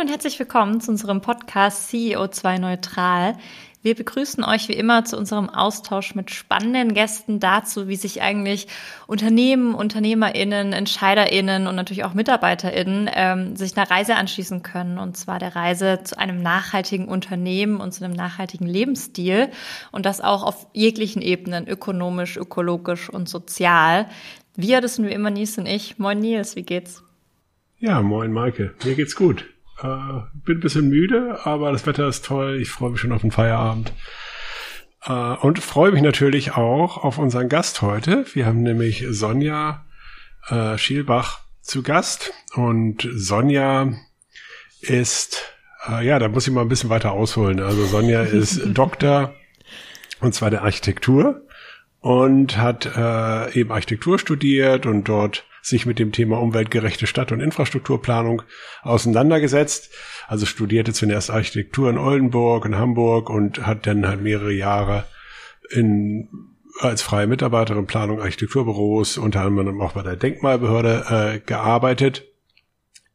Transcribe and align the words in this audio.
und 0.00 0.08
herzlich 0.08 0.38
willkommen 0.38 0.80
zu 0.80 0.92
unserem 0.92 1.20
Podcast 1.20 1.90
CEO2 1.90 2.58
Neutral. 2.58 3.36
Wir 3.82 3.94
begrüßen 3.94 4.42
euch 4.42 4.66
wie 4.68 4.72
immer 4.72 5.04
zu 5.04 5.18
unserem 5.18 5.50
Austausch 5.50 6.14
mit 6.14 6.30
spannenden 6.30 6.94
Gästen 6.94 7.38
dazu, 7.38 7.86
wie 7.86 7.96
sich 7.96 8.22
eigentlich 8.22 8.66
Unternehmen, 9.06 9.74
UnternehmerInnen, 9.74 10.72
EntscheiderInnen 10.72 11.66
und 11.66 11.76
natürlich 11.76 12.04
auch 12.04 12.14
MitarbeiterInnen 12.14 13.10
ähm, 13.12 13.56
sich 13.56 13.76
einer 13.76 13.90
Reise 13.90 14.14
anschließen 14.14 14.62
können. 14.62 14.98
Und 14.98 15.18
zwar 15.18 15.38
der 15.38 15.54
Reise 15.54 16.00
zu 16.02 16.16
einem 16.18 16.40
nachhaltigen 16.40 17.06
Unternehmen 17.06 17.78
und 17.78 17.92
zu 17.92 18.02
einem 18.02 18.14
nachhaltigen 18.14 18.66
Lebensstil. 18.66 19.50
Und 19.92 20.06
das 20.06 20.22
auch 20.22 20.44
auf 20.44 20.66
jeglichen 20.72 21.20
Ebenen, 21.20 21.68
ökonomisch, 21.68 22.38
ökologisch 22.38 23.10
und 23.10 23.28
sozial. 23.28 24.06
Wir, 24.56 24.80
das 24.80 24.94
sind 24.94 25.06
wie 25.06 25.12
immer 25.12 25.28
Nils 25.28 25.58
und 25.58 25.66
ich. 25.66 25.98
Moin 25.98 26.20
Nils, 26.20 26.56
wie 26.56 26.62
geht's? 26.62 27.02
Ja, 27.80 28.00
moin 28.00 28.32
Maike. 28.32 28.74
Mir 28.82 28.94
geht's 28.94 29.14
gut. 29.14 29.44
Äh, 29.82 30.22
bin 30.44 30.58
ein 30.58 30.60
bisschen 30.60 30.88
müde, 30.88 31.40
aber 31.44 31.72
das 31.72 31.86
Wetter 31.86 32.06
ist 32.08 32.24
toll. 32.24 32.58
Ich 32.60 32.70
freue 32.70 32.90
mich 32.90 33.00
schon 33.00 33.12
auf 33.12 33.22
den 33.22 33.30
Feierabend. 33.30 33.92
Äh, 35.04 35.12
und 35.12 35.58
freue 35.58 35.92
mich 35.92 36.02
natürlich 36.02 36.52
auch 36.52 36.98
auf 36.98 37.18
unseren 37.18 37.48
Gast 37.48 37.82
heute. 37.82 38.26
Wir 38.34 38.46
haben 38.46 38.62
nämlich 38.62 39.06
Sonja 39.08 39.86
äh, 40.48 40.76
Schielbach 40.76 41.40
zu 41.62 41.82
Gast. 41.82 42.32
Und 42.54 43.08
Sonja 43.12 43.92
ist, 44.80 45.54
äh, 45.88 46.06
ja, 46.06 46.18
da 46.18 46.28
muss 46.28 46.46
ich 46.46 46.52
mal 46.52 46.62
ein 46.62 46.68
bisschen 46.68 46.90
weiter 46.90 47.12
ausholen. 47.12 47.60
Also 47.60 47.86
Sonja 47.86 48.22
ist 48.24 48.60
Doktor, 48.66 49.34
und 50.20 50.34
zwar 50.34 50.50
der 50.50 50.62
Architektur 50.62 51.42
und 52.00 52.56
hat 52.56 52.86
äh, 52.86 53.58
eben 53.58 53.72
Architektur 53.72 54.18
studiert 54.18 54.86
und 54.86 55.04
dort 55.04 55.44
sich 55.62 55.86
mit 55.86 55.98
dem 55.98 56.12
Thema 56.12 56.40
umweltgerechte 56.40 57.06
Stadt- 57.06 57.32
und 57.32 57.40
Infrastrukturplanung 57.40 58.42
auseinandergesetzt. 58.82 59.90
Also 60.26 60.46
studierte 60.46 60.92
zunächst 60.92 61.30
Architektur 61.30 61.90
in 61.90 61.98
Oldenburg 61.98 62.64
in 62.64 62.76
Hamburg 62.76 63.30
und 63.30 63.66
hat 63.66 63.86
dann 63.86 64.06
halt 64.06 64.22
mehrere 64.22 64.52
Jahre 64.52 65.04
in 65.70 66.28
als 66.78 67.02
freie 67.02 67.26
Mitarbeiterin 67.26 67.86
Planung 67.86 68.20
Architekturbüros, 68.20 69.18
unter 69.18 69.42
anderem 69.42 69.80
auch 69.80 69.92
bei 69.92 70.02
der 70.02 70.16
Denkmalbehörde 70.16 71.34
äh, 71.34 71.40
gearbeitet 71.40 72.26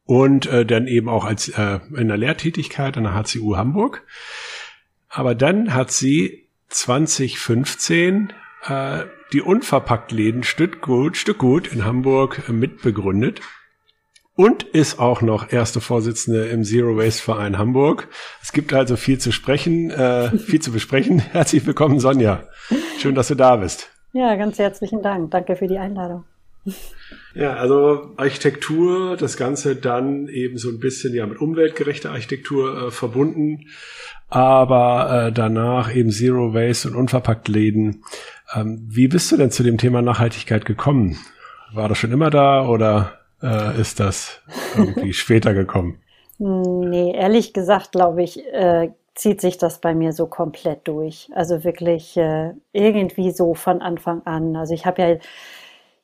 und 0.04 0.46
äh, 0.46 0.64
dann 0.64 0.86
eben 0.86 1.08
auch 1.08 1.24
als 1.24 1.48
äh, 1.48 1.80
in 1.96 2.08
der 2.08 2.16
Lehrtätigkeit 2.16 2.96
an 2.96 3.04
der 3.04 3.14
HCU 3.14 3.56
Hamburg. 3.56 4.04
Aber 5.08 5.34
dann 5.34 5.74
hat 5.74 5.90
sie 5.90 6.48
2015 6.68 8.32
äh, 8.66 9.04
die 9.32 9.42
Unverpacktläden 9.42 10.42
Stückgut, 10.42 11.16
Stückgut 11.16 11.66
in 11.68 11.84
Hamburg 11.84 12.48
mitbegründet 12.48 13.40
und 14.36 14.62
ist 14.62 14.98
auch 14.98 15.22
noch 15.22 15.50
erste 15.52 15.80
Vorsitzende 15.80 16.46
im 16.46 16.62
Zero 16.62 16.96
Waste 16.96 17.22
Verein 17.22 17.58
Hamburg. 17.58 18.08
Es 18.42 18.52
gibt 18.52 18.72
also 18.72 18.96
viel 18.96 19.18
zu 19.18 19.32
sprechen, 19.32 19.90
äh, 19.90 20.30
viel 20.38 20.60
zu 20.60 20.70
besprechen. 20.70 21.18
Herzlich 21.32 21.66
willkommen, 21.66 21.98
Sonja. 21.98 22.44
Schön, 22.98 23.14
dass 23.14 23.28
du 23.28 23.34
da 23.34 23.56
bist. 23.56 23.90
Ja, 24.12 24.36
ganz 24.36 24.58
herzlichen 24.58 25.02
Dank. 25.02 25.30
Danke 25.30 25.56
für 25.56 25.66
die 25.66 25.78
Einladung. 25.78 26.24
Ja, 27.36 27.52
also 27.56 28.14
Architektur, 28.16 29.18
das 29.18 29.36
Ganze 29.36 29.76
dann 29.76 30.26
eben 30.28 30.56
so 30.56 30.70
ein 30.70 30.80
bisschen 30.80 31.14
ja 31.14 31.26
mit 31.26 31.38
umweltgerechter 31.38 32.10
Architektur 32.10 32.86
äh, 32.86 32.90
verbunden, 32.90 33.66
aber 34.30 35.26
äh, 35.26 35.32
danach 35.32 35.94
eben 35.94 36.10
Zero 36.10 36.54
Waste 36.54 36.88
und 36.88 36.96
unverpackt 36.96 37.48
Läden. 37.48 38.02
Ähm, 38.54 38.86
wie 38.88 39.08
bist 39.08 39.30
du 39.30 39.36
denn 39.36 39.50
zu 39.50 39.62
dem 39.62 39.76
Thema 39.76 40.00
Nachhaltigkeit 40.00 40.64
gekommen? 40.64 41.18
War 41.74 41.90
das 41.90 41.98
schon 41.98 42.10
immer 42.10 42.30
da 42.30 42.66
oder 42.66 43.18
äh, 43.42 43.78
ist 43.78 44.00
das 44.00 44.40
irgendwie 44.74 45.12
später 45.12 45.52
gekommen? 45.52 46.00
Nee, 46.38 47.12
ehrlich 47.14 47.52
gesagt, 47.52 47.92
glaube 47.92 48.22
ich, 48.22 48.42
äh, 48.46 48.92
zieht 49.14 49.42
sich 49.42 49.58
das 49.58 49.82
bei 49.82 49.94
mir 49.94 50.12
so 50.12 50.26
komplett 50.26 50.88
durch. 50.88 51.28
Also 51.34 51.64
wirklich 51.64 52.16
äh, 52.16 52.52
irgendwie 52.72 53.30
so 53.30 53.52
von 53.52 53.82
Anfang 53.82 54.22
an. 54.24 54.56
Also 54.56 54.72
ich 54.72 54.86
habe 54.86 55.02
ja 55.02 55.16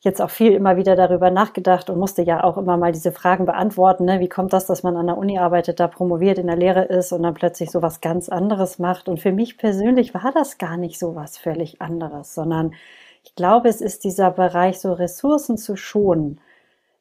jetzt 0.03 0.21
auch 0.21 0.31
viel 0.31 0.53
immer 0.53 0.77
wieder 0.77 0.97
darüber 0.97 1.31
nachgedacht 1.31 1.89
und 1.89 1.99
musste 1.99 2.23
ja 2.23 2.43
auch 2.43 2.59
immer 2.59 2.77
mal 2.77 2.91
diese 2.91 3.13
Fragen 3.13 3.47
beantworten. 3.47 4.05
Ne? 4.05 4.19
Wie 4.19 4.29
kommt 4.29 4.53
das, 4.53 4.67
dass 4.67 4.83
man 4.83 4.97
an 4.97 5.07
der 5.07 5.17
Uni 5.17 5.39
arbeitet, 5.39 5.79
da 5.79 5.87
promoviert, 5.87 6.39
in 6.39 6.49
der 6.49 6.57
Lehre 6.57 6.83
ist 6.83 7.13
und 7.13 7.23
dann 7.23 7.35
plötzlich 7.35 7.71
so 7.71 7.83
was 7.83 8.01
ganz 8.01 8.29
anderes 8.29 8.81
macht? 8.81 9.09
Und 9.09 9.21
für 9.21 9.31
mich 9.31 9.59
persönlich 9.59 10.13
war 10.13 10.33
das 10.35 10.59
gar 10.59 10.77
nicht 10.77 10.99
so 10.99 11.15
was 11.15 11.39
völlig 11.39 11.81
anderes, 11.81 12.35
sondern 12.35 12.75
ich 13.23 13.37
glaube, 13.37 13.69
es 13.69 13.81
ist 13.81 14.03
dieser 14.03 14.33
Bereich, 14.33 14.81
so 14.81 14.93
Ressourcen 14.93 15.57
zu 15.57 15.77
schonen, 15.77 16.41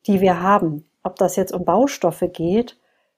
die 0.05 0.21
wir 0.21 0.41
haben. 0.43 0.85
Ob 1.01 1.15
das 1.15 1.35
jetzt 1.35 1.53
um 1.53 1.65
Baustoffe 1.65 2.29
geht 2.31 2.77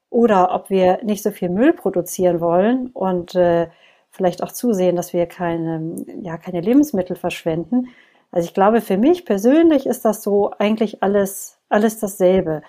oder 0.09 0.55
ob 0.55 0.69
wir 0.69 1.03
nicht 1.03 1.23
so 1.23 1.31
viel 1.31 1.49
Müll 1.49 1.73
produzieren 1.73 2.39
wollen 2.39 2.87
und 2.93 3.35
äh, 3.35 3.67
vielleicht 4.11 4.41
auch 4.41 4.53
zusehen, 4.53 4.95
dass 4.95 5.11
wir 5.11 5.25
keine, 5.25 6.05
ja, 6.21 6.37
keine 6.37 6.61
Lebensmittel 6.61 7.17
verschwenden 7.17 7.89
also 8.33 8.47
ich 8.47 8.53
glaube, 8.55 8.81
für 8.81 8.97
mich 8.97 9.25
persönlich 9.25 9.85
ist 9.85 10.05
das 10.05 10.23
so 10.23 10.51
eigentlich 10.57 11.03
alles, 11.03 11.59
alles 11.69 11.99
dasselbe. 11.99 12.63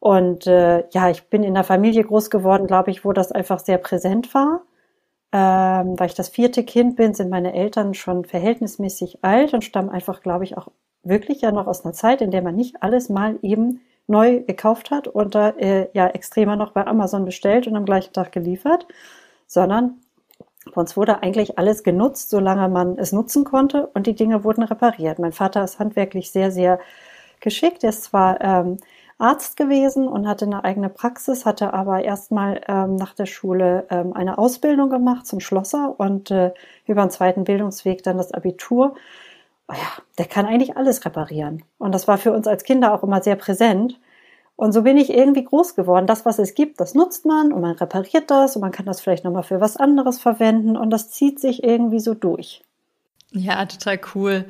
Und 0.00 0.46
äh, 0.46 0.84
ja, 0.90 1.10
ich 1.10 1.24
bin 1.30 1.44
in 1.44 1.56
einer 1.56 1.64
Familie 1.64 2.04
groß 2.04 2.28
geworden, 2.28 2.66
glaube 2.66 2.90
ich, 2.90 3.04
wo 3.04 3.12
das 3.12 3.32
einfach 3.32 3.60
sehr 3.60 3.78
präsent 3.78 4.34
war. 4.34 4.62
Ähm, 5.32 5.98
weil 5.98 6.08
ich 6.08 6.14
das 6.14 6.28
vierte 6.28 6.64
Kind 6.64 6.96
bin, 6.96 7.14
sind 7.14 7.30
meine 7.30 7.54
Eltern 7.54 7.94
schon 7.94 8.24
verhältnismäßig 8.24 9.18
alt 9.22 9.54
und 9.54 9.64
stammen 9.64 9.90
einfach, 9.90 10.22
glaube 10.22 10.44
ich, 10.44 10.56
auch 10.58 10.68
wirklich 11.04 11.40
ja 11.40 11.52
noch 11.52 11.66
aus 11.68 11.84
einer 11.84 11.94
Zeit, 11.94 12.20
in 12.20 12.30
der 12.32 12.42
man 12.42 12.56
nicht 12.56 12.82
alles 12.82 13.08
mal 13.08 13.38
eben 13.42 13.80
neu 14.08 14.42
gekauft 14.42 14.90
hat 14.90 15.08
und 15.08 15.34
da 15.34 15.50
äh, 15.50 15.88
ja 15.92 16.08
extremer 16.08 16.56
noch 16.56 16.72
bei 16.72 16.86
Amazon 16.86 17.24
bestellt 17.24 17.66
und 17.66 17.76
am 17.76 17.84
gleichen 17.84 18.12
Tag 18.12 18.32
geliefert, 18.32 18.86
sondern 19.46 20.00
bei 20.74 20.80
uns 20.80 20.96
wurde 20.96 21.22
eigentlich 21.22 21.58
alles 21.58 21.82
genutzt, 21.82 22.30
solange 22.30 22.68
man 22.68 22.98
es 22.98 23.12
nutzen 23.12 23.44
konnte 23.44 23.88
und 23.94 24.06
die 24.06 24.14
Dinge 24.14 24.44
wurden 24.44 24.62
repariert. 24.62 25.18
Mein 25.18 25.32
Vater 25.32 25.64
ist 25.64 25.78
handwerklich 25.78 26.30
sehr, 26.30 26.50
sehr 26.50 26.78
geschickt. 27.40 27.84
Er 27.84 27.90
ist 27.90 28.04
zwar 28.04 28.40
ähm, 28.40 28.78
Arzt 29.18 29.56
gewesen 29.56 30.08
und 30.08 30.28
hatte 30.28 30.44
eine 30.44 30.64
eigene 30.64 30.90
Praxis, 30.90 31.46
hatte 31.46 31.72
aber 31.72 32.04
erstmal 32.04 32.60
ähm, 32.68 32.96
nach 32.96 33.14
der 33.14 33.26
Schule 33.26 33.86
ähm, 33.90 34.12
eine 34.12 34.36
Ausbildung 34.36 34.90
gemacht 34.90 35.26
zum 35.26 35.40
Schlosser 35.40 35.94
und 35.98 36.30
äh, 36.30 36.52
über 36.86 37.02
einen 37.02 37.10
zweiten 37.10 37.44
Bildungsweg 37.44 38.02
dann 38.02 38.18
das 38.18 38.32
Abitur. 38.32 38.94
Oh 39.68 39.72
ja, 39.72 40.02
der 40.18 40.26
kann 40.26 40.46
eigentlich 40.46 40.76
alles 40.76 41.04
reparieren. 41.04 41.64
Und 41.78 41.92
das 41.94 42.06
war 42.06 42.18
für 42.18 42.32
uns 42.32 42.46
als 42.46 42.64
Kinder 42.64 42.92
auch 42.92 43.02
immer 43.02 43.22
sehr 43.22 43.36
präsent. 43.36 43.98
Und 44.56 44.72
so 44.72 44.82
bin 44.82 44.96
ich 44.96 45.10
irgendwie 45.10 45.44
groß 45.44 45.74
geworden. 45.74 46.06
Das, 46.06 46.24
was 46.24 46.38
es 46.38 46.54
gibt, 46.54 46.80
das 46.80 46.94
nutzt 46.94 47.26
man 47.26 47.52
und 47.52 47.60
man 47.60 47.76
repariert 47.76 48.30
das 48.30 48.56
und 48.56 48.62
man 48.62 48.72
kann 48.72 48.86
das 48.86 49.02
vielleicht 49.02 49.24
nochmal 49.24 49.42
für 49.42 49.60
was 49.60 49.76
anderes 49.76 50.18
verwenden 50.18 50.76
und 50.76 50.90
das 50.90 51.10
zieht 51.10 51.38
sich 51.38 51.62
irgendwie 51.62 52.00
so 52.00 52.14
durch. 52.14 52.62
Ja, 53.32 53.66
total 53.66 54.00
cool. 54.14 54.46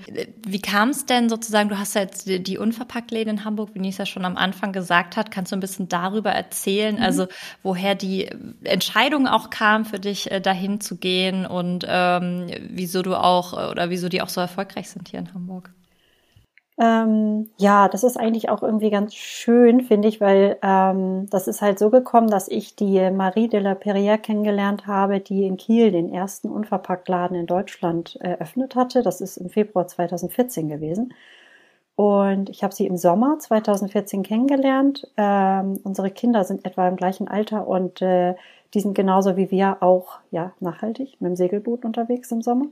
Wie 0.47 0.61
kam 0.61 0.91
es 0.91 1.07
denn 1.07 1.29
sozusagen, 1.29 1.69
du 1.69 1.79
hast 1.79 1.95
ja 1.95 2.03
jetzt 2.03 2.29
die, 2.29 2.59
Unverpacktläden 2.59 3.39
in 3.39 3.45
Hamburg, 3.45 3.71
wie 3.73 3.81
Nisa 3.81 4.07
schon 4.07 4.25
am 4.25 4.37
Anfang 4.37 4.73
gesagt 4.73 5.17
hat, 5.17 5.31
kannst 5.33 5.51
du 5.51 5.57
ein 5.57 5.61
bisschen 5.61 5.89
darüber 5.89 6.31
erzählen, 6.31 6.97
mhm. 6.97 7.03
also 7.03 7.27
woher 7.65 7.97
die 7.97 8.29
Entscheidung 8.63 9.27
auch 9.27 9.51
kam 9.51 9.87
für 9.87 9.99
dich, 9.99 10.31
äh, 10.31 10.41
dahin 10.41 10.81
zu 10.81 10.97
gehen 10.97 11.47
und 11.47 11.85
ähm, 11.89 12.49
wieso 12.69 13.03
du 13.03 13.17
auch 13.17 13.55
oder 13.71 13.91
wieso 13.91 14.09
die 14.09 14.23
auch 14.23 14.29
so 14.29 14.41
erfolgreich 14.41 14.89
sind 14.89 15.09
hier 15.09 15.21
in 15.21 15.35
Hamburg? 15.35 15.71
Ähm, 16.79 17.49
ja, 17.57 17.89
das 17.89 18.05
ist 18.05 18.19
eigentlich 18.19 18.51
auch 18.51 18.63
irgendwie 18.63 18.91
ganz 18.91 19.15
schön, 19.15 19.81
finde 19.81 20.09
ich, 20.09 20.21
weil 20.21 20.59
ähm, 20.63 21.27
das 21.31 21.49
ist 21.49 21.63
halt 21.63 21.79
so 21.79 21.89
gekommen, 21.89 22.29
dass 22.29 22.49
ich 22.49 22.77
die 22.77 23.11
Marie 23.11 23.49
de 23.49 23.61
la 23.61 23.73
Perrière 23.73 24.19
kennengelernt 24.19 24.87
habe, 24.87 25.21
die 25.21 25.47
in 25.47 25.57
Kiel 25.57 25.91
den 25.91 26.13
ersten 26.13 26.51
Unverpacktladen 26.51 27.37
in 27.37 27.47
Deutschland 27.47 28.17
eröffnet 28.17 28.75
hatte. 28.77 29.03
Das 29.03 29.23
ist 29.23 29.39
im 29.39 29.49
Februar 29.49 29.87
2014 29.87 30.69
gewesen. 30.69 31.15
Und 31.95 32.51
ich 32.51 32.63
habe 32.63 32.75
sie 32.75 32.87
im 32.87 32.99
Sommer 32.99 33.39
2014 33.39 34.23
kennengelernt. 34.23 35.11
Ähm, 35.17 35.81
unsere 35.83 36.11
Kinder 36.11 36.45
sind 36.45 36.67
etwa 36.67 36.87
im 36.89 36.97
gleichen 36.97 37.27
Alter 37.27 37.67
und 37.67 38.03
äh, 38.03 38.35
die 38.75 38.81
sind 38.81 38.95
genauso 38.95 39.39
wie 39.39 39.51
wir 39.51 39.79
auch 39.83 40.19
ja 40.31 40.53
nachhaltig 40.61 41.17
mit 41.21 41.31
dem 41.31 41.37
Segelboot 41.37 41.87
unterwegs 41.87 42.31
im 42.33 42.43
Sommer 42.43 42.67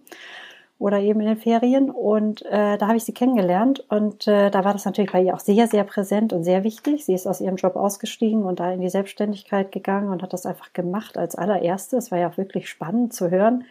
oder 0.79 1.00
eben 1.00 1.21
in 1.21 1.26
den 1.26 1.37
Ferien. 1.37 1.91
Und 1.91 2.43
äh, 2.47 2.76
da 2.79 2.87
habe 2.87 2.97
ich 2.97 3.05
sie 3.05 3.15
kennengelernt 3.15 3.85
und 3.88 4.26
äh, 4.26 4.50
da 4.50 4.65
war 4.65 4.73
das 4.73 4.85
natürlich 4.85 5.12
bei 5.12 5.23
ihr 5.23 5.35
auch 5.35 5.41
sehr, 5.41 5.67
sehr 5.67 5.85
präsent 5.85 6.32
und 6.32 6.44
sehr 6.44 6.65
wichtig. 6.65 7.05
Sie 7.05 7.15
ist 7.15 7.26
aus 7.26 7.41
ihrem 7.41 7.56
Job 7.56 7.76
ausgestiegen 7.76 8.44
und 8.44 8.61
da 8.61 8.73
in 8.73 8.81
die 8.81 8.88
Selbstständigkeit 8.88 9.73
gegangen 9.73 10.11
und 10.11 10.23
hat 10.23 10.32
das 10.32 10.47
einfach 10.47 10.73
gemacht 10.73 11.17
als 11.17 11.37
allererste. 11.37 11.97
Es 11.97 12.11
war 12.11 12.19
ja 12.19 12.29
auch 12.29 12.37
wirklich 12.37 12.69
spannend 12.69 13.12
zu 13.12 13.31
hören. 13.31 13.65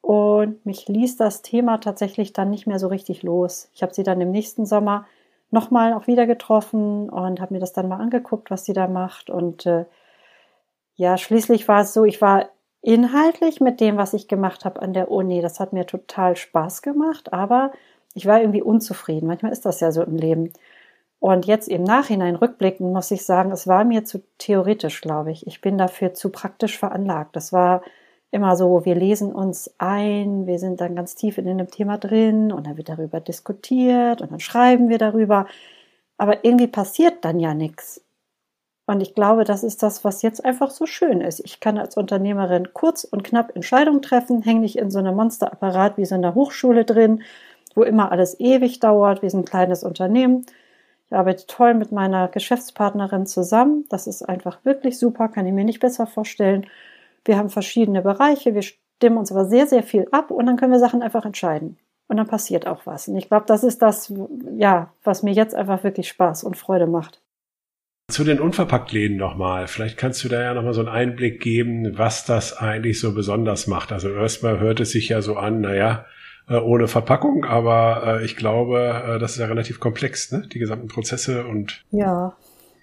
Und 0.00 0.64
mich 0.64 0.88
ließ 0.88 1.16
das 1.16 1.42
Thema 1.42 1.78
tatsächlich 1.78 2.32
dann 2.32 2.50
nicht 2.50 2.66
mehr 2.66 2.78
so 2.78 2.88
richtig 2.88 3.22
los. 3.22 3.70
Ich 3.74 3.82
habe 3.82 3.92
sie 3.92 4.04
dann 4.04 4.20
im 4.20 4.30
nächsten 4.30 4.64
Sommer 4.64 5.06
nochmal 5.50 5.92
auch 5.92 6.06
wieder 6.06 6.26
getroffen 6.26 7.10
und 7.10 7.40
habe 7.40 7.54
mir 7.54 7.60
das 7.60 7.72
dann 7.72 7.88
mal 7.88 8.00
angeguckt, 8.00 8.50
was 8.50 8.64
sie 8.64 8.72
da 8.72 8.86
macht. 8.86 9.28
Und 9.28 9.66
äh, 9.66 9.84
ja, 10.96 11.16
schließlich 11.18 11.68
war 11.68 11.82
es 11.82 11.92
so, 11.92 12.04
ich 12.04 12.20
war 12.20 12.48
inhaltlich 12.88 13.60
mit 13.60 13.80
dem, 13.80 13.98
was 13.98 14.14
ich 14.14 14.28
gemacht 14.28 14.64
habe 14.64 14.80
an 14.80 14.94
der 14.94 15.10
Uni, 15.10 15.42
das 15.42 15.60
hat 15.60 15.74
mir 15.74 15.84
total 15.84 16.36
Spaß 16.36 16.80
gemacht, 16.80 17.34
aber 17.34 17.70
ich 18.14 18.24
war 18.24 18.40
irgendwie 18.40 18.62
unzufrieden. 18.62 19.26
Manchmal 19.26 19.52
ist 19.52 19.66
das 19.66 19.80
ja 19.80 19.92
so 19.92 20.02
im 20.02 20.16
Leben. 20.16 20.54
Und 21.20 21.46
jetzt 21.46 21.68
im 21.68 21.82
Nachhinein 21.84 22.34
rückblickend 22.34 22.90
muss 22.90 23.10
ich 23.10 23.26
sagen, 23.26 23.52
es 23.52 23.66
war 23.66 23.84
mir 23.84 24.04
zu 24.04 24.22
theoretisch, 24.38 25.02
glaube 25.02 25.32
ich. 25.32 25.46
Ich 25.46 25.60
bin 25.60 25.76
dafür 25.76 26.14
zu 26.14 26.30
praktisch 26.30 26.78
veranlagt. 26.78 27.36
Das 27.36 27.52
war 27.52 27.82
immer 28.30 28.56
so, 28.56 28.86
wir 28.86 28.94
lesen 28.94 29.32
uns 29.34 29.74
ein, 29.76 30.46
wir 30.46 30.58
sind 30.58 30.80
dann 30.80 30.96
ganz 30.96 31.14
tief 31.14 31.36
in 31.36 31.44
dem 31.44 31.70
Thema 31.70 31.98
drin 31.98 32.52
und 32.52 32.66
dann 32.66 32.78
wird 32.78 32.88
darüber 32.88 33.20
diskutiert 33.20 34.22
und 34.22 34.32
dann 34.32 34.40
schreiben 34.40 34.88
wir 34.88 34.98
darüber. 34.98 35.46
Aber 36.16 36.42
irgendwie 36.42 36.68
passiert 36.68 37.22
dann 37.24 37.38
ja 37.38 37.52
nichts. 37.52 38.02
Und 38.88 39.02
ich 39.02 39.14
glaube, 39.14 39.44
das 39.44 39.64
ist 39.64 39.82
das, 39.82 40.02
was 40.02 40.22
jetzt 40.22 40.42
einfach 40.46 40.70
so 40.70 40.86
schön 40.86 41.20
ist. 41.20 41.40
Ich 41.44 41.60
kann 41.60 41.76
als 41.76 41.98
Unternehmerin 41.98 42.72
kurz 42.72 43.04
und 43.04 43.22
knapp 43.22 43.54
Entscheidungen 43.54 44.00
treffen, 44.00 44.40
hänge 44.40 44.60
nicht 44.60 44.78
in 44.78 44.90
so 44.90 44.98
einem 44.98 45.14
Monsterapparat 45.14 45.98
wie 45.98 46.06
so 46.06 46.14
einer 46.14 46.34
Hochschule 46.34 46.86
drin, 46.86 47.22
wo 47.74 47.82
immer 47.82 48.10
alles 48.10 48.40
ewig 48.40 48.80
dauert. 48.80 49.20
Wir 49.20 49.28
sind 49.28 49.40
ein 49.40 49.44
kleines 49.44 49.84
Unternehmen. 49.84 50.46
Ich 51.06 51.12
arbeite 51.14 51.44
toll 51.46 51.74
mit 51.74 51.92
meiner 51.92 52.28
Geschäftspartnerin 52.28 53.26
zusammen. 53.26 53.84
Das 53.90 54.06
ist 54.06 54.26
einfach 54.26 54.64
wirklich 54.64 54.98
super, 54.98 55.28
kann 55.28 55.46
ich 55.46 55.52
mir 55.52 55.64
nicht 55.64 55.80
besser 55.80 56.06
vorstellen. 56.06 56.66
Wir 57.26 57.36
haben 57.36 57.50
verschiedene 57.50 58.00
Bereiche, 58.00 58.54
wir 58.54 58.62
stimmen 58.62 59.18
uns 59.18 59.30
aber 59.30 59.44
sehr, 59.44 59.66
sehr 59.66 59.82
viel 59.82 60.08
ab 60.12 60.30
und 60.30 60.46
dann 60.46 60.56
können 60.56 60.72
wir 60.72 60.78
Sachen 60.78 61.02
einfach 61.02 61.26
entscheiden. 61.26 61.76
Und 62.06 62.16
dann 62.16 62.26
passiert 62.26 62.66
auch 62.66 62.86
was. 62.86 63.06
Und 63.06 63.16
ich 63.16 63.28
glaube, 63.28 63.44
das 63.46 63.64
ist 63.64 63.82
das, 63.82 64.10
ja, 64.56 64.94
was 65.04 65.22
mir 65.22 65.34
jetzt 65.34 65.54
einfach 65.54 65.84
wirklich 65.84 66.08
Spaß 66.08 66.42
und 66.44 66.56
Freude 66.56 66.86
macht. 66.86 67.20
Zu 68.10 68.24
den 68.24 68.40
Unverpacktläden 68.40 69.18
nochmal. 69.18 69.68
Vielleicht 69.68 69.98
kannst 69.98 70.24
du 70.24 70.28
da 70.28 70.40
ja 70.42 70.54
nochmal 70.54 70.72
so 70.72 70.80
einen 70.80 70.88
Einblick 70.88 71.40
geben, 71.40 71.98
was 71.98 72.24
das 72.24 72.56
eigentlich 72.56 73.00
so 73.00 73.12
besonders 73.12 73.66
macht. 73.66 73.92
Also 73.92 74.08
erstmal 74.08 74.60
hört 74.60 74.80
es 74.80 74.92
sich 74.92 75.10
ja 75.10 75.20
so 75.20 75.36
an, 75.36 75.60
naja, 75.60 76.06
äh, 76.48 76.56
ohne 76.56 76.88
Verpackung, 76.88 77.44
aber 77.44 78.20
äh, 78.20 78.24
ich 78.24 78.34
glaube, 78.36 79.02
äh, 79.06 79.18
das 79.18 79.32
ist 79.32 79.38
ja 79.38 79.46
relativ 79.46 79.78
komplex, 79.78 80.32
ne? 80.32 80.48
Die 80.50 80.58
gesamten 80.58 80.88
Prozesse 80.88 81.44
und. 81.44 81.84
Ja, 81.90 82.34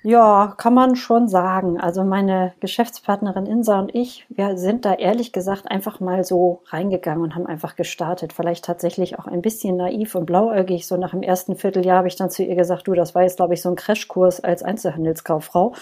ja, 0.06 0.54
kann 0.57 0.75
man 0.75 0.96
schon 0.96 1.28
sagen. 1.28 1.80
Also 1.80 2.04
meine 2.04 2.54
Geschäftspartnerin 2.60 3.48
Insa 3.48 3.80
und 3.80 3.96
ich, 3.96 4.24
wir 4.30 4.56
sind 4.56 4.86
da 4.86 4.94
ehrlich 4.94 5.31
gesagt 5.31 5.72
einfach 5.72 6.00
mal 6.00 6.24
so 6.24 6.62
reingegangen 6.68 7.24
und 7.24 7.34
haben 7.34 7.48
einfach 7.48 7.75
gestartet. 7.75 8.31
Vielleicht 8.31 8.63
tatsächlich 8.66 9.18
auch 9.18 9.25
ein 9.25 9.42
bisschen 9.42 9.78
naiv 9.78 10.13
und 10.13 10.28
blauäugig. 10.28 10.86
So 10.86 10.96
nach 10.96 11.10
dem 11.10 11.24
ersten 11.24 11.56
Vierteljahr 11.56 11.98
habe 11.98 12.07
ich 12.07 12.16
dann 12.16 12.30
zu 12.30 12.44
ihr 12.44 12.56
gesagt, 12.56 12.88
du, 12.88 12.94
das 12.94 13.16
war 13.16 13.24
jetzt, 13.24 13.38
glaube 13.38 13.56
ich, 13.56 13.63
so 13.63 13.69
ein 13.69 13.75
Crashkurs 13.75 14.44
als 14.44 14.62
Einzelhandelskauffrau 14.62 15.74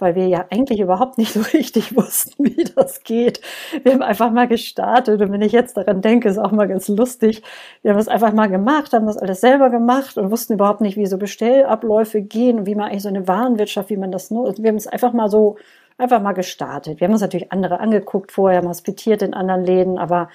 weil 0.00 0.14
wir 0.14 0.28
ja 0.28 0.46
eigentlich 0.50 0.80
überhaupt 0.80 1.18
nicht 1.18 1.32
so 1.34 1.40
richtig 1.40 1.96
wussten, 1.96 2.44
wie 2.44 2.64
das 2.74 3.02
geht. 3.02 3.40
Wir 3.82 3.92
haben 3.92 4.02
einfach 4.02 4.30
mal 4.30 4.48
gestartet 4.48 5.20
und 5.20 5.32
wenn 5.32 5.42
ich 5.42 5.52
jetzt 5.52 5.76
daran 5.76 6.00
denke, 6.00 6.28
ist 6.28 6.38
auch 6.38 6.52
mal 6.52 6.68
ganz 6.68 6.88
lustig. 6.88 7.42
Wir 7.82 7.92
haben 7.92 7.98
es 7.98 8.08
einfach 8.08 8.32
mal 8.32 8.48
gemacht, 8.48 8.92
haben 8.92 9.06
das 9.06 9.18
alles 9.18 9.40
selber 9.40 9.70
gemacht 9.70 10.18
und 10.18 10.30
wussten 10.30 10.54
überhaupt 10.54 10.80
nicht, 10.80 10.96
wie 10.96 11.06
so 11.06 11.18
Bestellabläufe 11.18 12.22
gehen 12.22 12.60
und 12.60 12.66
wie 12.66 12.74
man 12.74 12.88
eigentlich 12.88 13.02
so 13.02 13.08
eine 13.08 13.26
Warenwirtschaft, 13.28 13.90
wie 13.90 13.96
man 13.96 14.12
das 14.12 14.30
nutzt. 14.30 14.62
Wir 14.62 14.68
haben 14.68 14.76
es 14.76 14.86
einfach 14.86 15.12
mal 15.12 15.28
so, 15.28 15.56
einfach 15.98 16.20
mal 16.22 16.32
gestartet. 16.32 17.00
Wir 17.00 17.06
haben 17.06 17.12
uns 17.12 17.22
natürlich 17.22 17.52
andere 17.52 17.80
angeguckt 17.80 18.32
vorher, 18.32 18.58
haben 18.58 18.68
hospitiert 18.68 19.22
in 19.22 19.34
anderen 19.34 19.64
Läden, 19.64 19.98
aber 19.98 20.28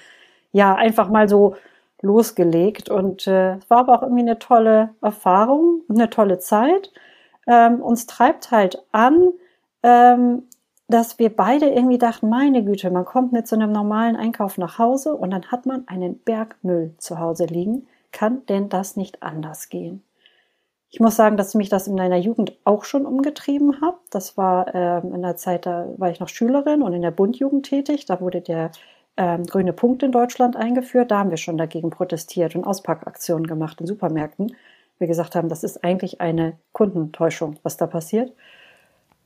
ja, 0.52 0.74
einfach 0.74 1.08
mal 1.08 1.28
so 1.28 1.56
losgelegt 2.02 2.88
und 2.88 3.26
äh, 3.26 3.58
war 3.68 3.78
aber 3.78 3.98
auch 3.98 4.02
irgendwie 4.02 4.22
eine 4.22 4.38
tolle 4.38 4.90
Erfahrung 5.02 5.82
eine 5.88 6.10
tolle 6.10 6.38
Zeit. 6.38 6.92
Ähm, 7.46 7.80
uns 7.80 8.06
treibt 8.06 8.50
halt 8.50 8.82
an, 8.92 9.32
ähm, 9.86 10.42
dass 10.88 11.18
wir 11.18 11.34
beide 11.34 11.66
irgendwie 11.66 11.98
dachten, 11.98 12.28
meine 12.28 12.64
Güte, 12.64 12.90
man 12.90 13.04
kommt 13.04 13.32
mit 13.32 13.46
so 13.46 13.56
einem 13.56 13.72
normalen 13.72 14.16
Einkauf 14.16 14.58
nach 14.58 14.78
Hause 14.78 15.14
und 15.14 15.30
dann 15.30 15.46
hat 15.46 15.64
man 15.64 15.86
einen 15.86 16.18
Berg 16.18 16.56
Müll 16.62 16.94
zu 16.98 17.18
Hause 17.18 17.46
liegen. 17.46 17.86
Kann 18.12 18.44
denn 18.46 18.68
das 18.68 18.96
nicht 18.96 19.22
anders 19.22 19.68
gehen? 19.68 20.02
Ich 20.90 21.00
muss 21.00 21.16
sagen, 21.16 21.36
dass 21.36 21.54
mich 21.54 21.68
das 21.68 21.88
in 21.88 21.94
meiner 21.94 22.16
Jugend 22.16 22.56
auch 22.64 22.84
schon 22.84 23.06
umgetrieben 23.06 23.80
hat. 23.80 23.96
Das 24.10 24.36
war 24.36 24.74
ähm, 24.74 25.14
in 25.14 25.22
der 25.22 25.36
Zeit, 25.36 25.66
da 25.66 25.88
war 25.96 26.10
ich 26.10 26.20
noch 26.20 26.28
Schülerin 26.28 26.82
und 26.82 26.92
in 26.92 27.02
der 27.02 27.10
Bundjugend 27.10 27.66
tätig. 27.66 28.06
Da 28.06 28.20
wurde 28.20 28.40
der 28.40 28.70
ähm, 29.16 29.44
grüne 29.44 29.72
Punkt 29.72 30.02
in 30.02 30.12
Deutschland 30.12 30.56
eingeführt. 30.56 31.10
Da 31.10 31.18
haben 31.18 31.30
wir 31.30 31.36
schon 31.36 31.58
dagegen 31.58 31.90
protestiert 31.90 32.54
und 32.54 32.64
Auspackaktionen 32.64 33.46
gemacht 33.46 33.80
in 33.80 33.86
Supermärkten. 33.86 34.56
Wir 34.98 35.06
gesagt 35.06 35.34
haben, 35.34 35.48
das 35.48 35.64
ist 35.64 35.84
eigentlich 35.84 36.20
eine 36.20 36.56
Kundentäuschung, 36.72 37.58
was 37.62 37.76
da 37.76 37.86
passiert. 37.86 38.32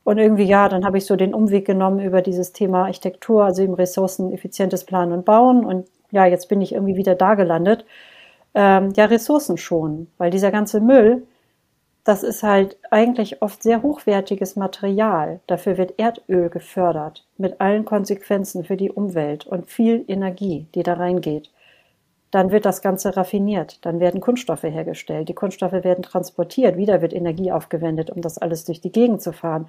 Und 0.03 0.17
irgendwie, 0.17 0.45
ja, 0.45 0.67
dann 0.67 0.85
habe 0.85 0.97
ich 0.97 1.05
so 1.05 1.15
den 1.15 1.33
Umweg 1.33 1.65
genommen 1.65 1.99
über 1.99 2.21
dieses 2.21 2.53
Thema 2.53 2.85
Architektur, 2.85 3.43
also 3.43 3.61
eben 3.61 3.75
ressourceneffizientes 3.75 4.83
Planen 4.83 5.11
und 5.11 5.25
Bauen. 5.25 5.63
Und 5.65 5.87
ja, 6.11 6.25
jetzt 6.25 6.49
bin 6.49 6.61
ich 6.61 6.73
irgendwie 6.73 6.95
wieder 6.95 7.15
da 7.15 7.35
gelandet. 7.35 7.85
Ähm, 8.53 8.91
ja, 8.95 9.05
Ressourcen 9.05 9.57
schon, 9.57 10.07
weil 10.17 10.31
dieser 10.31 10.51
ganze 10.51 10.81
Müll, 10.81 11.25
das 12.03 12.23
ist 12.23 12.41
halt 12.43 12.77
eigentlich 12.89 13.41
oft 13.43 13.61
sehr 13.61 13.83
hochwertiges 13.83 14.55
Material. 14.55 15.39
Dafür 15.47 15.77
wird 15.77 15.99
Erdöl 15.99 16.49
gefördert, 16.49 17.25
mit 17.37 17.61
allen 17.61 17.85
Konsequenzen 17.85 18.63
für 18.63 18.77
die 18.77 18.91
Umwelt 18.91 19.45
und 19.45 19.69
viel 19.69 20.03
Energie, 20.07 20.65
die 20.73 20.83
da 20.83 20.95
reingeht. 20.95 21.51
Dann 22.31 22.51
wird 22.51 22.65
das 22.65 22.81
Ganze 22.81 23.15
raffiniert, 23.17 23.85
dann 23.85 23.99
werden 23.99 24.21
Kunststoffe 24.21 24.63
hergestellt, 24.63 25.29
die 25.29 25.33
Kunststoffe 25.33 25.73
werden 25.73 26.01
transportiert, 26.01 26.77
wieder 26.77 27.01
wird 27.01 27.13
Energie 27.13 27.51
aufgewendet, 27.51 28.09
um 28.09 28.21
das 28.21 28.37
alles 28.37 28.63
durch 28.65 28.81
die 28.81 28.91
Gegend 28.91 29.21
zu 29.21 29.33
fahren. 29.33 29.67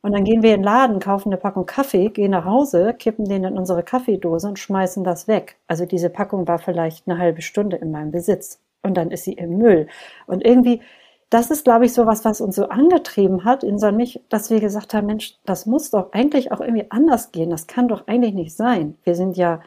Und 0.00 0.12
dann 0.12 0.24
gehen 0.24 0.42
wir 0.42 0.54
in 0.54 0.60
den 0.60 0.64
Laden, 0.64 1.00
kaufen 1.00 1.30
eine 1.30 1.38
Packung 1.38 1.66
Kaffee, 1.66 2.10
gehen 2.10 2.30
nach 2.30 2.44
Hause, 2.44 2.94
kippen 2.96 3.24
den 3.24 3.44
in 3.44 3.58
unsere 3.58 3.82
Kaffeedose 3.82 4.48
und 4.48 4.58
schmeißen 4.58 5.02
das 5.02 5.26
weg. 5.26 5.56
Also 5.66 5.86
diese 5.86 6.08
Packung 6.08 6.46
war 6.46 6.58
vielleicht 6.58 7.08
eine 7.08 7.18
halbe 7.18 7.42
Stunde 7.42 7.76
in 7.78 7.90
meinem 7.90 8.12
Besitz 8.12 8.60
und 8.82 8.96
dann 8.96 9.10
ist 9.10 9.24
sie 9.24 9.32
im 9.32 9.58
Müll. 9.58 9.88
Und 10.26 10.44
irgendwie, 10.44 10.82
das 11.30 11.50
ist, 11.50 11.64
glaube 11.64 11.86
ich, 11.86 11.92
so 11.92 12.06
was, 12.06 12.24
was 12.24 12.40
uns 12.40 12.56
so 12.56 12.68
angetrieben 12.68 13.44
hat 13.44 13.64
in 13.64 13.78
so 13.78 13.90
mich, 13.90 14.22
dass 14.28 14.50
wir 14.50 14.60
gesagt 14.60 14.94
haben, 14.94 15.06
Mensch, 15.06 15.36
das 15.44 15.66
muss 15.66 15.90
doch 15.90 16.12
eigentlich 16.12 16.52
auch 16.52 16.60
irgendwie 16.60 16.90
anders 16.90 17.32
gehen. 17.32 17.50
Das 17.50 17.66
kann 17.66 17.88
doch 17.88 18.06
eigentlich 18.06 18.34
nicht 18.34 18.56
sein. 18.56 18.96
Wir 19.04 19.14
sind 19.14 19.36
ja 19.36 19.60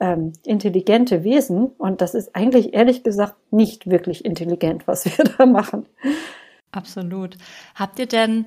ähm, 0.00 0.32
intelligente 0.44 1.24
Wesen 1.24 1.66
und 1.66 2.00
das 2.00 2.14
ist 2.14 2.34
eigentlich 2.34 2.74
ehrlich 2.74 3.02
gesagt 3.02 3.34
nicht 3.50 3.88
wirklich 3.88 4.24
intelligent, 4.24 4.86
was 4.86 5.04
wir 5.04 5.24
da 5.38 5.46
machen. 5.46 5.86
Absolut. 6.72 7.36
Habt 7.74 7.98
ihr 8.00 8.06
denn 8.06 8.46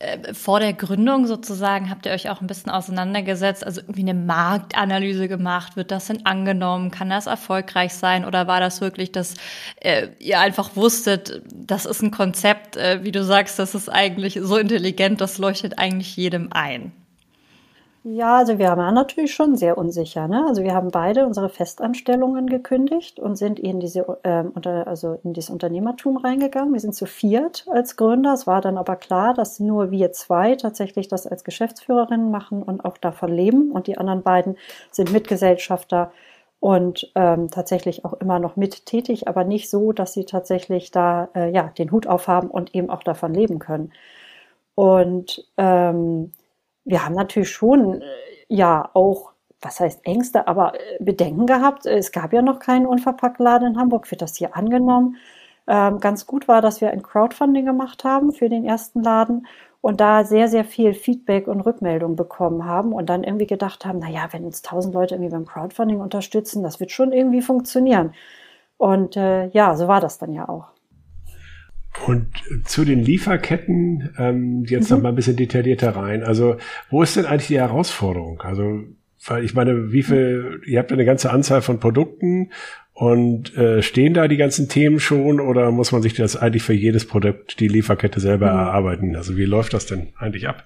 äh, 0.00 0.32
vor 0.32 0.60
der 0.60 0.74
Gründung 0.74 1.26
sozusagen 1.26 1.90
habt 1.90 2.06
ihr 2.06 2.12
euch 2.12 2.30
auch 2.30 2.40
ein 2.40 2.46
bisschen 2.46 2.70
auseinandergesetzt, 2.70 3.66
also 3.66 3.80
irgendwie 3.80 4.02
eine 4.02 4.14
Marktanalyse 4.14 5.26
gemacht. 5.26 5.76
Wird 5.76 5.90
das 5.90 6.06
denn 6.06 6.24
angenommen? 6.24 6.90
Kann 6.90 7.10
das 7.10 7.26
erfolgreich 7.26 7.94
sein? 7.94 8.24
Oder 8.24 8.46
war 8.46 8.60
das 8.60 8.80
wirklich, 8.80 9.10
dass 9.10 9.34
äh, 9.80 10.08
ihr 10.20 10.38
einfach 10.38 10.76
wusstet, 10.76 11.42
das 11.52 11.84
ist 11.84 12.02
ein 12.02 12.12
Konzept, 12.12 12.76
äh, 12.76 13.02
wie 13.02 13.12
du 13.12 13.24
sagst, 13.24 13.58
das 13.58 13.74
ist 13.74 13.88
eigentlich 13.88 14.38
so 14.40 14.56
intelligent, 14.56 15.20
das 15.20 15.38
leuchtet 15.38 15.78
eigentlich 15.78 16.16
jedem 16.16 16.48
ein? 16.52 16.92
Ja, 18.04 18.36
also 18.36 18.58
wir 18.58 18.68
waren 18.76 18.94
natürlich 18.94 19.34
schon 19.34 19.56
sehr 19.56 19.76
unsicher. 19.76 20.28
Ne? 20.28 20.44
Also 20.46 20.62
wir 20.62 20.72
haben 20.72 20.90
beide 20.90 21.26
unsere 21.26 21.48
Festanstellungen 21.48 22.46
gekündigt 22.46 23.18
und 23.18 23.36
sind 23.36 23.58
in 23.58 23.80
diese 23.80 24.18
äh, 24.22 24.44
unter, 24.44 24.86
also 24.86 25.18
in 25.24 25.32
dieses 25.32 25.50
Unternehmertum 25.50 26.16
reingegangen. 26.16 26.72
Wir 26.72 26.80
sind 26.80 26.94
zu 26.94 27.06
viert 27.06 27.66
als 27.70 27.96
Gründer. 27.96 28.32
Es 28.32 28.46
war 28.46 28.60
dann 28.60 28.78
aber 28.78 28.96
klar, 28.96 29.34
dass 29.34 29.58
nur 29.58 29.90
wir 29.90 30.12
zwei 30.12 30.54
tatsächlich 30.54 31.08
das 31.08 31.26
als 31.26 31.42
Geschäftsführerinnen 31.42 32.30
machen 32.30 32.62
und 32.62 32.84
auch 32.84 32.98
davon 32.98 33.32
leben. 33.32 33.72
Und 33.72 33.88
die 33.88 33.98
anderen 33.98 34.22
beiden 34.22 34.56
sind 34.92 35.12
Mitgesellschafter 35.12 36.12
und 36.60 37.10
ähm, 37.16 37.50
tatsächlich 37.50 38.04
auch 38.04 38.14
immer 38.14 38.38
noch 38.38 38.56
mit 38.56 38.86
tätig, 38.86 39.28
aber 39.28 39.44
nicht 39.44 39.70
so, 39.70 39.92
dass 39.92 40.12
sie 40.12 40.24
tatsächlich 40.24 40.92
da 40.92 41.28
äh, 41.34 41.50
ja 41.52 41.72
den 41.76 41.90
Hut 41.90 42.06
aufhaben 42.06 42.48
und 42.48 42.74
eben 42.74 42.90
auch 42.90 43.02
davon 43.02 43.34
leben 43.34 43.58
können. 43.58 43.92
Und 44.74 45.44
ähm, 45.56 46.32
wir 46.88 47.04
haben 47.04 47.14
natürlich 47.14 47.50
schon, 47.50 48.00
äh, 48.00 48.04
ja, 48.48 48.90
auch, 48.94 49.32
was 49.60 49.80
heißt 49.80 50.06
Ängste, 50.06 50.48
aber 50.48 50.74
äh, 50.74 50.78
Bedenken 51.00 51.46
gehabt. 51.46 51.86
Es 51.86 52.12
gab 52.12 52.32
ja 52.32 52.42
noch 52.42 52.58
keinen 52.58 52.86
Unverpacktladen 52.86 53.68
in 53.68 53.78
Hamburg, 53.78 54.10
wird 54.10 54.22
das 54.22 54.36
hier 54.36 54.56
angenommen. 54.56 55.16
Ähm, 55.66 56.00
ganz 56.00 56.26
gut 56.26 56.48
war, 56.48 56.62
dass 56.62 56.80
wir 56.80 56.90
ein 56.90 57.02
Crowdfunding 57.02 57.66
gemacht 57.66 58.04
haben 58.04 58.32
für 58.32 58.48
den 58.48 58.64
ersten 58.64 59.02
Laden 59.02 59.46
und 59.82 60.00
da 60.00 60.24
sehr, 60.24 60.48
sehr 60.48 60.64
viel 60.64 60.94
Feedback 60.94 61.46
und 61.46 61.60
Rückmeldung 61.60 62.16
bekommen 62.16 62.64
haben 62.64 62.92
und 62.92 63.08
dann 63.10 63.22
irgendwie 63.22 63.46
gedacht 63.46 63.84
haben, 63.84 63.98
na 64.00 64.08
ja, 64.08 64.28
wenn 64.32 64.44
uns 64.44 64.62
tausend 64.62 64.94
Leute 64.94 65.14
irgendwie 65.14 65.30
beim 65.30 65.46
Crowdfunding 65.46 66.00
unterstützen, 66.00 66.62
das 66.62 66.80
wird 66.80 66.90
schon 66.90 67.12
irgendwie 67.12 67.42
funktionieren. 67.42 68.14
Und 68.78 69.16
äh, 69.16 69.48
ja, 69.48 69.76
so 69.76 69.88
war 69.88 70.00
das 70.00 70.18
dann 70.18 70.32
ja 70.32 70.48
auch. 70.48 70.68
Und 72.06 72.26
zu 72.64 72.84
den 72.84 73.02
Lieferketten 73.02 74.10
ähm, 74.18 74.64
jetzt 74.66 74.90
mhm. 74.90 74.96
noch 74.96 75.02
mal 75.04 75.08
ein 75.10 75.14
bisschen 75.14 75.36
detaillierter 75.36 75.90
rein. 75.90 76.22
Also 76.22 76.56
wo 76.90 77.02
ist 77.02 77.16
denn 77.16 77.26
eigentlich 77.26 77.48
die 77.48 77.58
Herausforderung? 77.58 78.40
Also 78.42 78.84
weil 79.26 79.44
ich 79.44 79.54
meine, 79.54 79.92
wie 79.92 80.02
viel? 80.02 80.60
Ihr 80.66 80.78
habt 80.78 80.92
eine 80.92 81.04
ganze 81.04 81.30
Anzahl 81.30 81.60
von 81.62 81.80
Produkten 81.80 82.50
und 82.92 83.56
äh, 83.56 83.82
stehen 83.82 84.14
da 84.14 84.28
die 84.28 84.36
ganzen 84.36 84.68
Themen 84.68 85.00
schon 85.00 85.40
oder 85.40 85.70
muss 85.70 85.92
man 85.92 86.02
sich 86.02 86.14
das 86.14 86.36
eigentlich 86.36 86.62
für 86.62 86.72
jedes 86.72 87.06
Produkt 87.06 87.60
die 87.60 87.68
Lieferkette 87.68 88.20
selber 88.20 88.52
mhm. 88.52 88.58
erarbeiten? 88.58 89.16
Also 89.16 89.36
wie 89.36 89.44
läuft 89.44 89.74
das 89.74 89.86
denn 89.86 90.08
eigentlich 90.16 90.48
ab? 90.48 90.64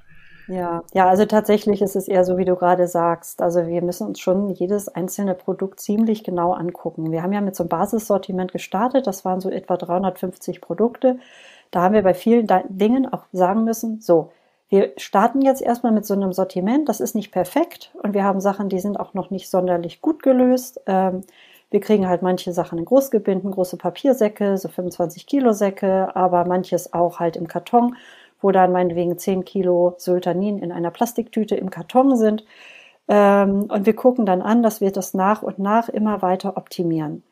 Ja, 0.49 0.83
ja, 0.93 1.09
also 1.09 1.25
tatsächlich 1.25 1.81
ist 1.83 1.95
es 1.95 2.09
eher 2.09 2.25
so, 2.25 2.37
wie 2.37 2.45
du 2.45 2.57
gerade 2.57 2.89
sagst. 2.89 3.41
Also 3.41 3.67
wir 3.67 3.81
müssen 3.81 4.09
uns 4.09 4.19
schon 4.21 4.51
jedes 4.51 4.89
einzelne 4.89 5.35
Produkt 5.35 5.81
ziemlich 5.81 6.25
genau 6.25 6.53
angucken. 6.53 7.13
Wir 7.13 7.23
haben 7.23 7.33
ja 7.33 7.41
mit 7.41 7.55
so 7.55 7.63
einem 7.63 7.69
Basissortiment 7.69 8.53
gestartet. 8.53 9.07
Das 9.07 9.25
waren 9.25 9.41
so 9.41 9.51
etwa 9.51 9.77
350 9.77 10.61
Produkte. 10.61 11.19
da 11.73 11.83
haben 11.83 11.95
wir 11.95 12.03
bei 12.03 12.15
vielen 12.15 12.49
Dingen 12.71 13.13
auch 13.13 13.25
sagen 13.33 13.65
müssen, 13.65 14.01
so, 14.01 14.33
wir 14.71 14.93
starten 14.99 15.43
jetzt 15.43 15.63
erstmal 15.63 15.93
mit 15.93 16.07
so 16.07 16.15
einem 16.15 16.33
Sortiment, 16.33 16.89
das 16.89 17.01
ist 17.01 17.15
nicht 17.15 17.33
perfekt 17.33 17.93
und 18.03 18.15
wir 18.15 18.25
haben 18.25 18.41
Sachen, 18.41 18.71
die 18.71 18.81
sind 18.81 18.99
auch 19.01 19.15
noch 19.15 19.31
nicht 19.31 19.51
sonderlich 19.51 20.01
gut 20.03 20.23
gelöst. 20.23 20.81
Ähm, 20.87 21.23
wir 21.71 21.81
kriegen 21.81 22.09
halt 22.09 22.23
manche 22.23 22.53
Sachen 22.53 22.79
in 22.79 22.85
Großgebinden, 22.87 23.51
große 23.51 23.77
Papiersäcke, 23.79 24.59
so 24.59 24.69
25 24.69 25.27
Kilo 25.27 25.53
Säcke, 25.53 26.15
aber 26.17 26.45
manches 26.47 26.93
auch 26.93 27.21
halt 27.21 27.37
im 27.37 27.49
Karton, 27.49 27.97
wo 28.43 28.51
dann 28.51 28.73
meinetwegen 28.73 29.19
10 29.19 29.45
Kilo 29.45 29.95
Sultanin 29.99 30.59
in 30.59 30.73
einer 30.73 30.91
Plastiktüte 30.91 31.57
im 31.57 31.71
Karton 31.71 32.17
sind. 32.17 32.45
Ähm, 33.09 33.65
und 33.71 33.87
wir 33.87 33.95
gucken 33.97 34.27
dann 34.27 34.43
an, 34.43 34.63
dass 34.63 34.81
wir 34.81 34.93
das 34.93 35.15
nach 35.15 35.43
und 35.43 35.59
nach 35.59 35.89
immer 35.89 36.23
weiter 36.23 36.57
optimieren. 36.57 37.23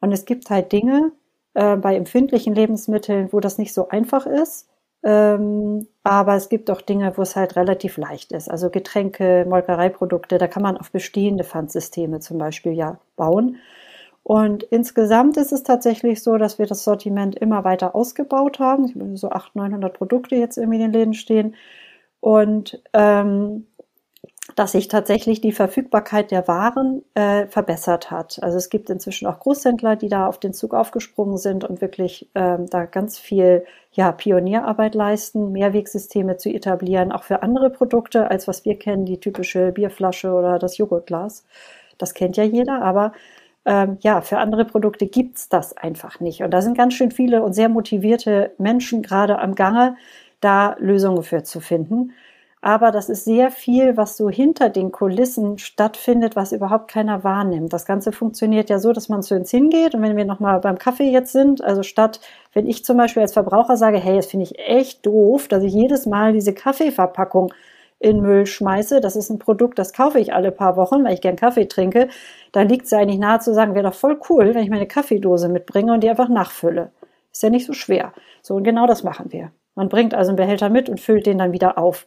Und 0.00 0.12
es 0.12 0.24
gibt 0.24 0.50
halt 0.50 0.72
Dinge 0.72 1.12
äh, 1.54 1.76
bei 1.76 1.96
empfindlichen 1.96 2.54
Lebensmitteln, 2.54 3.32
wo 3.32 3.40
das 3.40 3.58
nicht 3.58 3.74
so 3.74 3.88
einfach 3.88 4.26
ist. 4.26 4.68
Ähm, 5.04 5.88
aber 6.04 6.36
es 6.36 6.48
gibt 6.48 6.70
auch 6.70 6.80
Dinge, 6.80 7.16
wo 7.16 7.22
es 7.22 7.34
halt 7.36 7.56
relativ 7.56 7.96
leicht 7.96 8.32
ist. 8.32 8.50
Also 8.50 8.70
Getränke, 8.70 9.44
Molkereiprodukte, 9.48 10.38
da 10.38 10.46
kann 10.46 10.62
man 10.62 10.76
auf 10.76 10.92
bestehende 10.92 11.44
Pfandsysteme 11.44 12.20
zum 12.20 12.38
Beispiel 12.38 12.72
ja 12.72 12.98
bauen. 13.16 13.58
Und 14.24 14.62
insgesamt 14.62 15.36
ist 15.36 15.52
es 15.52 15.62
tatsächlich 15.64 16.22
so, 16.22 16.36
dass 16.38 16.58
wir 16.58 16.66
das 16.66 16.84
Sortiment 16.84 17.34
immer 17.34 17.64
weiter 17.64 17.94
ausgebaut 17.94 18.60
haben. 18.60 18.84
Ich 18.84 18.94
habe 18.94 19.16
so 19.16 19.30
800, 19.30 19.54
900 19.54 19.94
Produkte 19.94 20.36
jetzt 20.36 20.58
irgendwie 20.58 20.76
in 20.76 20.82
den 20.82 20.92
Läden 20.92 21.14
stehen. 21.14 21.56
Und 22.20 22.80
ähm, 22.92 23.66
dass 24.56 24.72
sich 24.72 24.88
tatsächlich 24.88 25.40
die 25.40 25.52
Verfügbarkeit 25.52 26.30
der 26.30 26.46
Waren 26.48 27.02
äh, 27.14 27.46
verbessert 27.46 28.10
hat. 28.10 28.42
Also 28.42 28.58
es 28.58 28.70
gibt 28.70 28.90
inzwischen 28.90 29.26
auch 29.26 29.38
Großhändler, 29.38 29.96
die 29.96 30.08
da 30.08 30.26
auf 30.26 30.38
den 30.38 30.52
Zug 30.52 30.74
aufgesprungen 30.74 31.38
sind 31.38 31.64
und 31.64 31.80
wirklich 31.80 32.28
ähm, 32.34 32.66
da 32.68 32.84
ganz 32.84 33.18
viel 33.18 33.64
ja, 33.92 34.12
Pionierarbeit 34.12 34.94
leisten, 34.94 35.52
Mehrwegsysteme 35.52 36.36
zu 36.36 36.50
etablieren, 36.50 37.12
auch 37.12 37.22
für 37.22 37.42
andere 37.42 37.70
Produkte, 37.70 38.30
als 38.30 38.48
was 38.48 38.64
wir 38.64 38.78
kennen, 38.78 39.04
die 39.04 39.20
typische 39.20 39.72
Bierflasche 39.72 40.32
oder 40.32 40.58
das 40.58 40.76
Joghurtglas. 40.76 41.44
Das 41.98 42.14
kennt 42.14 42.36
ja 42.36 42.44
jeder, 42.44 42.82
aber 42.82 43.12
ähm, 43.64 43.98
ja, 44.00 44.20
für 44.20 44.38
andere 44.38 44.64
Produkte 44.64 45.06
gibt's 45.06 45.48
das 45.48 45.76
einfach 45.76 46.20
nicht. 46.20 46.42
Und 46.42 46.50
da 46.50 46.62
sind 46.62 46.76
ganz 46.76 46.94
schön 46.94 47.10
viele 47.10 47.42
und 47.42 47.52
sehr 47.52 47.68
motivierte 47.68 48.52
Menschen 48.58 49.02
gerade 49.02 49.38
am 49.38 49.54
Gange, 49.54 49.96
da 50.40 50.76
Lösungen 50.78 51.22
für 51.22 51.44
zu 51.44 51.60
finden. 51.60 52.12
Aber 52.64 52.92
das 52.92 53.08
ist 53.08 53.24
sehr 53.24 53.50
viel, 53.50 53.96
was 53.96 54.16
so 54.16 54.30
hinter 54.30 54.68
den 54.68 54.92
Kulissen 54.92 55.58
stattfindet, 55.58 56.36
was 56.36 56.52
überhaupt 56.52 56.88
keiner 56.88 57.24
wahrnimmt. 57.24 57.72
Das 57.72 57.86
Ganze 57.86 58.12
funktioniert 58.12 58.70
ja 58.70 58.78
so, 58.78 58.92
dass 58.92 59.08
man 59.08 59.22
zu 59.22 59.34
uns 59.34 59.50
hingeht 59.50 59.96
und 59.96 60.02
wenn 60.02 60.16
wir 60.16 60.24
nochmal 60.24 60.60
beim 60.60 60.78
Kaffee 60.78 61.10
jetzt 61.10 61.32
sind, 61.32 61.62
also 61.62 61.82
statt, 61.82 62.20
wenn 62.52 62.68
ich 62.68 62.84
zum 62.84 62.96
Beispiel 62.96 63.22
als 63.22 63.32
Verbraucher 63.32 63.76
sage, 63.76 63.98
hey, 63.98 64.14
das 64.14 64.26
finde 64.26 64.44
ich 64.44 64.60
echt 64.60 65.04
doof, 65.04 65.48
dass 65.48 65.64
ich 65.64 65.72
jedes 65.72 66.06
Mal 66.06 66.32
diese 66.32 66.54
Kaffeeverpackung 66.54 67.52
in 68.02 68.20
Müll 68.20 68.46
schmeiße. 68.46 69.00
Das 69.00 69.16
ist 69.16 69.30
ein 69.30 69.38
Produkt, 69.38 69.78
das 69.78 69.92
kaufe 69.92 70.18
ich 70.18 70.34
alle 70.34 70.52
paar 70.52 70.76
Wochen, 70.76 71.04
weil 71.04 71.14
ich 71.14 71.20
gern 71.20 71.36
Kaffee 71.36 71.66
trinke. 71.66 72.08
Da 72.52 72.62
liegt 72.62 72.86
es 72.86 72.90
ja 72.90 72.98
eigentlich 72.98 73.18
nahe 73.18 73.38
zu 73.40 73.54
sagen, 73.54 73.74
wäre 73.74 73.88
doch 73.88 73.94
voll 73.94 74.18
cool, 74.28 74.54
wenn 74.54 74.64
ich 74.64 74.70
meine 74.70 74.86
Kaffeedose 74.86 75.48
mitbringe 75.48 75.92
und 75.92 76.02
die 76.02 76.10
einfach 76.10 76.28
nachfülle. 76.28 76.90
Ist 77.32 77.42
ja 77.42 77.50
nicht 77.50 77.66
so 77.66 77.72
schwer. 77.72 78.12
So, 78.42 78.56
und 78.56 78.64
genau 78.64 78.86
das 78.86 79.04
machen 79.04 79.32
wir. 79.32 79.52
Man 79.74 79.88
bringt 79.88 80.14
also 80.14 80.30
einen 80.30 80.36
Behälter 80.36 80.68
mit 80.68 80.88
und 80.88 81.00
füllt 81.00 81.26
den 81.26 81.38
dann 81.38 81.52
wieder 81.52 81.78
auf. 81.78 82.06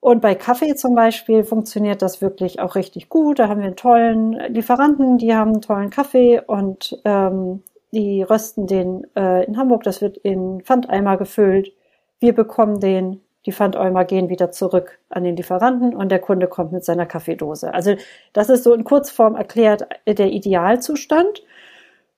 Und 0.00 0.20
bei 0.20 0.34
Kaffee 0.34 0.76
zum 0.76 0.94
Beispiel 0.94 1.42
funktioniert 1.42 2.02
das 2.02 2.20
wirklich 2.20 2.60
auch 2.60 2.76
richtig 2.76 3.08
gut. 3.08 3.38
Da 3.38 3.48
haben 3.48 3.60
wir 3.60 3.66
einen 3.66 3.76
tollen 3.76 4.32
Lieferanten, 4.48 5.18
die 5.18 5.34
haben 5.34 5.52
einen 5.52 5.62
tollen 5.62 5.90
Kaffee 5.90 6.40
und 6.46 7.00
ähm, 7.04 7.62
die 7.92 8.22
rösten 8.22 8.66
den 8.66 9.06
äh, 9.16 9.44
in 9.44 9.56
Hamburg. 9.56 9.82
Das 9.82 10.00
wird 10.00 10.16
in 10.18 10.60
Pfandeimer 10.62 11.16
gefüllt. 11.16 11.72
Wir 12.20 12.34
bekommen 12.34 12.80
den. 12.80 13.22
Die 13.46 13.52
Pfandeimer 13.52 14.04
gehen 14.04 14.28
wieder 14.28 14.50
zurück 14.50 14.98
an 15.08 15.22
den 15.24 15.36
Lieferanten 15.36 15.94
und 15.94 16.10
der 16.10 16.18
Kunde 16.18 16.48
kommt 16.48 16.72
mit 16.72 16.84
seiner 16.84 17.06
Kaffeedose. 17.06 17.72
Also 17.72 17.94
das 18.32 18.50
ist 18.50 18.64
so 18.64 18.74
in 18.74 18.84
Kurzform 18.84 19.36
erklärt 19.36 19.86
der 20.06 20.32
Idealzustand. 20.32 21.44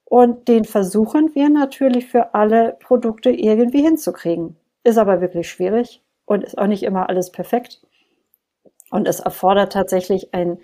Und 0.05 0.47
den 0.47 0.65
versuchen 0.65 1.35
wir 1.35 1.49
natürlich 1.49 2.07
für 2.07 2.33
alle 2.33 2.75
Produkte 2.79 3.29
irgendwie 3.29 3.83
hinzukriegen. 3.83 4.55
Ist 4.83 4.97
aber 4.97 5.21
wirklich 5.21 5.47
schwierig 5.47 6.01
und 6.25 6.43
ist 6.43 6.57
auch 6.57 6.65
nicht 6.65 6.81
immer 6.81 7.09
alles 7.09 7.31
perfekt. 7.31 7.85
Und 8.89 9.07
es 9.07 9.19
erfordert 9.19 9.71
tatsächlich 9.71 10.33
ein, 10.33 10.57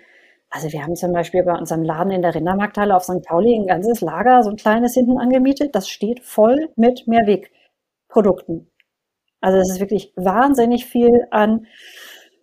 also 0.50 0.72
wir 0.72 0.82
haben 0.82 0.96
zum 0.96 1.12
Beispiel 1.12 1.44
bei 1.44 1.56
unserem 1.56 1.84
Laden 1.84 2.10
in 2.10 2.22
der 2.22 2.34
Rindermarkthalle 2.34 2.96
auf 2.96 3.04
St. 3.04 3.22
Pauli 3.24 3.54
ein 3.54 3.68
ganzes 3.68 4.00
Lager, 4.00 4.42
so 4.42 4.50
ein 4.50 4.56
kleines 4.56 4.94
hinten 4.94 5.18
angemietet. 5.18 5.76
Das 5.76 5.88
steht 5.88 6.24
voll 6.24 6.70
mit 6.74 7.06
Mehrwegprodukten. 7.06 8.68
Also 9.46 9.58
es 9.58 9.70
ist 9.70 9.78
wirklich 9.80 10.12
wahnsinnig 10.16 10.86
viel 10.86 11.28
an 11.30 11.68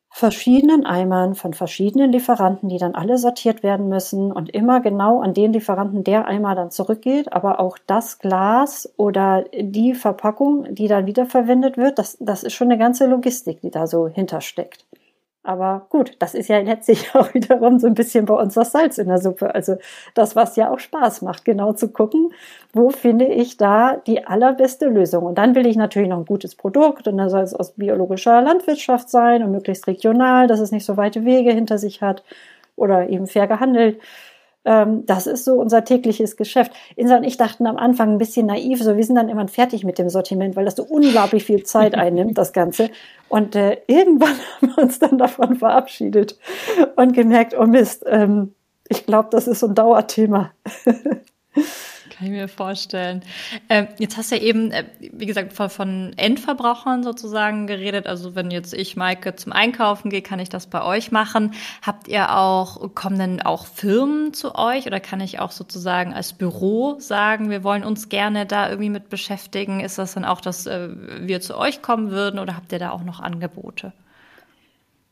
verschiedenen 0.09 0.85
Eimern 0.85 1.35
von 1.35 1.53
verschiedenen 1.53 2.13
Lieferanten, 2.13 2.69
die 2.69 2.77
dann 2.77 2.95
alle 2.95 3.17
sortiert 3.17 3.61
werden 3.61 3.89
müssen 3.89 4.31
und 4.31 4.49
immer 4.49 4.79
genau 4.79 5.19
an 5.19 5.33
den 5.33 5.51
Lieferanten 5.51 6.05
der 6.05 6.27
Eimer 6.27 6.55
dann 6.55 6.71
zurückgeht, 6.71 7.33
aber 7.33 7.59
auch 7.59 7.77
das 7.87 8.19
Glas 8.19 8.93
oder 8.95 9.43
die 9.53 9.95
Verpackung, 9.95 10.73
die 10.73 10.87
dann 10.87 11.05
wiederverwendet 11.05 11.75
wird, 11.75 11.99
das, 11.99 12.15
das 12.21 12.43
ist 12.43 12.53
schon 12.53 12.69
eine 12.69 12.77
ganze 12.77 13.05
Logistik, 13.07 13.59
die 13.59 13.69
da 13.71 13.85
so 13.85 14.07
hintersteckt. 14.07 14.85
Aber 15.45 15.87
gut, 15.89 16.13
das 16.19 16.33
ist 16.35 16.47
ja 16.47 16.59
letztlich 16.59 17.13
auch 17.15 17.33
wiederum 17.33 17.77
so 17.77 17.87
ein 17.87 17.93
bisschen 17.93 18.25
bei 18.25 18.33
uns 18.33 18.53
das 18.53 18.71
Salz 18.71 18.97
in 18.97 19.07
der 19.07 19.17
Suppe. 19.17 19.53
Also 19.53 19.77
das, 20.13 20.35
was 20.35 20.55
ja 20.55 20.71
auch 20.71 20.79
Spaß 20.79 21.21
macht, 21.21 21.43
genau 21.43 21.73
zu 21.73 21.89
gucken, 21.89 22.33
wo 22.71 22.89
finde 22.89 23.25
ich 23.25 23.57
da 23.57 23.97
die 24.07 24.25
allerbeste 24.25 24.87
Lösung. 24.87 25.25
Und 25.25 25.37
dann 25.37 25.53
will 25.55 25.67
ich 25.67 25.75
natürlich 25.75 26.09
noch 26.09 26.19
ein 26.19 26.25
gutes 26.25 26.55
Produkt 26.55 27.07
und 27.07 27.17
dann 27.17 27.29
soll 27.29 27.41
es 27.41 27.53
aus 27.53 27.73
biologischer 27.73 28.41
Landwirtschaft 28.41 29.09
sein 29.09 29.43
und 29.43 29.51
möglichst 29.51 29.85
regional, 29.87 30.47
dass 30.47 30.61
es 30.61 30.71
nicht 30.71 30.85
so 30.85 30.95
weite 30.95 31.25
Wege 31.25 31.51
hinter 31.51 31.77
sich 31.77 32.01
hat 32.01 32.23
oder 32.75 33.09
eben 33.09 33.27
fair 33.27 33.47
gehandelt. 33.47 33.99
Ähm, 34.65 35.05
das 35.05 35.27
ist 35.27 35.45
so 35.45 35.55
unser 35.55 35.83
tägliches 35.83 36.37
Geschäft. 36.37 36.71
Insa 36.95 37.17
und 37.17 37.23
ich 37.23 37.37
dachten 37.37 37.67
am 37.67 37.77
Anfang 37.77 38.11
ein 38.11 38.17
bisschen 38.17 38.45
naiv, 38.45 38.81
so 38.81 38.95
wir 38.95 39.03
sind 39.03 39.15
dann 39.15 39.29
immer 39.29 39.47
fertig 39.47 39.83
mit 39.83 39.97
dem 39.97 40.09
Sortiment, 40.09 40.55
weil 40.55 40.65
das 40.65 40.75
so 40.75 40.83
unglaublich 40.83 41.43
viel 41.43 41.63
Zeit 41.63 41.95
einnimmt, 41.95 42.37
das 42.37 42.53
Ganze. 42.53 42.89
Und 43.29 43.55
äh, 43.55 43.77
irgendwann 43.87 44.35
haben 44.61 44.75
wir 44.75 44.83
uns 44.83 44.99
dann 44.99 45.17
davon 45.17 45.55
verabschiedet 45.55 46.37
und 46.95 47.13
gemerkt, 47.13 47.55
oh 47.57 47.65
Mist, 47.65 48.03
ähm, 48.07 48.53
ich 48.89 49.05
glaube, 49.05 49.29
das 49.31 49.47
ist 49.47 49.59
so 49.59 49.67
ein 49.67 49.75
Dauerthema. 49.75 50.51
Kann 52.23 52.31
ich 52.31 52.39
mir 52.39 52.47
vorstellen. 52.47 53.21
Ähm, 53.67 53.89
jetzt 53.99 54.15
hast 54.15 54.31
du 54.31 54.37
ja 54.37 54.41
eben, 54.41 54.71
äh, 54.71 54.85
wie 55.11 55.25
gesagt, 55.25 55.51
von, 55.51 55.69
von, 55.69 56.13
Endverbrauchern 56.15 57.03
sozusagen 57.03 57.67
geredet. 57.67 58.07
Also 58.07 58.33
wenn 58.33 58.49
jetzt 58.49 58.73
ich, 58.73 58.95
Maike, 58.95 59.35
zum 59.35 59.51
Einkaufen 59.51 60.09
gehe, 60.09 60.21
kann 60.21 60.39
ich 60.39 60.47
das 60.47 60.67
bei 60.67 60.81
euch 60.81 61.11
machen. 61.11 61.53
Habt 61.81 62.07
ihr 62.07 62.37
auch, 62.37 62.95
kommen 62.95 63.19
denn 63.19 63.41
auch 63.41 63.65
Firmen 63.65 64.33
zu 64.33 64.55
euch 64.55 64.87
oder 64.87 65.01
kann 65.01 65.19
ich 65.19 65.41
auch 65.41 65.51
sozusagen 65.51 66.13
als 66.13 66.31
Büro 66.31 66.95
sagen, 66.97 67.49
wir 67.49 67.65
wollen 67.65 67.83
uns 67.83 68.07
gerne 68.07 68.45
da 68.45 68.69
irgendwie 68.69 68.89
mit 68.89 69.09
beschäftigen? 69.09 69.81
Ist 69.81 69.97
das 69.97 70.13
dann 70.13 70.23
auch, 70.23 70.39
dass 70.39 70.65
äh, 70.65 70.87
wir 71.19 71.41
zu 71.41 71.57
euch 71.57 71.81
kommen 71.81 72.09
würden 72.09 72.39
oder 72.39 72.55
habt 72.55 72.71
ihr 72.71 72.79
da 72.79 72.91
auch 72.91 73.03
noch 73.03 73.19
Angebote? 73.19 73.91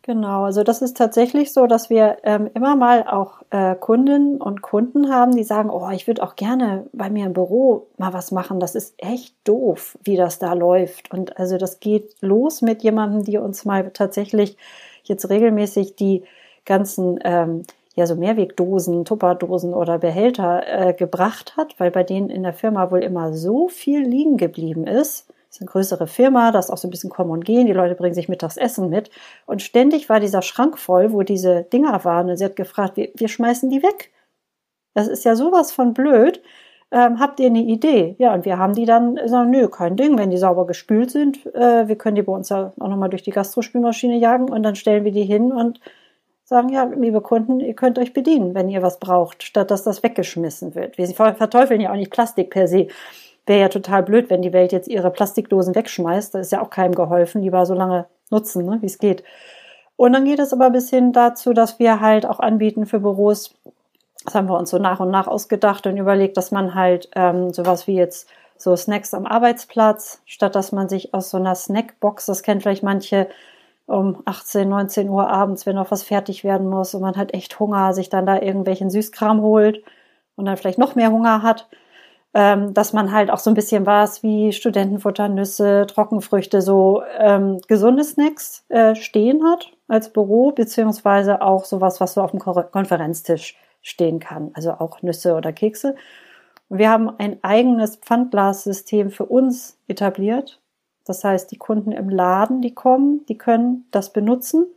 Genau, 0.03 0.45
also 0.45 0.63
das 0.63 0.81
ist 0.81 0.97
tatsächlich 0.97 1.53
so, 1.53 1.67
dass 1.67 1.91
wir 1.91 2.17
ähm, 2.23 2.49
immer 2.55 2.75
mal 2.75 3.03
auch 3.07 3.43
äh, 3.51 3.75
Kundinnen 3.75 4.41
und 4.41 4.63
Kunden 4.63 5.13
haben, 5.13 5.35
die 5.35 5.43
sagen, 5.43 5.69
oh, 5.69 5.89
ich 5.91 6.07
würde 6.07 6.23
auch 6.23 6.35
gerne 6.35 6.87
bei 6.91 7.11
mir 7.11 7.27
im 7.27 7.33
Büro 7.33 7.85
mal 7.97 8.11
was 8.11 8.31
machen. 8.31 8.59
Das 8.59 8.73
ist 8.73 8.95
echt 8.97 9.35
doof, 9.43 9.99
wie 10.03 10.15
das 10.15 10.39
da 10.39 10.53
läuft. 10.53 11.11
Und 11.13 11.37
also 11.37 11.57
das 11.59 11.79
geht 11.79 12.15
los 12.21 12.63
mit 12.63 12.81
jemandem, 12.81 13.23
die 13.25 13.37
uns 13.37 13.63
mal 13.63 13.91
tatsächlich 13.91 14.57
jetzt 15.03 15.29
regelmäßig 15.29 15.95
die 15.95 16.23
ganzen 16.65 17.19
ähm, 17.23 17.61
ja 17.95 18.07
so 18.07 18.15
Mehrwegdosen, 18.15 19.05
Tupperdosen 19.05 19.71
oder 19.75 19.99
Behälter 19.99 20.63
äh, 20.67 20.93
gebracht 20.93 21.57
hat, 21.57 21.79
weil 21.79 21.91
bei 21.91 22.03
denen 22.03 22.31
in 22.31 22.41
der 22.41 22.53
Firma 22.53 22.89
wohl 22.89 23.03
immer 23.03 23.33
so 23.33 23.67
viel 23.67 24.01
liegen 24.01 24.37
geblieben 24.37 24.87
ist 24.87 25.27
das 25.51 25.57
ist 25.57 25.61
eine 25.63 25.71
größere 25.71 26.07
Firma, 26.07 26.53
das 26.53 26.65
ist 26.67 26.71
auch 26.71 26.77
so 26.77 26.87
ein 26.87 26.91
bisschen 26.91 27.09
kommen 27.09 27.29
und 27.29 27.43
gehen. 27.43 27.67
Die 27.67 27.73
Leute 27.73 27.95
bringen 27.95 28.13
sich 28.13 28.29
mittags 28.29 28.55
Essen 28.55 28.89
mit. 28.89 29.09
Und 29.45 29.61
ständig 29.61 30.07
war 30.07 30.21
dieser 30.21 30.41
Schrank 30.41 30.79
voll, 30.79 31.11
wo 31.11 31.23
diese 31.23 31.63
Dinger 31.63 32.05
waren. 32.05 32.29
Und 32.29 32.37
sie 32.37 32.45
hat 32.45 32.55
gefragt, 32.55 32.95
wir, 32.95 33.09
wir 33.15 33.27
schmeißen 33.27 33.69
die 33.69 33.83
weg. 33.83 34.13
Das 34.93 35.09
ist 35.09 35.25
ja 35.25 35.35
sowas 35.35 35.73
von 35.73 35.93
blöd. 35.93 36.41
Ähm, 36.89 37.19
habt 37.19 37.41
ihr 37.41 37.47
eine 37.47 37.63
Idee? 37.63 38.15
Ja, 38.17 38.33
und 38.33 38.45
wir 38.45 38.59
haben 38.59 38.75
die 38.75 38.85
dann 38.85 39.15
gesagt, 39.15 39.49
nö, 39.49 39.67
kein 39.67 39.97
Ding, 39.97 40.17
wenn 40.17 40.29
die 40.29 40.37
sauber 40.37 40.65
gespült 40.65 41.11
sind. 41.11 41.45
Äh, 41.53 41.89
wir 41.89 41.97
können 41.97 42.15
die 42.15 42.21
bei 42.21 42.31
uns 42.31 42.47
ja 42.47 42.71
auch 42.79 42.87
nochmal 42.87 43.09
durch 43.09 43.23
die 43.23 43.31
Gastrospülmaschine 43.31 44.15
jagen 44.19 44.49
und 44.49 44.63
dann 44.63 44.75
stellen 44.75 45.03
wir 45.03 45.11
die 45.11 45.25
hin 45.25 45.51
und 45.51 45.81
sagen, 46.45 46.69
ja, 46.69 46.85
liebe 46.85 47.19
Kunden, 47.19 47.59
ihr 47.59 47.73
könnt 47.73 47.99
euch 47.99 48.13
bedienen, 48.13 48.55
wenn 48.55 48.69
ihr 48.69 48.81
was 48.81 48.99
braucht, 48.99 49.43
statt 49.43 49.69
dass 49.69 49.83
das 49.83 50.01
weggeschmissen 50.01 50.75
wird. 50.75 50.97
Wir 50.97 51.07
verteufeln 51.07 51.81
ja 51.81 51.91
auch 51.91 51.97
nicht 51.97 52.11
Plastik 52.11 52.51
per 52.51 52.69
se. 52.69 52.87
Wäre 53.45 53.61
ja 53.61 53.69
total 53.69 54.03
blöd, 54.03 54.29
wenn 54.29 54.41
die 54.41 54.53
Welt 54.53 54.71
jetzt 54.71 54.87
ihre 54.87 55.11
Plastikdosen 55.11 55.75
wegschmeißt. 55.75 56.35
Da 56.35 56.39
ist 56.39 56.51
ja 56.51 56.61
auch 56.61 56.69
keinem 56.69 56.95
geholfen. 56.95 57.41
Lieber 57.41 57.65
so 57.65 57.73
lange 57.73 58.05
nutzen, 58.29 58.65
ne, 58.65 58.77
wie 58.81 58.87
es 58.87 58.97
geht. 58.97 59.23
Und 59.95 60.13
dann 60.13 60.25
geht 60.25 60.39
es 60.39 60.53
aber 60.53 60.69
bis 60.71 60.89
hin 60.89 61.13
dazu, 61.13 61.53
dass 61.53 61.77
wir 61.77 61.99
halt 61.99 62.25
auch 62.25 62.39
anbieten 62.39 62.85
für 62.85 62.99
Büros, 62.99 63.53
das 64.25 64.35
haben 64.35 64.47
wir 64.47 64.57
uns 64.57 64.69
so 64.69 64.79
nach 64.79 64.99
und 64.99 65.11
nach 65.11 65.27
ausgedacht 65.27 65.85
und 65.85 65.97
überlegt, 65.97 66.37
dass 66.37 66.51
man 66.51 66.73
halt 66.73 67.09
ähm, 67.15 67.53
sowas 67.53 67.87
wie 67.87 67.95
jetzt 67.95 68.27
so 68.57 68.75
Snacks 68.75 69.13
am 69.13 69.25
Arbeitsplatz, 69.25 70.21
statt 70.25 70.55
dass 70.55 70.71
man 70.71 70.89
sich 70.89 71.13
aus 71.13 71.29
so 71.29 71.37
einer 71.37 71.55
Snackbox, 71.55 72.27
das 72.27 72.43
kennt 72.43 72.63
vielleicht 72.63 72.83
manche, 72.83 73.27
um 73.87 74.21
18, 74.25 74.69
19 74.69 75.09
Uhr 75.09 75.29
abends, 75.29 75.65
wenn 75.65 75.75
noch 75.75 75.91
was 75.91 76.03
fertig 76.03 76.43
werden 76.43 76.69
muss 76.69 76.93
und 76.93 77.01
man 77.01 77.15
hat 77.15 77.33
echt 77.33 77.59
Hunger, 77.59 77.93
sich 77.93 78.09
dann 78.09 78.25
da 78.25 78.39
irgendwelchen 78.39 78.89
Süßkram 78.89 79.41
holt 79.41 79.83
und 80.35 80.45
dann 80.45 80.57
vielleicht 80.57 80.79
noch 80.79 80.95
mehr 80.95 81.11
Hunger 81.11 81.43
hat, 81.43 81.67
ähm, 82.33 82.73
dass 82.73 82.93
man 82.93 83.11
halt 83.11 83.29
auch 83.29 83.39
so 83.39 83.49
ein 83.49 83.55
bisschen 83.55 83.85
was 83.85 84.23
wie 84.23 84.53
Studentenfutter, 84.53 85.27
Nüsse, 85.27 85.85
Trockenfrüchte, 85.87 86.61
so 86.61 87.03
ähm, 87.17 87.59
gesunde 87.67 88.03
Snacks 88.03 88.63
äh, 88.69 88.95
stehen 88.95 89.43
hat 89.43 89.71
als 89.87 90.13
Büro, 90.13 90.51
beziehungsweise 90.51 91.41
auch 91.41 91.65
sowas, 91.65 91.99
was 91.99 92.13
so 92.13 92.21
auf 92.21 92.31
dem 92.31 92.39
Konferenztisch 92.39 93.57
stehen 93.81 94.19
kann, 94.19 94.51
also 94.53 94.71
auch 94.71 95.01
Nüsse 95.01 95.35
oder 95.35 95.51
Kekse. 95.51 95.95
Und 96.69 96.77
wir 96.77 96.89
haben 96.89 97.09
ein 97.19 97.43
eigenes 97.43 97.97
Pfandglassystem 97.97 99.11
für 99.11 99.25
uns 99.25 99.77
etabliert, 99.87 100.61
das 101.05 101.23
heißt, 101.23 101.51
die 101.51 101.57
Kunden 101.57 101.91
im 101.91 102.09
Laden, 102.09 102.61
die 102.61 102.73
kommen, 102.73 103.25
die 103.27 103.37
können 103.37 103.85
das 103.91 104.13
benutzen. 104.13 104.67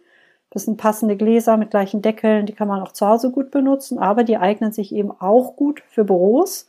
Das 0.51 0.65
sind 0.65 0.77
passende 0.77 1.17
Gläser 1.17 1.57
mit 1.57 1.71
gleichen 1.71 2.01
Deckeln, 2.01 2.47
die 2.47 2.53
kann 2.53 2.69
man 2.69 2.81
auch 2.81 2.93
zu 2.93 3.07
Hause 3.07 3.31
gut 3.31 3.51
benutzen, 3.51 3.99
aber 3.99 4.25
die 4.25 4.39
eignen 4.39 4.73
sich 4.73 4.95
eben 4.95 5.11
auch 5.11 5.57
gut 5.57 5.83
für 5.89 6.05
Büros. 6.05 6.69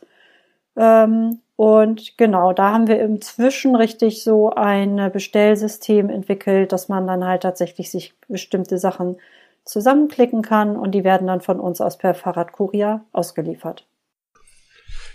Ähm, 0.76 1.40
und 1.56 2.18
genau, 2.18 2.52
da 2.52 2.72
haben 2.72 2.86
wir 2.86 3.00
inzwischen 3.00 3.74
richtig 3.76 4.22
so 4.22 4.50
ein 4.50 5.10
Bestellsystem 5.10 6.10
entwickelt, 6.10 6.72
dass 6.72 6.88
man 6.88 7.06
dann 7.06 7.24
halt 7.24 7.42
tatsächlich 7.42 7.90
sich 7.90 8.12
bestimmte 8.28 8.76
Sachen 8.76 9.16
zusammenklicken 9.64 10.42
kann 10.42 10.76
und 10.76 10.92
die 10.92 11.02
werden 11.02 11.26
dann 11.26 11.40
von 11.40 11.58
uns 11.58 11.80
aus 11.80 11.98
per 11.98 12.14
Fahrradkurier 12.14 13.04
ausgeliefert. 13.12 13.86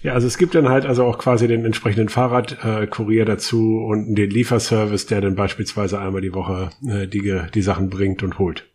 Ja, 0.01 0.13
also 0.13 0.25
es 0.25 0.39
gibt 0.39 0.55
dann 0.55 0.67
halt 0.67 0.85
also 0.85 1.05
auch 1.05 1.19
quasi 1.19 1.47
den 1.47 1.63
entsprechenden 1.63 2.09
Fahrradkurier 2.09 3.21
äh, 3.21 3.25
dazu 3.25 3.83
und 3.85 4.15
den 4.15 4.31
Lieferservice, 4.31 5.05
der 5.05 5.21
dann 5.21 5.35
beispielsweise 5.35 5.99
einmal 5.99 6.21
die 6.21 6.33
Woche 6.33 6.71
äh, 6.87 7.07
die, 7.07 7.39
die 7.53 7.61
Sachen 7.61 7.89
bringt 7.91 8.23
und 8.23 8.39
holt. 8.39 8.70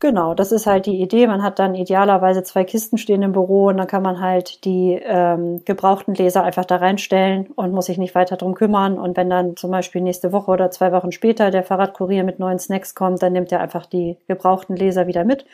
Genau, 0.00 0.32
das 0.34 0.52
ist 0.52 0.66
halt 0.66 0.86
die 0.86 1.00
Idee. 1.00 1.26
Man 1.26 1.42
hat 1.42 1.58
dann 1.58 1.74
idealerweise 1.74 2.44
zwei 2.44 2.62
Kisten 2.62 2.98
stehen 2.98 3.22
im 3.22 3.32
Büro 3.32 3.66
und 3.66 3.78
dann 3.78 3.88
kann 3.88 4.02
man 4.02 4.20
halt 4.20 4.64
die 4.64 4.92
ähm, 5.02 5.64
gebrauchten 5.64 6.14
Leser 6.14 6.44
einfach 6.44 6.64
da 6.64 6.76
reinstellen 6.76 7.48
und 7.56 7.72
muss 7.72 7.86
sich 7.86 7.98
nicht 7.98 8.14
weiter 8.14 8.36
drum 8.36 8.54
kümmern. 8.54 8.96
Und 8.96 9.16
wenn 9.16 9.28
dann 9.28 9.56
zum 9.56 9.72
Beispiel 9.72 10.00
nächste 10.00 10.32
Woche 10.32 10.52
oder 10.52 10.70
zwei 10.70 10.92
Wochen 10.92 11.10
später 11.10 11.50
der 11.50 11.64
Fahrradkurier 11.64 12.22
mit 12.22 12.38
neuen 12.38 12.60
Snacks 12.60 12.94
kommt, 12.94 13.22
dann 13.22 13.32
nimmt 13.32 13.50
er 13.50 13.60
einfach 13.60 13.86
die 13.86 14.16
gebrauchten 14.28 14.76
Leser 14.76 15.08
wieder 15.08 15.24
mit 15.24 15.44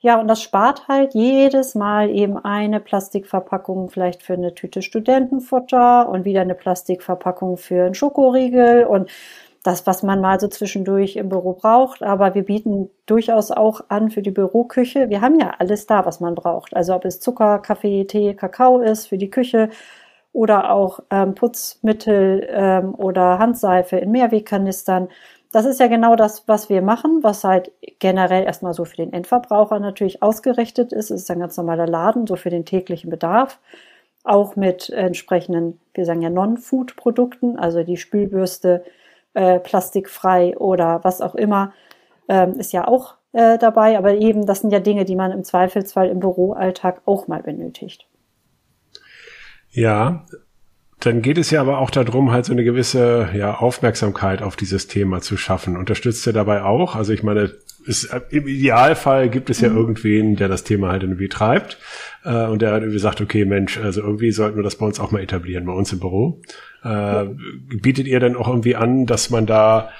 ja, 0.00 0.20
und 0.20 0.28
das 0.28 0.40
spart 0.42 0.86
halt 0.86 1.14
jedes 1.14 1.74
Mal 1.74 2.10
eben 2.10 2.38
eine 2.38 2.78
Plastikverpackung 2.78 3.90
vielleicht 3.90 4.22
für 4.22 4.34
eine 4.34 4.54
Tüte 4.54 4.80
Studentenfutter 4.80 6.08
und 6.08 6.24
wieder 6.24 6.40
eine 6.42 6.54
Plastikverpackung 6.54 7.56
für 7.56 7.86
einen 7.86 7.94
Schokoriegel 7.94 8.84
und 8.84 9.10
das, 9.62 9.86
was 9.86 10.02
man 10.02 10.20
mal 10.20 10.38
so 10.40 10.48
zwischendurch 10.48 11.16
im 11.16 11.28
Büro 11.28 11.54
braucht. 11.54 12.02
Aber 12.02 12.34
wir 12.34 12.44
bieten 12.44 12.90
durchaus 13.06 13.50
auch 13.50 13.82
an 13.88 14.10
für 14.10 14.22
die 14.22 14.30
Büroküche. 14.30 15.08
Wir 15.08 15.20
haben 15.20 15.38
ja 15.38 15.52
alles 15.58 15.86
da, 15.86 16.06
was 16.06 16.20
man 16.20 16.34
braucht. 16.34 16.74
Also 16.76 16.94
ob 16.94 17.04
es 17.04 17.20
Zucker, 17.20 17.58
Kaffee, 17.58 18.04
Tee, 18.04 18.34
Kakao 18.34 18.80
ist 18.80 19.06
für 19.06 19.18
die 19.18 19.30
Küche 19.30 19.70
oder 20.32 20.70
auch 20.72 21.00
ähm, 21.10 21.34
Putzmittel 21.34 22.46
ähm, 22.50 22.94
oder 22.94 23.38
Handseife 23.38 23.96
in 23.96 24.10
Mehrwegkanistern 24.10 25.08
das 25.50 25.64
ist 25.64 25.80
ja 25.80 25.86
genau 25.86 26.14
das, 26.14 26.46
was 26.46 26.68
wir 26.68 26.82
machen, 26.82 27.22
was 27.22 27.42
halt 27.44 27.72
generell 27.98 28.44
erstmal 28.44 28.74
so 28.74 28.84
für 28.84 28.96
den 28.96 29.12
Endverbraucher 29.12 29.80
natürlich 29.80 30.22
ausgerichtet 30.22 30.92
ist. 30.92 31.10
Es 31.10 31.22
ist 31.22 31.30
ein 31.30 31.40
ganz 31.40 31.56
normaler 31.56 31.86
Laden, 31.86 32.26
so 32.26 32.36
für 32.36 32.50
den 32.50 32.66
täglichen 32.66 33.08
Bedarf. 33.08 33.58
Auch 34.24 34.56
mit 34.56 34.90
entsprechenden, 34.90 35.80
wir 35.94 36.04
sagen 36.04 36.20
ja 36.20 36.28
Non-Food-Produkten, 36.28 37.58
also 37.58 37.82
die 37.82 37.96
Spülbürste, 37.96 38.84
äh, 39.38 39.60
plastikfrei 39.60 40.58
oder 40.58 41.04
was 41.04 41.20
auch 41.20 41.36
immer, 41.36 41.72
ähm, 42.28 42.54
ist 42.54 42.72
ja 42.72 42.88
auch 42.88 43.14
äh, 43.32 43.56
dabei. 43.56 43.96
Aber 43.96 44.14
eben, 44.14 44.46
das 44.46 44.60
sind 44.60 44.72
ja 44.72 44.80
Dinge, 44.80 45.04
die 45.04 45.14
man 45.14 45.30
im 45.30 45.44
Zweifelsfall 45.44 46.08
im 46.08 46.18
Büroalltag 46.18 47.02
auch 47.04 47.28
mal 47.28 47.42
benötigt. 47.42 48.08
Ja, 49.70 50.26
dann 51.00 51.22
geht 51.22 51.38
es 51.38 51.50
ja 51.50 51.60
aber 51.60 51.78
auch 51.78 51.90
darum, 51.90 52.32
halt 52.32 52.44
so 52.44 52.52
eine 52.52 52.64
gewisse 52.64 53.28
ja, 53.34 53.54
Aufmerksamkeit 53.54 54.42
auf 54.42 54.56
dieses 54.56 54.88
Thema 54.88 55.20
zu 55.20 55.36
schaffen. 55.36 55.76
Unterstützt 55.76 56.26
ihr 56.26 56.32
dabei 56.32 56.62
auch? 56.62 56.96
Also 56.96 57.12
ich 57.12 57.22
meine, 57.22 57.52
ist, 57.84 58.12
im 58.30 58.48
Idealfall 58.48 59.28
gibt 59.28 59.48
es 59.48 59.60
ja 59.60 59.70
mhm. 59.70 59.76
irgendwen, 59.76 60.36
der 60.36 60.48
das 60.48 60.64
Thema 60.64 60.90
halt 60.90 61.02
irgendwie 61.02 61.28
treibt 61.28 61.78
äh, 62.24 62.46
und 62.46 62.62
der 62.62 62.72
halt 62.72 62.82
irgendwie 62.82 62.98
sagt, 62.98 63.20
okay, 63.20 63.44
Mensch, 63.44 63.78
also 63.78 64.00
irgendwie 64.02 64.32
sollten 64.32 64.56
wir 64.56 64.64
das 64.64 64.76
bei 64.76 64.86
uns 64.86 64.98
auch 64.98 65.10
mal 65.12 65.22
etablieren, 65.22 65.66
bei 65.66 65.72
uns 65.72 65.92
im 65.92 66.00
Büro. 66.00 66.40
Äh. 66.82 67.26
Bietet 67.80 68.06
ihr 68.06 68.20
dann 68.20 68.36
auch 68.36 68.48
irgendwie 68.48 68.76
an, 68.76 69.06
dass 69.06 69.30
man 69.30 69.46
da 69.46 69.90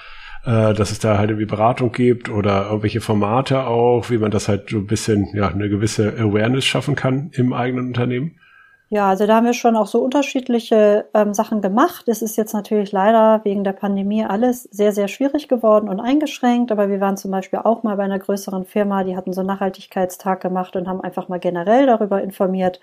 äh, 0.45 0.73
dass 0.73 0.91
es 0.91 0.99
da 0.99 1.17
halt 1.17 1.31
irgendwie 1.31 1.45
Beratung 1.45 1.91
gibt 1.91 2.29
oder 2.29 2.67
irgendwelche 2.67 3.01
Formate 3.01 3.65
auch, 3.65 4.09
wie 4.09 4.17
man 4.17 4.31
das 4.31 4.47
halt 4.47 4.69
so 4.69 4.77
ein 4.77 4.87
bisschen, 4.87 5.27
ja, 5.33 5.49
eine 5.49 5.69
gewisse 5.69 6.13
Awareness 6.17 6.65
schaffen 6.65 6.95
kann 6.95 7.31
im 7.33 7.53
eigenen 7.53 7.87
Unternehmen? 7.87 8.35
Ja, 8.91 9.07
also 9.09 9.27
da 9.27 9.35
haben 9.35 9.45
wir 9.45 9.53
schon 9.53 9.75
auch 9.75 9.85
so 9.85 9.99
unterschiedliche 10.03 11.05
ähm, 11.13 11.35
Sachen 11.35 11.61
gemacht. 11.61 12.07
Es 12.07 12.23
ist 12.23 12.37
jetzt 12.37 12.53
natürlich 12.53 12.91
leider 12.91 13.41
wegen 13.45 13.63
der 13.63 13.73
Pandemie 13.73 14.25
alles 14.25 14.63
sehr, 14.63 14.91
sehr 14.93 15.07
schwierig 15.07 15.47
geworden 15.47 15.87
und 15.89 15.99
eingeschränkt. 15.99 16.71
Aber 16.71 16.89
wir 16.89 16.99
waren 16.99 17.15
zum 17.15 17.29
Beispiel 17.29 17.59
auch 17.59 17.83
mal 17.83 17.97
bei 17.97 18.03
einer 18.03 18.17
größeren 18.17 18.65
Firma, 18.65 19.03
die 19.03 19.15
hatten 19.15 19.31
so 19.31 19.41
einen 19.41 19.47
Nachhaltigkeitstag 19.47 20.41
gemacht 20.41 20.75
und 20.75 20.87
haben 20.87 21.01
einfach 21.01 21.29
mal 21.29 21.39
generell 21.39 21.85
darüber 21.85 22.23
informiert, 22.23 22.79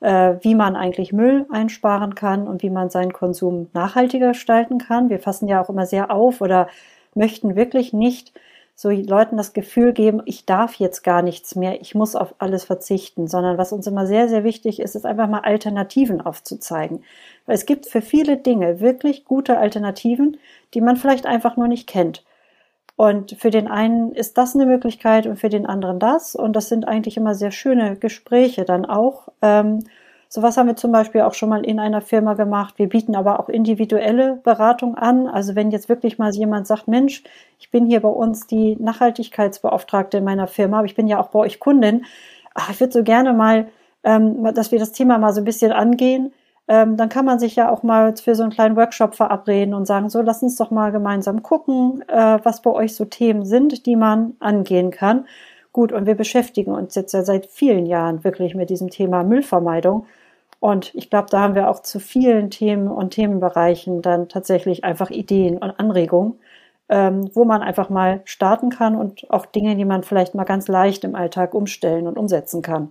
äh, 0.00 0.36
wie 0.40 0.54
man 0.54 0.74
eigentlich 0.74 1.12
Müll 1.12 1.44
einsparen 1.50 2.14
kann 2.14 2.48
und 2.48 2.62
wie 2.62 2.70
man 2.70 2.88
seinen 2.88 3.12
Konsum 3.12 3.68
nachhaltiger 3.74 4.28
gestalten 4.28 4.78
kann. 4.78 5.10
Wir 5.10 5.18
fassen 5.18 5.48
ja 5.48 5.62
auch 5.62 5.68
immer 5.68 5.84
sehr 5.84 6.10
auf 6.10 6.40
oder 6.40 6.68
möchten 7.14 7.56
wirklich 7.56 7.92
nicht 7.92 8.32
so 8.74 8.90
Leuten 8.90 9.36
das 9.36 9.52
Gefühl 9.52 9.92
geben, 9.92 10.22
ich 10.24 10.46
darf 10.46 10.74
jetzt 10.74 11.02
gar 11.02 11.22
nichts 11.22 11.54
mehr, 11.54 11.80
ich 11.80 11.94
muss 11.94 12.16
auf 12.16 12.34
alles 12.38 12.64
verzichten, 12.64 13.28
sondern 13.28 13.58
was 13.58 13.72
uns 13.72 13.86
immer 13.86 14.06
sehr, 14.06 14.28
sehr 14.28 14.44
wichtig 14.44 14.80
ist, 14.80 14.96
ist 14.96 15.06
einfach 15.06 15.28
mal 15.28 15.40
Alternativen 15.40 16.20
aufzuzeigen. 16.20 17.04
Weil 17.46 17.54
es 17.54 17.66
gibt 17.66 17.86
für 17.86 18.02
viele 18.02 18.36
Dinge 18.36 18.80
wirklich 18.80 19.24
gute 19.24 19.58
Alternativen, 19.58 20.38
die 20.74 20.80
man 20.80 20.96
vielleicht 20.96 21.26
einfach 21.26 21.56
nur 21.56 21.68
nicht 21.68 21.86
kennt. 21.86 22.24
Und 22.96 23.36
für 23.38 23.50
den 23.50 23.68
einen 23.68 24.12
ist 24.12 24.38
das 24.38 24.54
eine 24.54 24.66
Möglichkeit 24.66 25.26
und 25.26 25.36
für 25.36 25.48
den 25.48 25.66
anderen 25.66 25.98
das. 25.98 26.34
Und 26.34 26.54
das 26.54 26.68
sind 26.68 26.86
eigentlich 26.86 27.16
immer 27.16 27.34
sehr 27.34 27.50
schöne 27.50 27.96
Gespräche 27.96 28.64
dann 28.64 28.84
auch. 28.84 29.28
Ähm, 29.40 29.84
Sowas 30.34 30.56
haben 30.56 30.66
wir 30.66 30.76
zum 30.76 30.92
Beispiel 30.92 31.20
auch 31.20 31.34
schon 31.34 31.50
mal 31.50 31.62
in 31.62 31.78
einer 31.78 32.00
Firma 32.00 32.32
gemacht. 32.32 32.78
Wir 32.78 32.88
bieten 32.88 33.14
aber 33.14 33.38
auch 33.38 33.50
individuelle 33.50 34.36
Beratung 34.36 34.94
an. 34.94 35.26
Also 35.26 35.54
wenn 35.56 35.70
jetzt 35.70 35.90
wirklich 35.90 36.16
mal 36.16 36.34
jemand 36.34 36.66
sagt, 36.66 36.88
Mensch, 36.88 37.22
ich 37.58 37.70
bin 37.70 37.84
hier 37.84 38.00
bei 38.00 38.08
uns 38.08 38.46
die 38.46 38.76
Nachhaltigkeitsbeauftragte 38.76 40.16
in 40.16 40.24
meiner 40.24 40.46
Firma, 40.46 40.78
aber 40.78 40.86
ich 40.86 40.94
bin 40.94 41.06
ja 41.06 41.20
auch 41.20 41.28
bei 41.28 41.40
euch 41.40 41.60
Kundin. 41.60 42.06
Ach, 42.54 42.70
ich 42.70 42.80
würde 42.80 42.94
so 42.94 43.02
gerne 43.02 43.34
mal, 43.34 43.68
ähm, 44.04 44.42
dass 44.54 44.72
wir 44.72 44.78
das 44.78 44.92
Thema 44.92 45.18
mal 45.18 45.34
so 45.34 45.42
ein 45.42 45.44
bisschen 45.44 45.70
angehen. 45.70 46.32
Ähm, 46.66 46.96
dann 46.96 47.10
kann 47.10 47.26
man 47.26 47.38
sich 47.38 47.54
ja 47.56 47.70
auch 47.70 47.82
mal 47.82 48.16
für 48.16 48.34
so 48.34 48.42
einen 48.42 48.52
kleinen 48.52 48.74
Workshop 48.76 49.14
verabreden 49.14 49.74
und 49.74 49.84
sagen, 49.84 50.08
so, 50.08 50.22
lass 50.22 50.42
uns 50.42 50.56
doch 50.56 50.70
mal 50.70 50.92
gemeinsam 50.92 51.42
gucken, 51.42 52.08
äh, 52.08 52.38
was 52.42 52.62
bei 52.62 52.70
euch 52.70 52.96
so 52.96 53.04
Themen 53.04 53.44
sind, 53.44 53.84
die 53.84 53.96
man 53.96 54.32
angehen 54.40 54.92
kann. 54.92 55.26
Gut, 55.72 55.92
und 55.92 56.06
wir 56.06 56.14
beschäftigen 56.14 56.72
uns 56.72 56.94
jetzt 56.94 57.12
ja 57.12 57.22
seit 57.22 57.44
vielen 57.44 57.84
Jahren 57.84 58.24
wirklich 58.24 58.54
mit 58.54 58.70
diesem 58.70 58.88
Thema 58.88 59.24
Müllvermeidung. 59.24 60.06
Und 60.62 60.94
ich 60.94 61.10
glaube, 61.10 61.26
da 61.28 61.40
haben 61.40 61.56
wir 61.56 61.68
auch 61.68 61.82
zu 61.82 61.98
vielen 61.98 62.48
Themen 62.48 62.86
und 62.86 63.10
Themenbereichen 63.10 64.00
dann 64.00 64.28
tatsächlich 64.28 64.84
einfach 64.84 65.10
Ideen 65.10 65.58
und 65.58 65.72
Anregungen, 65.72 66.34
ähm, 66.88 67.28
wo 67.34 67.44
man 67.44 67.62
einfach 67.62 67.90
mal 67.90 68.20
starten 68.26 68.70
kann 68.70 68.94
und 68.94 69.28
auch 69.28 69.44
Dinge, 69.44 69.74
die 69.74 69.84
man 69.84 70.04
vielleicht 70.04 70.36
mal 70.36 70.44
ganz 70.44 70.68
leicht 70.68 71.02
im 71.02 71.16
Alltag 71.16 71.54
umstellen 71.54 72.06
und 72.06 72.16
umsetzen 72.16 72.62
kann. 72.62 72.90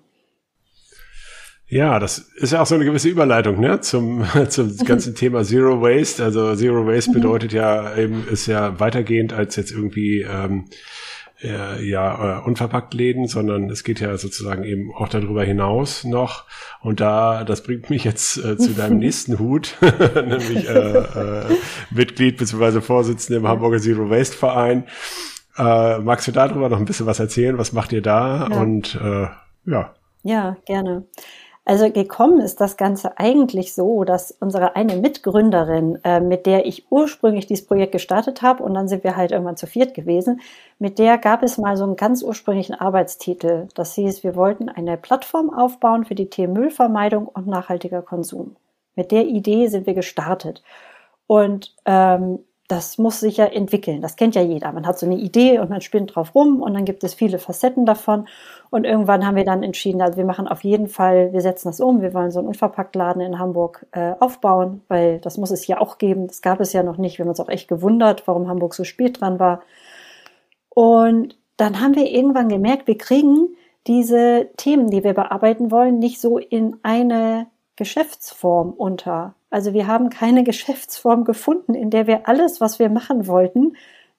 Ja, 1.65 1.99
das 1.99 2.17
ist 2.17 2.51
ja 2.51 2.61
auch 2.61 2.65
so 2.65 2.75
eine 2.75 2.83
gewisse 2.83 3.07
Überleitung 3.07 3.61
ne, 3.61 3.79
zum, 3.79 4.25
zum 4.49 4.75
ganzen 4.79 5.15
Thema 5.15 5.45
Zero 5.45 5.81
Waste. 5.81 6.25
Also 6.25 6.53
Zero 6.57 6.85
Waste 6.85 7.11
mhm. 7.11 7.13
bedeutet 7.13 7.53
ja 7.53 7.95
eben, 7.95 8.27
ist 8.27 8.47
ja 8.47 8.81
weitergehend 8.81 9.31
als 9.31 9.55
jetzt 9.55 9.71
irgendwie 9.71 10.23
ähm, 10.29 10.65
äh, 11.43 11.83
ja 11.83 12.39
äh, 12.39 12.41
unverpackt 12.43 12.93
Läden, 12.93 13.27
sondern 13.27 13.69
es 13.69 13.83
geht 13.83 13.99
ja 13.99 14.17
sozusagen 14.17 14.63
eben 14.63 14.93
auch 14.93 15.09
darüber 15.09 15.43
hinaus 15.43 16.03
noch. 16.03 16.45
Und 16.81 16.99
da, 16.99 17.43
das 17.43 17.63
bringt 17.63 17.89
mich 17.89 18.03
jetzt 18.03 18.37
äh, 18.37 18.57
zu 18.57 18.69
deinem 18.75 18.99
nächsten 18.99 19.39
Hut, 19.39 19.77
nämlich 20.15 20.67
äh, 20.69 20.97
äh, 20.97 21.45
Mitglied 21.91 22.37
bzw. 22.37 22.81
Vorsitzende 22.81 23.39
im 23.39 23.47
Hamburger 23.47 23.79
Zero 23.79 24.09
Waste 24.09 24.37
Verein. 24.37 24.85
Magst 25.57 26.27
du 26.27 26.31
darüber 26.31 26.69
noch 26.69 26.79
ein 26.79 26.85
bisschen 26.85 27.05
was 27.05 27.19
erzählen? 27.19 27.57
Was 27.57 27.73
macht 27.73 27.91
ihr 27.91 28.01
da? 28.01 28.47
Ja. 28.49 28.61
Und 28.61 28.97
ja. 29.65 29.93
Ja, 30.23 30.57
gerne. 30.65 31.05
Also 31.71 31.89
gekommen 31.89 32.41
ist 32.41 32.59
das 32.59 32.75
Ganze 32.75 33.17
eigentlich 33.17 33.73
so, 33.73 34.03
dass 34.03 34.31
unsere 34.41 34.75
eine 34.75 34.97
Mitgründerin, 34.97 35.99
äh, 36.03 36.19
mit 36.19 36.45
der 36.45 36.65
ich 36.65 36.91
ursprünglich 36.91 37.47
dieses 37.47 37.65
Projekt 37.65 37.93
gestartet 37.93 38.41
habe, 38.41 38.61
und 38.61 38.73
dann 38.73 38.89
sind 38.89 39.05
wir 39.05 39.15
halt 39.15 39.31
irgendwann 39.31 39.55
zu 39.55 39.67
viert 39.67 39.93
gewesen, 39.93 40.41
mit 40.79 40.99
der 40.99 41.17
gab 41.17 41.43
es 41.43 41.57
mal 41.57 41.77
so 41.77 41.85
einen 41.85 41.95
ganz 41.95 42.23
ursprünglichen 42.23 42.75
Arbeitstitel. 42.75 43.69
Das 43.73 43.95
hieß, 43.95 44.21
wir 44.25 44.35
wollten 44.35 44.67
eine 44.67 44.97
Plattform 44.97 45.49
aufbauen 45.49 46.03
für 46.03 46.13
die 46.13 46.29
Themen 46.29 46.51
Müllvermeidung 46.51 47.29
und 47.29 47.47
nachhaltiger 47.47 48.01
Konsum. 48.01 48.57
Mit 48.97 49.13
der 49.13 49.25
Idee 49.27 49.67
sind 49.67 49.87
wir 49.87 49.93
gestartet. 49.93 50.63
Und 51.25 51.73
ähm, 51.85 52.39
das 52.71 52.97
muss 52.97 53.19
sich 53.19 53.35
ja 53.35 53.47
entwickeln. 53.47 54.01
Das 54.01 54.15
kennt 54.15 54.33
ja 54.33 54.41
jeder. 54.41 54.71
Man 54.71 54.87
hat 54.87 54.97
so 54.97 55.05
eine 55.05 55.17
Idee 55.17 55.59
und 55.59 55.69
man 55.69 55.81
spinnt 55.81 56.15
drauf 56.15 56.33
rum 56.33 56.61
und 56.61 56.73
dann 56.73 56.85
gibt 56.85 57.03
es 57.03 57.13
viele 57.13 57.37
Facetten 57.37 57.85
davon. 57.85 58.29
Und 58.69 58.85
irgendwann 58.85 59.25
haben 59.25 59.35
wir 59.35 59.43
dann 59.43 59.61
entschieden, 59.61 60.01
also 60.01 60.15
wir 60.15 60.23
machen 60.23 60.47
auf 60.47 60.63
jeden 60.63 60.87
Fall, 60.87 61.33
wir 61.33 61.41
setzen 61.41 61.67
das 61.67 61.81
um. 61.81 62.01
Wir 62.01 62.13
wollen 62.13 62.31
so 62.31 62.39
einen 62.39 62.47
Unverpacktladen 62.47 63.21
in 63.21 63.39
Hamburg 63.39 63.85
äh, 63.91 64.13
aufbauen, 64.21 64.83
weil 64.87 65.19
das 65.19 65.37
muss 65.37 65.51
es 65.51 65.63
hier 65.63 65.81
auch 65.81 65.97
geben. 65.97 66.27
Das 66.27 66.41
gab 66.41 66.61
es 66.61 66.71
ja 66.71 66.81
noch 66.81 66.95
nicht. 66.95 67.17
Wir 67.17 67.25
haben 67.25 67.29
uns 67.31 67.41
auch 67.41 67.49
echt 67.49 67.67
gewundert, 67.67 68.25
warum 68.25 68.47
Hamburg 68.47 68.73
so 68.73 68.85
spät 68.85 69.19
dran 69.19 69.37
war. 69.37 69.63
Und 70.69 71.37
dann 71.57 71.81
haben 71.81 71.97
wir 71.97 72.09
irgendwann 72.09 72.47
gemerkt, 72.47 72.87
wir 72.87 72.97
kriegen 72.97 73.49
diese 73.85 74.49
Themen, 74.55 74.89
die 74.89 75.03
wir 75.03 75.13
bearbeiten 75.13 75.71
wollen, 75.71 75.99
nicht 75.99 76.21
so 76.21 76.37
in 76.37 76.77
eine 76.83 77.47
Geschäftsform 77.75 78.71
unter. 78.71 79.35
Also 79.51 79.73
wir 79.73 79.85
haben 79.85 80.09
keine 80.09 80.43
Geschäftsform 80.43 81.25
gefunden, 81.25 81.75
in 81.75 81.91
der 81.91 82.07
wir 82.07 82.27
alles, 82.27 82.61
was 82.61 82.79
wir 82.79 82.89
machen 82.89 83.27
wollten, 83.27 83.73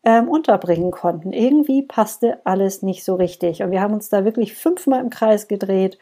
ähm, 0.04 0.28
unterbringen 0.28 0.90
konnten. 0.90 1.32
Irgendwie 1.32 1.82
passte 1.82 2.40
alles 2.44 2.82
nicht 2.82 3.02
so 3.04 3.14
richtig. 3.14 3.62
Und 3.62 3.70
wir 3.70 3.80
haben 3.80 3.94
uns 3.94 4.08
da 4.08 4.24
wirklich 4.24 4.54
fünfmal 4.54 5.00
im 5.00 5.10
Kreis 5.10 5.48
gedreht, 5.48 5.98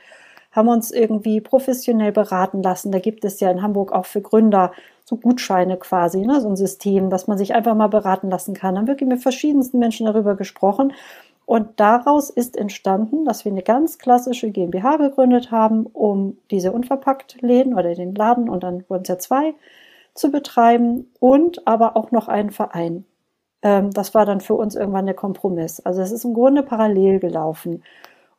haben 0.52 0.68
uns 0.68 0.90
irgendwie 0.90 1.40
professionell 1.40 2.10
beraten 2.10 2.62
lassen. 2.62 2.90
Da 2.90 2.98
gibt 2.98 3.24
es 3.24 3.38
ja 3.40 3.50
in 3.50 3.62
Hamburg 3.62 3.92
auch 3.92 4.06
für 4.06 4.20
Gründer 4.20 4.72
so 5.04 5.16
Gutscheine 5.16 5.76
quasi, 5.76 6.24
ne? 6.24 6.40
so 6.40 6.48
ein 6.48 6.56
System, 6.56 7.10
dass 7.10 7.26
man 7.26 7.38
sich 7.38 7.54
einfach 7.54 7.74
mal 7.74 7.88
beraten 7.88 8.30
lassen 8.30 8.54
kann. 8.54 8.74
Dann 8.74 8.88
wirklich 8.88 9.08
mit 9.08 9.22
verschiedensten 9.22 9.78
Menschen 9.78 10.06
darüber 10.06 10.34
gesprochen. 10.34 10.92
Und 11.50 11.80
daraus 11.80 12.30
ist 12.30 12.56
entstanden, 12.56 13.24
dass 13.24 13.44
wir 13.44 13.50
eine 13.50 13.64
ganz 13.64 13.98
klassische 13.98 14.52
GmbH 14.52 14.98
gegründet 14.98 15.50
haben, 15.50 15.84
um 15.84 16.38
diese 16.52 16.70
Unverpackt-Läden 16.70 17.74
oder 17.74 17.92
den 17.92 18.14
Laden 18.14 18.48
und 18.48 18.62
dann 18.62 18.84
wurden 18.88 19.02
es 19.02 19.08
ja 19.08 19.18
zwei 19.18 19.54
zu 20.14 20.30
betreiben 20.30 21.10
und 21.18 21.66
aber 21.66 21.96
auch 21.96 22.12
noch 22.12 22.28
einen 22.28 22.52
Verein. 22.52 23.04
Ähm, 23.62 23.90
das 23.90 24.14
war 24.14 24.26
dann 24.26 24.40
für 24.40 24.54
uns 24.54 24.76
irgendwann 24.76 25.06
der 25.06 25.16
Kompromiss. 25.16 25.80
Also 25.80 26.02
es 26.02 26.12
ist 26.12 26.24
im 26.24 26.34
Grunde 26.34 26.62
parallel 26.62 27.18
gelaufen 27.18 27.82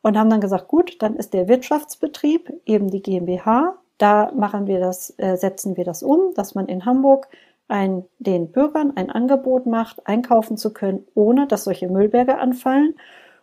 und 0.00 0.16
haben 0.16 0.30
dann 0.30 0.40
gesagt, 0.40 0.68
gut, 0.68 1.02
dann 1.02 1.14
ist 1.14 1.34
der 1.34 1.48
Wirtschaftsbetrieb 1.48 2.62
eben 2.64 2.90
die 2.90 3.02
GmbH. 3.02 3.74
Da 3.98 4.32
machen 4.34 4.66
wir 4.66 4.80
das, 4.80 5.12
äh, 5.18 5.36
setzen 5.36 5.76
wir 5.76 5.84
das 5.84 6.02
um, 6.02 6.32
dass 6.34 6.54
man 6.54 6.64
in 6.64 6.86
Hamburg 6.86 7.28
ein, 7.68 8.04
den 8.18 8.52
Bürgern 8.52 8.92
ein 8.96 9.10
Angebot 9.10 9.66
macht, 9.66 10.06
einkaufen 10.06 10.56
zu 10.56 10.72
können, 10.72 11.06
ohne 11.14 11.46
dass 11.46 11.64
solche 11.64 11.88
Müllberge 11.88 12.38
anfallen. 12.38 12.94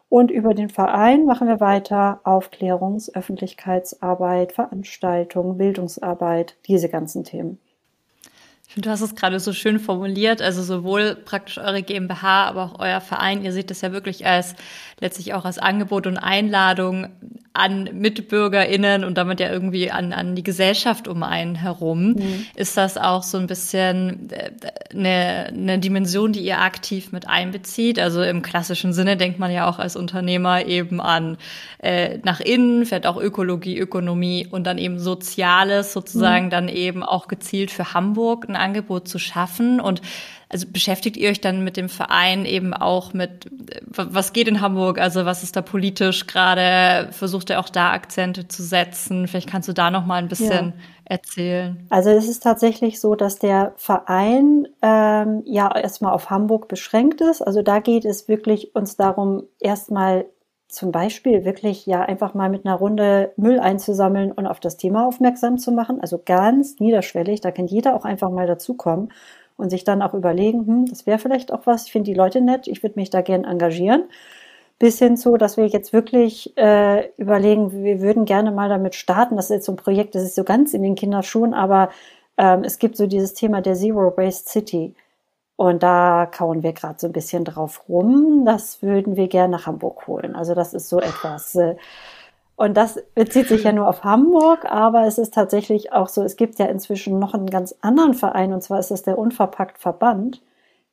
Und 0.09 0.31
über 0.31 0.53
den 0.53 0.69
Verein 0.69 1.25
machen 1.25 1.47
wir 1.47 1.59
weiter 1.59 2.21
Aufklärungs-, 2.23 3.13
Öffentlichkeitsarbeit, 3.13 4.53
Veranstaltungen, 4.53 5.57
Bildungsarbeit, 5.57 6.57
diese 6.67 6.89
ganzen 6.89 7.23
Themen. 7.23 7.59
Ich 8.69 8.75
finde, 8.75 8.89
du 8.89 8.91
hast 8.91 9.01
es 9.01 9.15
gerade 9.15 9.39
so 9.39 9.51
schön 9.51 9.79
formuliert, 9.79 10.43
also 10.43 10.61
sowohl 10.61 11.15
praktisch 11.15 11.57
eure 11.57 11.81
GmbH, 11.81 12.45
aber 12.45 12.65
auch 12.65 12.79
euer 12.79 13.01
Verein. 13.01 13.43
Ihr 13.43 13.51
seht 13.51 13.71
das 13.71 13.81
ja 13.81 13.91
wirklich 13.91 14.27
als 14.27 14.53
letztlich 14.99 15.33
auch 15.33 15.43
als 15.43 15.57
Angebot 15.57 16.05
und 16.05 16.19
Einladung 16.19 17.07
an 17.53 17.89
MitbürgerInnen 17.93 19.03
und 19.03 19.17
damit 19.17 19.39
ja 19.39 19.51
irgendwie 19.51 19.89
an, 19.89 20.13
an 20.13 20.35
die 20.35 20.43
Gesellschaft 20.43 21.07
um 21.07 21.23
einen 21.23 21.55
herum. 21.55 22.11
Mhm. 22.11 22.45
Ist 22.55 22.77
das 22.77 22.97
auch 22.97 23.23
so 23.23 23.39
ein 23.39 23.47
bisschen 23.47 24.29
äh, 24.29 24.51
eine, 24.93 25.47
eine 25.47 25.79
Dimension, 25.79 26.31
die 26.31 26.41
ihr 26.41 26.61
aktiv 26.61 27.11
mit 27.11 27.27
einbezieht? 27.27 27.97
Also 27.97 28.21
im 28.21 28.43
klassischen 28.43 28.93
Sinne 28.93 29.17
denkt 29.17 29.39
man 29.39 29.51
ja 29.51 29.67
auch 29.67 29.79
als 29.79 29.95
Unternehmer 29.95 30.65
eben 30.65 31.01
an 31.01 31.37
äh, 31.79 32.19
nach 32.23 32.39
innen, 32.39 32.85
fährt 32.85 33.07
auch 33.07 33.17
Ökologie, 33.17 33.79
Ökonomie 33.79 34.47
und 34.49 34.65
dann 34.65 34.77
eben 34.77 34.99
Soziales 34.99 35.91
sozusagen 35.91 36.45
mhm. 36.45 36.51
dann 36.51 36.69
eben 36.69 37.03
auch 37.03 37.27
gezielt 37.27 37.71
für 37.71 37.93
Hamburg 37.93 38.47
ein 38.47 38.55
Angebot 38.59 39.07
zu 39.07 39.19
schaffen 39.19 39.79
und 39.79 40.01
also 40.51 40.65
beschäftigt 40.67 41.15
ihr 41.15 41.29
euch 41.29 41.41
dann 41.41 41.63
mit 41.63 41.77
dem 41.77 41.89
Verein 41.89 42.43
eben 42.43 42.73
auch 42.73 43.13
mit, 43.13 43.47
was 43.85 44.33
geht 44.33 44.47
in 44.47 44.61
Hamburg, 44.61 44.99
also 44.99 45.23
was 45.23 45.43
ist 45.43 45.55
da 45.55 45.61
politisch 45.61 46.25
gerade, 46.25 47.09
versucht 47.11 47.51
ihr 47.51 47.59
auch 47.59 47.69
da 47.69 47.91
Akzente 47.91 48.47
zu 48.47 48.63
setzen? 48.63 49.27
Vielleicht 49.27 49.47
kannst 49.47 49.69
du 49.69 49.73
da 49.73 49.91
noch 49.91 50.07
mal 50.07 50.15
ein 50.15 50.27
bisschen 50.27 50.73
ja. 50.75 50.83
erzählen. 51.05 51.85
Also 51.91 52.09
es 52.09 52.27
ist 52.27 52.41
tatsächlich 52.41 52.99
so, 52.99 53.13
dass 53.13 53.37
der 53.37 53.73
Verein 53.77 54.67
ähm, 54.81 55.43
ja 55.45 55.71
erstmal 55.75 56.13
auf 56.13 56.31
Hamburg 56.31 56.67
beschränkt 56.67 57.21
ist. 57.21 57.43
Also 57.43 57.61
da 57.61 57.79
geht 57.79 58.05
es 58.05 58.27
wirklich 58.27 58.73
uns 58.75 58.97
darum, 58.97 59.43
erstmal 59.59 60.25
zum 60.69 60.91
Beispiel 60.91 61.45
wirklich 61.45 61.87
ja 61.87 62.03
einfach 62.03 62.35
mal 62.35 62.49
mit 62.49 62.65
einer 62.65 62.75
Runde 62.75 63.33
Müll 63.37 63.59
einzusammeln 63.59 64.31
und 64.31 64.45
auf 64.45 64.59
das 64.59 64.77
Thema 64.77 65.07
aufmerksam 65.07 65.57
zu 65.57 65.71
machen. 65.71 65.99
Also 65.99 66.21
ganz 66.23 66.79
niederschwellig, 66.79 67.41
da 67.41 67.51
kann 67.51 67.65
jeder 67.65 67.95
auch 67.95 68.05
einfach 68.05 68.29
mal 68.29 68.45
dazukommen 68.45 69.11
und 69.57 69.71
sich 69.71 69.83
dann 69.83 70.03
auch 70.03 70.13
überlegen, 70.13 70.65
hm, 70.67 70.85
das 70.85 71.07
wäre 71.07 71.17
vielleicht 71.17 71.51
auch 71.51 71.65
was, 71.65 71.87
ich 71.87 71.91
finde 71.91 72.11
die 72.11 72.17
Leute 72.17 72.39
nett, 72.39 72.67
ich 72.67 72.83
würde 72.83 72.99
mich 72.99 73.09
da 73.09 73.21
gern 73.21 73.43
engagieren. 73.45 74.03
Bis 74.77 74.99
hin 74.99 75.17
zu, 75.17 75.35
dass 75.37 75.57
wir 75.57 75.65
jetzt 75.67 75.91
wirklich 75.91 76.55
äh, 76.55 77.09
überlegen, 77.17 77.83
wir 77.83 77.99
würden 77.99 78.23
gerne 78.25 78.51
mal 78.51 78.69
damit 78.69 78.95
starten. 78.95 79.35
Das 79.35 79.45
ist 79.45 79.55
jetzt 79.55 79.65
so 79.65 79.73
ein 79.73 79.75
Projekt, 79.75 80.15
das 80.15 80.23
ist 80.23 80.35
so 80.35 80.45
ganz 80.45 80.73
in 80.73 80.83
den 80.83 80.95
Kinderschuhen, 80.95 81.53
aber 81.53 81.89
ähm, 82.37 82.63
es 82.63 82.79
gibt 82.79 82.95
so 82.95 83.07
dieses 83.07 83.33
Thema 83.33 83.61
der 83.61 83.73
Zero 83.73 84.15
Waste 84.15 84.49
City. 84.49 84.95
Und 85.59 85.83
da 85.83 86.25
kauen 86.25 86.63
wir 86.63 86.71
gerade 86.71 86.95
so 86.99 87.07
ein 87.07 87.11
bisschen 87.11 87.43
drauf 87.43 87.83
rum. 87.89 88.45
Das 88.45 88.81
würden 88.81 89.17
wir 89.17 89.27
gerne 89.27 89.57
nach 89.57 89.65
Hamburg 89.65 90.07
holen. 90.07 90.33
Also 90.33 90.55
das 90.55 90.73
ist 90.73 90.87
so 90.87 91.01
etwas. 91.01 91.53
Äh, 91.55 91.75
und 92.55 92.77
das 92.77 93.03
bezieht 93.13 93.49
sich 93.49 93.65
ja 93.65 93.73
nur 93.73 93.89
auf 93.89 94.05
Hamburg, 94.05 94.63
aber 94.63 95.05
es 95.05 95.17
ist 95.17 95.33
tatsächlich 95.33 95.91
auch 95.91 96.07
so, 96.07 96.23
es 96.23 96.37
gibt 96.37 96.59
ja 96.59 96.67
inzwischen 96.67 97.19
noch 97.19 97.33
einen 97.33 97.49
ganz 97.49 97.75
anderen 97.81 98.13
Verein, 98.13 98.53
und 98.53 98.63
zwar 98.63 98.79
ist 98.79 98.89
das 98.89 99.03
der 99.03 99.17
Unverpackt 99.17 99.79
Verband. 99.79 100.41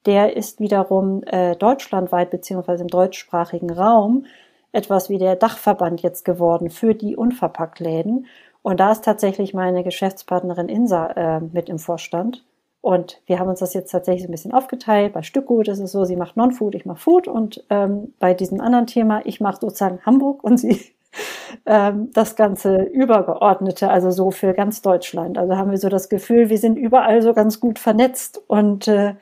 Der 0.04 0.36
ist 0.36 0.58
wiederum 0.58 1.22
äh, 1.26 1.54
deutschlandweit 1.54 2.30
beziehungsweise 2.30 2.82
im 2.82 2.88
deutschsprachigen 2.88 3.70
Raum 3.70 4.26
etwas 4.72 5.08
wie 5.10 5.18
der 5.18 5.36
Dachverband 5.36 6.02
jetzt 6.02 6.24
geworden 6.24 6.70
für 6.70 6.96
die 6.96 7.14
Unverpacktläden. 7.14 8.26
Und 8.62 8.80
da 8.80 8.90
ist 8.90 9.04
tatsächlich 9.04 9.54
meine 9.54 9.84
Geschäftspartnerin 9.84 10.68
Insa 10.68 11.06
äh, 11.12 11.40
mit 11.40 11.68
im 11.68 11.78
Vorstand. 11.78 12.42
Und 12.86 13.20
wir 13.26 13.40
haben 13.40 13.48
uns 13.48 13.58
das 13.58 13.74
jetzt 13.74 13.90
tatsächlich 13.90 14.22
so 14.22 14.28
ein 14.28 14.30
bisschen 14.30 14.52
aufgeteilt. 14.52 15.12
Bei 15.12 15.22
Stückgut 15.22 15.66
ist 15.66 15.80
es 15.80 15.90
so, 15.90 16.04
sie 16.04 16.14
macht 16.14 16.36
Non-Food, 16.36 16.76
ich 16.76 16.86
mache 16.86 17.00
Food. 17.00 17.26
Und 17.26 17.64
ähm, 17.68 18.14
bei 18.20 18.32
diesem 18.32 18.60
anderen 18.60 18.86
Thema, 18.86 19.22
ich 19.24 19.40
mache 19.40 19.58
sozusagen 19.60 19.98
Hamburg 20.06 20.44
und 20.44 20.58
sie 20.58 20.80
ähm, 21.66 22.12
das 22.12 22.36
ganze 22.36 22.84
Übergeordnete, 22.84 23.90
also 23.90 24.12
so 24.12 24.30
für 24.30 24.54
ganz 24.54 24.82
Deutschland. 24.82 25.36
Also 25.36 25.56
haben 25.56 25.72
wir 25.72 25.78
so 25.78 25.88
das 25.88 26.08
Gefühl, 26.08 26.48
wir 26.48 26.58
sind 26.58 26.76
überall 26.76 27.22
so 27.22 27.34
ganz 27.34 27.58
gut 27.58 27.80
vernetzt 27.80 28.40
und 28.46 28.86
äh, 28.86 29.14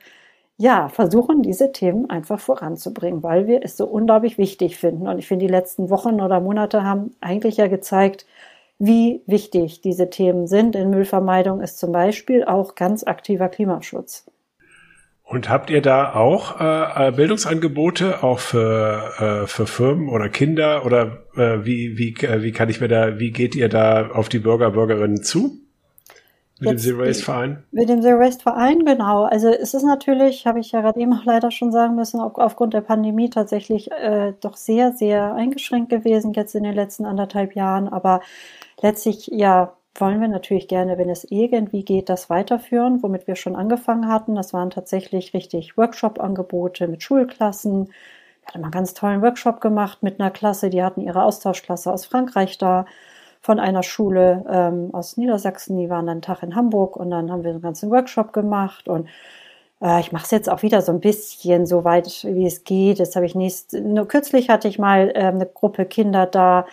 ja, 0.57 0.87
versuchen 0.89 1.41
diese 1.41 1.71
Themen 1.71 2.07
einfach 2.07 2.39
voranzubringen, 2.39 3.23
weil 3.23 3.47
wir 3.47 3.61
es 3.63 3.77
so 3.77 3.87
unglaublich 3.87 4.37
wichtig 4.37 4.77
finden. 4.77 5.07
Und 5.07 5.17
ich 5.17 5.27
finde, 5.27 5.47
die 5.47 5.51
letzten 5.51 5.89
Wochen 5.89 6.21
oder 6.21 6.39
Monate 6.39 6.83
haben 6.83 7.15
eigentlich 7.19 7.57
ja 7.57 7.65
gezeigt, 7.65 8.27
wie 8.77 9.21
wichtig 9.25 9.81
diese 9.81 10.09
Themen 10.09 10.47
sind. 10.47 10.75
In 10.75 10.89
Müllvermeidung 10.89 11.61
ist 11.61 11.79
zum 11.79 11.91
Beispiel 11.91 12.43
auch 12.43 12.75
ganz 12.75 13.03
aktiver 13.03 13.49
Klimaschutz. 13.49 14.25
Und 15.27 15.49
habt 15.49 15.71
ihr 15.71 15.81
da 15.81 16.13
auch 16.13 16.61
äh, 16.61 17.11
Bildungsangebote 17.11 18.21
auch 18.21 18.37
für, 18.37 19.43
äh, 19.43 19.47
für 19.47 19.65
Firmen 19.65 20.09
oder 20.09 20.29
Kinder 20.29 20.85
oder 20.85 21.23
äh, 21.35 21.65
wie, 21.65 21.97
wie, 21.97 22.13
äh, 22.23 22.43
wie 22.43 22.51
kann 22.51 22.69
ich 22.69 22.79
mir 22.79 22.87
da, 22.87 23.17
wie 23.17 23.31
geht 23.31 23.55
ihr 23.55 23.67
da 23.67 24.11
auf 24.11 24.29
die 24.29 24.37
Bürger, 24.37 24.69
Bürgerinnen 24.69 25.23
zu? 25.23 25.61
Mit 26.59 26.69
Jetzt, 26.69 26.85
dem 26.85 26.97
Zero 26.97 27.07
Waste 27.07 27.23
Verein? 27.23 27.63
Mit 27.71 27.89
dem 27.89 28.01
Zero 28.03 28.19
Waste 28.19 28.43
Verein, 28.43 28.85
genau. 28.85 29.23
Also 29.23 29.49
es 29.49 29.73
ist 29.73 29.83
natürlich, 29.83 30.45
habe 30.45 30.59
ich 30.59 30.71
ja 30.71 30.81
gerade 30.81 30.99
eben 30.99 31.11
auch 31.11 31.25
leider 31.25 31.49
schon 31.49 31.71
sagen 31.71 31.95
müssen, 31.95 32.21
auf, 32.21 32.37
aufgrund 32.37 32.75
der 32.75 32.81
Pandemie 32.81 33.31
tatsächlich 33.31 33.91
äh, 33.91 34.33
doch 34.39 34.55
sehr, 34.55 34.93
sehr 34.93 35.33
eingeschränkt 35.33 35.89
gewesen 35.89 36.33
jetzt 36.33 36.53
in 36.53 36.63
den 36.63 36.75
letzten 36.75 37.05
anderthalb 37.05 37.55
Jahren. 37.55 37.89
Aber 37.89 38.21
letztlich 38.81 39.27
ja 39.27 39.75
wollen 39.99 40.19
wir 40.19 40.27
natürlich 40.27 40.67
gerne, 40.67 40.97
wenn 40.97 41.09
es 41.09 41.25
irgendwie 41.29 41.83
geht, 41.85 42.09
das 42.09 42.29
weiterführen, 42.29 43.01
womit 43.01 43.27
wir 43.27 43.35
schon 43.35 43.55
angefangen 43.55 44.09
hatten. 44.09 44.35
Das 44.35 44.53
waren 44.53 44.69
tatsächlich 44.69 45.33
richtig 45.33 45.77
Workshop-Angebote 45.77 46.87
mit 46.87 47.01
Schulklassen. 47.01 47.87
Wir 47.87 48.47
hatten 48.47 48.59
mal 48.59 48.65
einen 48.65 48.71
ganz 48.71 48.93
tollen 48.93 49.21
Workshop 49.21 49.61
gemacht 49.61 50.03
mit 50.03 50.19
einer 50.19 50.31
Klasse, 50.31 50.69
die 50.69 50.83
hatten 50.83 51.01
ihre 51.01 51.23
Austauschklasse 51.23 51.91
aus 51.91 52.05
Frankreich 52.05 52.57
da, 52.57 52.85
von 53.41 53.59
einer 53.59 53.83
Schule 53.83 54.43
ähm, 54.49 54.89
aus 54.91 55.17
Niedersachsen. 55.17 55.77
Die 55.77 55.89
waren 55.89 56.07
dann 56.07 56.23
Tag 56.23 56.41
in 56.41 56.55
Hamburg 56.55 56.97
und 56.97 57.11
dann 57.11 57.31
haben 57.31 57.43
wir 57.43 57.51
einen 57.51 57.61
ganzen 57.61 57.91
Workshop 57.91 58.33
gemacht 58.33 58.87
und 58.87 59.07
äh, 59.81 59.99
ich 59.99 60.11
mache 60.11 60.25
es 60.25 60.31
jetzt 60.31 60.49
auch 60.49 60.63
wieder 60.63 60.81
so 60.81 60.91
ein 60.91 60.99
bisschen 60.99 61.67
so 61.67 61.83
weit, 61.83 62.25
wie 62.27 62.47
es 62.47 62.63
geht. 62.63 62.99
Jetzt 62.99 63.15
habe 63.15 63.25
ich 63.27 63.35
nächst, 63.35 63.73
nur 63.73 64.07
kürzlich 64.07 64.49
hatte 64.49 64.67
ich 64.67 64.79
mal 64.79 65.11
äh, 65.13 65.25
eine 65.25 65.45
Gruppe 65.45 65.85
Kinder 65.85 66.25
da, 66.25 66.65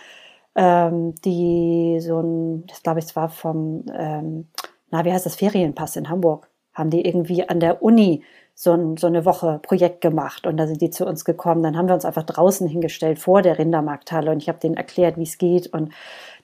ähm, 0.55 1.15
die 1.23 1.99
so 2.01 2.19
ein, 2.21 2.67
das 2.67 2.83
glaube 2.83 2.99
ich, 2.99 3.05
es 3.05 3.15
war 3.15 3.29
vom, 3.29 3.85
ähm, 3.97 4.47
na, 4.91 5.05
wie 5.05 5.11
heißt 5.11 5.25
das, 5.25 5.35
Ferienpass 5.35 5.95
in 5.95 6.09
Hamburg, 6.09 6.49
haben 6.73 6.89
die 6.89 7.05
irgendwie 7.05 7.47
an 7.47 7.59
der 7.59 7.81
Uni 7.83 8.23
so, 8.55 8.73
ein, 8.73 8.97
so 8.97 9.07
eine 9.07 9.25
Woche 9.25 9.59
Projekt 9.63 10.01
gemacht 10.01 10.45
und 10.45 10.57
da 10.57 10.67
sind 10.67 10.81
die 10.81 10.91
zu 10.91 11.05
uns 11.05 11.25
gekommen. 11.25 11.63
Dann 11.63 11.77
haben 11.77 11.87
wir 11.87 11.95
uns 11.95 12.05
einfach 12.05 12.23
draußen 12.23 12.67
hingestellt 12.67 13.19
vor 13.19 13.41
der 13.41 13.57
Rindermarkthalle 13.57 14.31
und 14.31 14.37
ich 14.41 14.49
habe 14.49 14.59
denen 14.59 14.77
erklärt, 14.77 15.17
wie 15.17 15.23
es 15.23 15.37
geht 15.37 15.67
und 15.73 15.91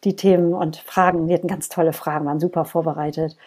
die 0.04 0.16
Themen 0.16 0.54
und 0.54 0.78
Fragen. 0.78 1.28
Wir 1.28 1.36
hatten 1.36 1.48
ganz 1.48 1.70
tolle 1.70 1.94
Fragen, 1.94 2.26
waren 2.26 2.40
super 2.40 2.66
vorbereitet, 2.66 3.38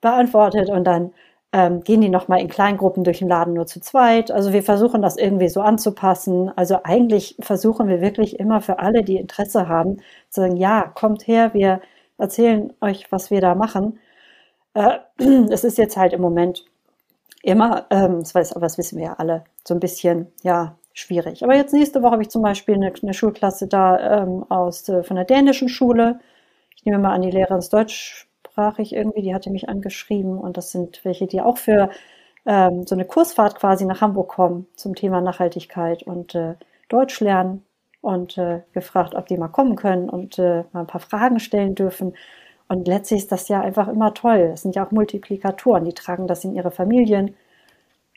beantwortet 0.00 0.70
und 0.70 0.84
dann 0.84 1.12
ähm, 1.52 1.80
gehen 1.82 2.00
die 2.00 2.08
nochmal 2.10 2.40
in 2.40 2.48
Kleingruppen 2.48 3.04
durch 3.04 3.20
den 3.20 3.28
Laden 3.28 3.54
nur 3.54 3.66
zu 3.66 3.80
zweit. 3.80 4.30
Also 4.30 4.52
wir 4.52 4.62
versuchen 4.62 5.00
das 5.02 5.16
irgendwie 5.16 5.48
so 5.48 5.60
anzupassen. 5.60 6.50
Also 6.56 6.80
eigentlich 6.84 7.36
versuchen 7.40 7.88
wir 7.88 8.00
wirklich 8.00 8.38
immer 8.38 8.60
für 8.60 8.78
alle, 8.80 9.02
die 9.02 9.16
Interesse 9.16 9.68
haben, 9.68 9.98
zu 10.28 10.42
sagen, 10.42 10.56
ja, 10.56 10.82
kommt 10.94 11.26
her, 11.26 11.54
wir 11.54 11.80
erzählen 12.18 12.72
euch, 12.80 13.10
was 13.10 13.30
wir 13.30 13.40
da 13.40 13.54
machen. 13.54 13.98
Äh, 14.74 14.98
es 15.50 15.64
ist 15.64 15.78
jetzt 15.78 15.96
halt 15.96 16.12
im 16.12 16.20
Moment 16.20 16.64
immer, 17.42 17.86
ähm, 17.90 18.22
aber 18.34 18.60
das 18.60 18.78
wissen 18.78 18.98
wir 18.98 19.06
ja 19.06 19.14
alle, 19.14 19.44
so 19.64 19.74
ein 19.74 19.80
bisschen, 19.80 20.28
ja, 20.42 20.76
schwierig. 20.92 21.44
Aber 21.44 21.54
jetzt 21.54 21.72
nächste 21.72 22.02
Woche 22.02 22.12
habe 22.12 22.22
ich 22.22 22.30
zum 22.30 22.42
Beispiel 22.42 22.74
eine, 22.74 22.92
eine 23.02 23.14
Schulklasse 23.14 23.68
da 23.68 24.22
ähm, 24.22 24.44
aus 24.50 24.88
äh, 24.88 25.02
von 25.04 25.16
der 25.16 25.24
dänischen 25.24 25.68
Schule. 25.68 26.18
Ich 26.76 26.84
nehme 26.84 26.98
mal 26.98 27.14
an, 27.14 27.22
die 27.22 27.30
Lehrerin 27.30 27.58
ist 27.58 27.72
deutschsprachig 28.58 28.94
irgendwie, 28.94 29.22
die 29.22 29.34
hatte 29.34 29.50
mich 29.50 29.68
angeschrieben 29.68 30.38
und 30.38 30.56
das 30.56 30.72
sind 30.72 31.04
welche, 31.04 31.26
die 31.26 31.40
auch 31.40 31.58
für 31.58 31.90
ähm, 32.46 32.86
so 32.86 32.94
eine 32.94 33.04
Kursfahrt 33.04 33.56
quasi 33.56 33.84
nach 33.84 34.00
Hamburg 34.00 34.28
kommen 34.28 34.66
zum 34.74 34.94
Thema 34.94 35.20
Nachhaltigkeit 35.20 36.02
und 36.02 36.34
äh, 36.34 36.54
Deutsch 36.88 37.20
lernen 37.20 37.64
und 38.00 38.38
äh, 38.38 38.62
gefragt, 38.72 39.14
ob 39.14 39.26
die 39.26 39.36
mal 39.36 39.48
kommen 39.48 39.76
können 39.76 40.08
und 40.08 40.38
äh, 40.38 40.64
mal 40.72 40.80
ein 40.80 40.86
paar 40.86 41.00
Fragen 41.00 41.40
stellen 41.40 41.74
dürfen. 41.74 42.14
Und 42.68 42.86
letztlich 42.86 43.20
ist 43.20 43.32
das 43.32 43.48
ja 43.48 43.60
einfach 43.60 43.88
immer 43.88 44.12
toll. 44.14 44.50
Es 44.54 44.62
sind 44.62 44.74
ja 44.76 44.86
auch 44.86 44.90
Multiplikatoren, 44.90 45.84
die 45.84 45.94
tragen 45.94 46.26
das 46.26 46.44
in 46.44 46.54
ihre 46.54 46.70
Familien. 46.70 47.34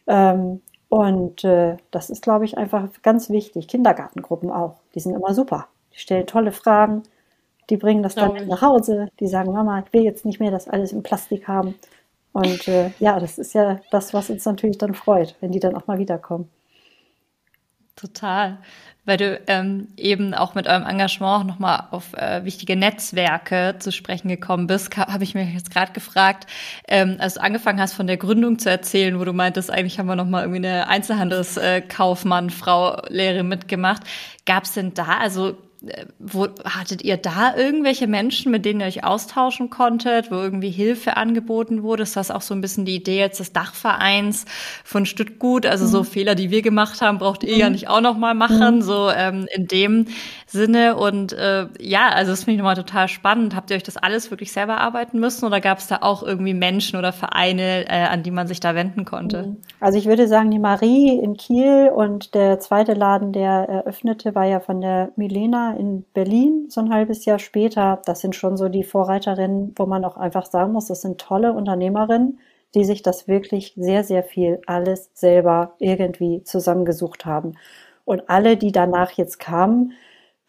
Ähm, 0.07 0.61
und 0.89 1.43
äh, 1.43 1.77
das 1.91 2.09
ist, 2.09 2.23
glaube 2.23 2.45
ich, 2.45 2.57
einfach 2.57 2.89
ganz 3.01 3.29
wichtig. 3.29 3.67
Kindergartengruppen 3.67 4.51
auch, 4.51 4.75
die 4.93 4.99
sind 4.99 5.15
immer 5.15 5.33
super. 5.33 5.67
Die 5.93 5.99
stellen 5.99 6.27
tolle 6.27 6.51
Fragen, 6.51 7.03
die 7.71 7.77
bringen 7.77 8.03
das 8.03 8.13
dann 8.13 8.47
nach 8.47 8.61
Hause, 8.61 9.07
die 9.19 9.27
sagen, 9.27 9.51
Mama, 9.51 9.83
ich 9.85 9.93
will 9.93 10.03
jetzt 10.03 10.25
nicht 10.25 10.39
mehr 10.39 10.51
das 10.51 10.67
alles 10.67 10.91
in 10.91 11.01
Plastik 11.01 11.47
haben. 11.47 11.75
Und 12.33 12.67
äh, 12.67 12.91
ja, 12.99 13.19
das 13.19 13.37
ist 13.37 13.53
ja 13.53 13.79
das, 13.89 14.13
was 14.13 14.29
uns 14.29 14.45
natürlich 14.45 14.77
dann 14.77 14.93
freut, 14.93 15.35
wenn 15.41 15.51
die 15.51 15.59
dann 15.59 15.75
auch 15.75 15.87
mal 15.87 15.97
wiederkommen. 15.97 16.49
Total 17.95 18.59
weil 19.03 19.17
du 19.17 19.41
ähm, 19.47 19.87
eben 19.97 20.33
auch 20.33 20.53
mit 20.53 20.67
eurem 20.67 20.85
Engagement 20.85 21.47
nochmal 21.47 21.87
auf 21.91 22.13
äh, 22.13 22.45
wichtige 22.45 22.75
Netzwerke 22.75 23.75
zu 23.79 23.91
sprechen 23.91 24.29
gekommen 24.29 24.67
bist, 24.67 24.95
habe 24.95 25.23
ich 25.23 25.33
mich 25.33 25.53
jetzt 25.53 25.71
gerade 25.71 25.91
gefragt, 25.91 26.45
ähm, 26.87 27.17
als 27.19 27.35
du 27.35 27.41
angefangen 27.41 27.79
hast, 27.79 27.93
von 27.93 28.05
der 28.05 28.17
Gründung 28.17 28.59
zu 28.59 28.69
erzählen, 28.69 29.19
wo 29.19 29.25
du 29.25 29.33
meintest, 29.33 29.71
eigentlich 29.71 29.97
haben 29.97 30.07
wir 30.07 30.15
nochmal 30.15 30.43
irgendwie 30.43 30.67
eine 30.67 30.87
Einzelhandelskaufmann, 30.87 32.51
Frau, 32.51 33.01
Lehre 33.07 33.43
mitgemacht. 33.43 34.03
Gab 34.45 34.65
es 34.65 34.73
denn 34.73 34.93
da, 34.93 35.17
also 35.19 35.57
wo, 36.19 36.47
hattet 36.63 37.01
ihr 37.01 37.17
da 37.17 37.55
irgendwelche 37.55 38.05
Menschen, 38.05 38.51
mit 38.51 38.65
denen 38.65 38.81
ihr 38.81 38.85
euch 38.85 39.03
austauschen 39.03 39.71
konntet, 39.71 40.29
wo 40.29 40.35
irgendwie 40.35 40.69
Hilfe 40.69 41.17
angeboten 41.17 41.81
wurde? 41.81 42.03
Ist 42.03 42.15
das 42.15 42.29
auch 42.29 42.43
so 42.43 42.53
ein 42.53 42.61
bisschen 42.61 42.85
die 42.85 42.95
Idee 42.95 43.17
jetzt 43.17 43.39
des 43.39 43.51
Dachvereins 43.51 44.45
von 44.83 45.07
Stüttgut? 45.07 45.65
Also 45.65 45.85
mhm. 45.85 45.89
so 45.89 46.03
Fehler, 46.03 46.35
die 46.35 46.51
wir 46.51 46.61
gemacht 46.61 47.01
haben, 47.01 47.17
braucht 47.17 47.43
ihr 47.43 47.55
mhm. 47.55 47.59
ja 47.59 47.69
nicht 47.71 47.87
auch 47.87 48.01
noch 48.01 48.17
mal 48.17 48.35
machen, 48.35 48.77
mhm. 48.77 48.81
so 48.83 49.09
ähm, 49.09 49.47
in 49.55 49.67
dem 49.67 50.05
Sinne. 50.51 50.97
Und 50.97 51.33
äh, 51.33 51.67
ja, 51.79 52.09
also 52.09 52.31
das 52.31 52.43
finde 52.43 52.55
ich 52.55 52.57
nochmal 52.59 52.75
total 52.75 53.07
spannend. 53.07 53.55
Habt 53.55 53.69
ihr 53.69 53.77
euch 53.77 53.83
das 53.83 53.97
alles 53.97 54.31
wirklich 54.31 54.51
selber 54.51 54.77
arbeiten 54.77 55.19
müssen 55.19 55.45
oder 55.45 55.61
gab 55.61 55.77
es 55.77 55.87
da 55.87 55.99
auch 56.01 56.23
irgendwie 56.23 56.53
Menschen 56.53 56.99
oder 56.99 57.13
Vereine, 57.13 57.85
äh, 57.87 58.07
an 58.07 58.23
die 58.23 58.31
man 58.31 58.47
sich 58.47 58.59
da 58.59 58.75
wenden 58.75 59.05
konnte? 59.05 59.55
Also 59.79 59.97
ich 59.97 60.07
würde 60.07 60.27
sagen, 60.27 60.51
die 60.51 60.59
Marie 60.59 61.17
in 61.17 61.37
Kiel 61.37 61.89
und 61.95 62.35
der 62.35 62.59
zweite 62.59 62.93
Laden, 62.93 63.31
der 63.31 63.69
eröffnete, 63.69 64.35
war 64.35 64.45
ja 64.45 64.59
von 64.59 64.81
der 64.81 65.11
Milena 65.15 65.75
in 65.77 66.03
Berlin, 66.13 66.65
so 66.69 66.81
ein 66.81 66.93
halbes 66.93 67.25
Jahr 67.25 67.39
später. 67.39 68.01
Das 68.05 68.19
sind 68.19 68.35
schon 68.35 68.57
so 68.57 68.67
die 68.67 68.83
Vorreiterinnen, 68.83 69.73
wo 69.77 69.85
man 69.85 70.03
auch 70.03 70.17
einfach 70.17 70.45
sagen 70.45 70.73
muss, 70.73 70.87
das 70.87 71.01
sind 71.01 71.19
tolle 71.19 71.53
Unternehmerinnen, 71.53 72.39
die 72.75 72.83
sich 72.83 73.01
das 73.01 73.27
wirklich 73.27 73.73
sehr, 73.77 74.03
sehr 74.03 74.23
viel 74.23 74.59
alles 74.65 75.09
selber 75.13 75.75
irgendwie 75.79 76.43
zusammengesucht 76.43 77.25
haben. 77.25 77.55
Und 78.05 78.29
alle, 78.29 78.57
die 78.57 78.71
danach 78.71 79.11
jetzt 79.11 79.39
kamen, 79.39 79.93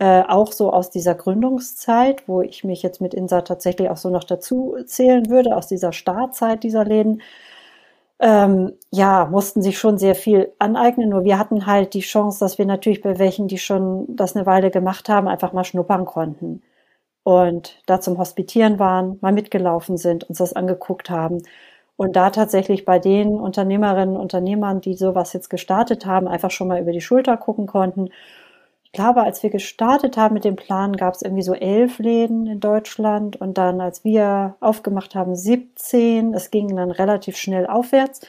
äh, 0.03 0.25
auch 0.27 0.51
so 0.51 0.73
aus 0.73 0.91
dieser 0.91 1.15
Gründungszeit, 1.15 2.27
wo 2.27 2.43
ich 2.43 2.65
mich 2.65 2.83
jetzt 2.83 3.01
mit 3.01 3.15
Insa 3.15 3.43
tatsächlich 3.43 3.89
auch 3.89 3.97
so 3.97 4.11
noch 4.11 4.25
dazu 4.25 4.75
zählen 4.85 5.31
würde, 5.31 5.57
aus 5.57 5.69
dieser 5.69 5.93
Startzeit 5.93 6.65
dieser 6.65 6.85
Läden, 6.85 7.23
ähm, 8.19 8.73
ja, 8.91 9.27
mussten 9.31 9.63
sich 9.63 9.79
schon 9.79 9.99
sehr 9.99 10.17
viel 10.17 10.53
aneignen. 10.59 11.11
Nur 11.11 11.23
wir 11.23 11.39
hatten 11.39 11.67
halt 11.67 11.95
die 11.95 12.01
Chance, 12.01 12.41
dass 12.41 12.59
wir 12.59 12.67
natürlich 12.67 13.01
bei 13.01 13.21
welchen, 13.21 13.47
die 13.47 13.59
schon 13.59 14.07
das 14.17 14.35
eine 14.35 14.45
Weile 14.45 14.73
gemacht 14.73 15.09
haben, 15.09 15.29
einfach 15.29 15.53
mal 15.53 15.63
schnuppern 15.65 16.05
konnten. 16.05 16.63
Und 17.23 17.81
da 17.87 18.01
zum 18.01 18.19
Hospitieren 18.19 18.81
waren, 18.81 19.19
mal 19.21 19.33
mitgelaufen 19.33 19.99
sind, 19.99 20.25
uns 20.25 20.39
das 20.39 20.53
angeguckt 20.55 21.11
haben. 21.11 21.43
Und 21.97 22.17
da 22.17 22.31
tatsächlich 22.31 22.85
bei 22.85 22.99
den 22.99 23.35
Unternehmerinnen 23.41 24.17
und 24.17 24.23
Unternehmern, 24.23 24.81
die 24.81 24.95
sowas 24.95 25.33
jetzt 25.33 25.49
gestartet 25.51 26.07
haben, 26.07 26.27
einfach 26.27 26.51
schon 26.51 26.69
mal 26.69 26.81
über 26.81 26.93
die 26.93 27.01
Schulter 27.01 27.37
gucken 27.37 27.69
konnten 27.69 28.09
glaube, 28.93 29.23
als 29.23 29.43
wir 29.43 29.51
gestartet 29.51 30.17
haben 30.17 30.35
mit 30.35 30.45
dem 30.45 30.57
Plan, 30.57 30.97
gab 30.97 31.15
es 31.15 31.23
irgendwie 31.23 31.43
so 31.43 31.55
elf 31.55 31.99
Läden 31.99 32.47
in 32.47 32.61
Deutschland 32.61 33.37
und 33.37 33.59
dann, 33.59 33.81
als 33.81 34.05
wir 34.05 34.57
aufgemacht 34.61 35.15
haben, 35.15 35.35
17. 35.35 36.35
Es 36.35 36.51
ging 36.51 36.77
dann 36.77 36.91
relativ 36.91 37.37
schnell 37.37 37.67
aufwärts. 37.67 38.21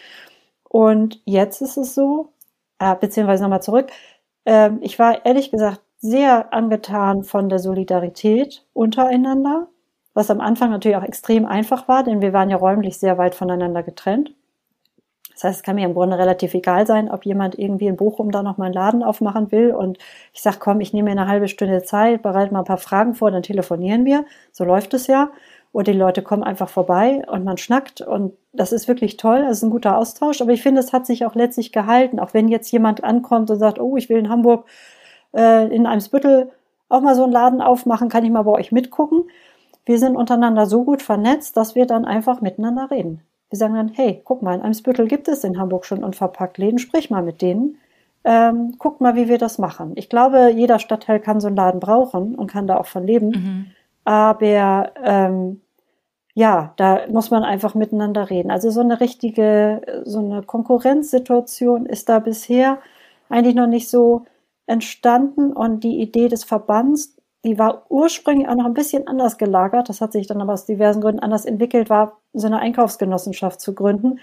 Und 0.69 1.21
jetzt 1.25 1.61
ist 1.61 1.77
es 1.77 1.93
so, 1.95 2.33
äh, 2.79 2.95
beziehungsweise 2.95 3.43
nochmal 3.43 3.61
zurück, 3.61 3.91
äh, 4.45 4.71
ich 4.81 4.99
war 4.99 5.25
ehrlich 5.25 5.51
gesagt 5.51 5.81
sehr 5.99 6.53
angetan 6.53 7.23
von 7.23 7.49
der 7.49 7.59
Solidarität 7.59 8.65
untereinander, 8.73 9.67
was 10.13 10.29
am 10.29 10.41
Anfang 10.41 10.69
natürlich 10.71 10.97
auch 10.97 11.03
extrem 11.03 11.45
einfach 11.45 11.87
war, 11.87 12.03
denn 12.03 12.21
wir 12.21 12.33
waren 12.33 12.49
ja 12.49 12.57
räumlich 12.57 12.97
sehr 12.97 13.17
weit 13.17 13.35
voneinander 13.35 13.83
getrennt. 13.83 14.33
Das 15.33 15.43
heißt, 15.43 15.57
es 15.57 15.63
kann 15.63 15.75
mir 15.75 15.85
im 15.85 15.93
Grunde 15.93 16.17
relativ 16.17 16.53
egal 16.53 16.85
sein, 16.85 17.09
ob 17.09 17.25
jemand 17.25 17.57
irgendwie 17.57 17.87
in 17.87 17.97
Bochum 17.97 18.31
da 18.31 18.43
noch 18.43 18.57
mal 18.57 18.65
einen 18.65 18.73
Laden 18.73 19.03
aufmachen 19.03 19.51
will 19.51 19.71
und 19.71 19.97
ich 20.33 20.41
sage, 20.41 20.57
komm, 20.59 20.79
ich 20.81 20.93
nehme 20.93 21.13
mir 21.13 21.19
eine 21.19 21.29
halbe 21.29 21.47
Stunde 21.47 21.83
Zeit, 21.83 22.21
bereite 22.21 22.53
mal 22.53 22.59
ein 22.59 22.65
paar 22.65 22.77
Fragen 22.77 23.15
vor, 23.15 23.31
dann 23.31 23.43
telefonieren 23.43 24.05
wir. 24.05 24.25
So 24.51 24.63
läuft 24.63 24.93
es 24.93 25.07
ja. 25.07 25.29
Oder 25.71 25.91
die 25.91 25.97
Leute 25.97 26.21
kommen 26.21 26.43
einfach 26.43 26.69
vorbei 26.69 27.23
und 27.27 27.43
man 27.43 27.57
schnackt 27.57 28.01
und 28.01 28.33
das 28.53 28.71
ist 28.71 28.87
wirklich 28.87 29.17
toll, 29.17 29.41
das 29.41 29.57
ist 29.57 29.63
ein 29.63 29.71
guter 29.71 29.97
Austausch. 29.97 30.41
Aber 30.41 30.51
ich 30.51 30.61
finde, 30.61 30.79
es 30.79 30.93
hat 30.93 31.07
sich 31.07 31.25
auch 31.25 31.33
letztlich 31.33 31.71
gehalten, 31.71 32.19
auch 32.19 32.35
wenn 32.35 32.47
jetzt 32.47 32.71
jemand 32.71 33.03
ankommt 33.03 33.49
und 33.49 33.57
sagt, 33.57 33.79
oh, 33.79 33.97
ich 33.97 34.07
will 34.07 34.17
in 34.17 34.29
Hamburg 34.29 34.65
äh, 35.35 35.73
in 35.75 35.87
Eimsbüttel 35.87 36.51
auch 36.89 37.01
mal 37.01 37.15
so 37.15 37.23
einen 37.23 37.33
Laden 37.33 37.61
aufmachen, 37.61 38.07
kann 38.09 38.23
ich 38.23 38.29
mal 38.29 38.43
bei 38.43 38.51
euch 38.51 38.71
mitgucken. 38.71 39.23
Wir 39.85 39.97
sind 39.97 40.15
untereinander 40.15 40.67
so 40.67 40.83
gut 40.83 41.01
vernetzt, 41.01 41.57
dass 41.57 41.73
wir 41.73 41.87
dann 41.87 42.05
einfach 42.05 42.39
miteinander 42.39 42.91
reden. 42.91 43.21
Wir 43.49 43.57
sagen 43.57 43.75
dann, 43.75 43.89
hey, 43.89 44.21
guck 44.23 44.41
mal, 44.41 44.55
in 44.55 44.61
Eimsbüttel 44.61 45.07
gibt 45.07 45.27
es 45.27 45.43
in 45.43 45.59
Hamburg 45.59 45.85
schon 45.85 46.03
unverpackt 46.03 46.57
Läden, 46.57 46.79
sprich 46.79 47.09
mal 47.09 47.23
mit 47.23 47.41
denen. 47.41 47.77
Ähm, 48.23 48.75
guck 48.79 49.01
mal, 49.01 49.15
wie 49.15 49.27
wir 49.27 49.37
das 49.37 49.57
machen. 49.57 49.93
Ich 49.95 50.09
glaube, 50.09 50.49
jeder 50.55 50.79
Stadtteil 50.79 51.19
kann 51.19 51.41
so 51.41 51.47
einen 51.47 51.57
Laden 51.57 51.79
brauchen 51.79 52.35
und 52.35 52.47
kann 52.49 52.67
da 52.67 52.77
auch 52.77 52.85
von 52.85 53.05
leben. 53.05 53.29
Mhm. 53.29 53.65
Aber 54.05 54.91
ähm, 55.03 55.61
ja, 56.33 56.73
da 56.77 57.01
muss 57.09 57.31
man 57.31 57.43
einfach 57.43 57.75
miteinander 57.75 58.29
reden. 58.29 58.49
Also 58.49 58.71
so 58.71 58.79
eine 58.81 58.99
richtige, 58.99 60.03
so 60.05 60.19
eine 60.19 60.41
Konkurrenzsituation 60.41 61.85
ist 61.85 62.09
da 62.09 62.19
bisher 62.19 62.79
eigentlich 63.29 63.55
noch 63.55 63.67
nicht 63.67 63.89
so 63.89 64.25
entstanden 64.65 65.53
und 65.53 65.83
die 65.83 66.01
Idee 66.01 66.29
des 66.29 66.43
Verbands 66.43 67.15
die 67.43 67.59
war 67.59 67.85
ursprünglich 67.89 68.47
auch 68.47 68.55
noch 68.55 68.65
ein 68.65 68.73
bisschen 68.73 69.07
anders 69.07 69.37
gelagert. 69.37 69.89
Das 69.89 70.01
hat 70.01 70.13
sich 70.13 70.27
dann 70.27 70.41
aber 70.41 70.53
aus 70.53 70.65
diversen 70.65 71.01
Gründen 71.01 71.19
anders 71.19 71.45
entwickelt, 71.45 71.89
war 71.89 72.19
so 72.33 72.47
eine 72.47 72.59
Einkaufsgenossenschaft 72.59 73.59
zu 73.59 73.75
gründen, 73.75 74.19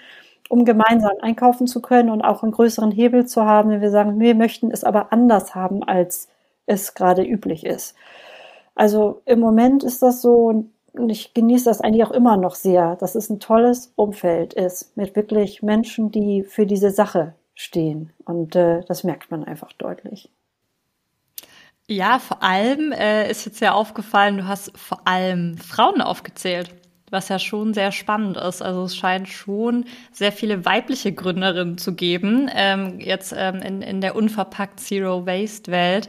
um 0.49 0.65
gemeinsam 0.65 1.13
einkaufen 1.21 1.67
zu 1.67 1.81
können 1.81 2.09
und 2.09 2.21
auch 2.21 2.43
einen 2.43 2.51
größeren 2.51 2.91
Hebel 2.91 3.25
zu 3.25 3.45
haben, 3.45 3.69
wenn 3.69 3.81
wir 3.81 3.91
sagen, 3.91 4.19
wir 4.19 4.35
möchten 4.35 4.71
es 4.71 4.83
aber 4.83 5.13
anders 5.13 5.55
haben, 5.55 5.83
als 5.83 6.29
es 6.65 6.93
gerade 6.93 7.23
üblich 7.23 7.65
ist. 7.65 7.95
Also 8.75 9.21
im 9.25 9.39
Moment 9.39 9.83
ist 9.83 10.01
das 10.01 10.21
so 10.21 10.51
und 10.93 11.09
ich 11.09 11.33
genieße 11.33 11.65
das 11.65 11.81
eigentlich 11.81 12.03
auch 12.05 12.11
immer 12.11 12.37
noch 12.37 12.55
sehr, 12.55 12.95
dass 12.97 13.15
es 13.15 13.29
ein 13.29 13.39
tolles 13.39 13.93
Umfeld 13.95 14.53
ist 14.53 14.97
mit 14.97 15.15
wirklich 15.15 15.61
Menschen, 15.63 16.11
die 16.11 16.43
für 16.43 16.65
diese 16.65 16.91
Sache 16.91 17.33
stehen. 17.53 18.11
Und 18.25 18.55
äh, 18.55 18.81
das 18.87 19.03
merkt 19.03 19.31
man 19.31 19.43
einfach 19.43 19.71
deutlich. 19.73 20.29
Ja, 21.91 22.19
vor 22.19 22.41
allem 22.41 22.93
äh, 22.93 23.29
ist 23.29 23.43
jetzt 23.45 23.59
ja 23.59 23.73
aufgefallen, 23.73 24.37
du 24.37 24.47
hast 24.47 24.71
vor 24.77 25.05
allem 25.05 25.57
Frauen 25.57 26.01
aufgezählt, 26.01 26.73
was 27.09 27.27
ja 27.27 27.37
schon 27.37 27.73
sehr 27.73 27.91
spannend 27.91 28.37
ist. 28.37 28.61
Also 28.61 28.83
es 28.83 28.95
scheint 28.95 29.27
schon 29.27 29.83
sehr 30.13 30.31
viele 30.31 30.63
weibliche 30.63 31.11
Gründerinnen 31.11 31.77
zu 31.77 31.93
geben, 31.93 32.49
ähm, 32.55 33.01
jetzt 33.01 33.33
ähm, 33.35 33.57
in, 33.57 33.81
in 33.81 33.99
der 33.99 34.15
unverpackt 34.15 34.79
Zero 34.79 35.25
Waste 35.25 35.69
Welt. 35.69 36.07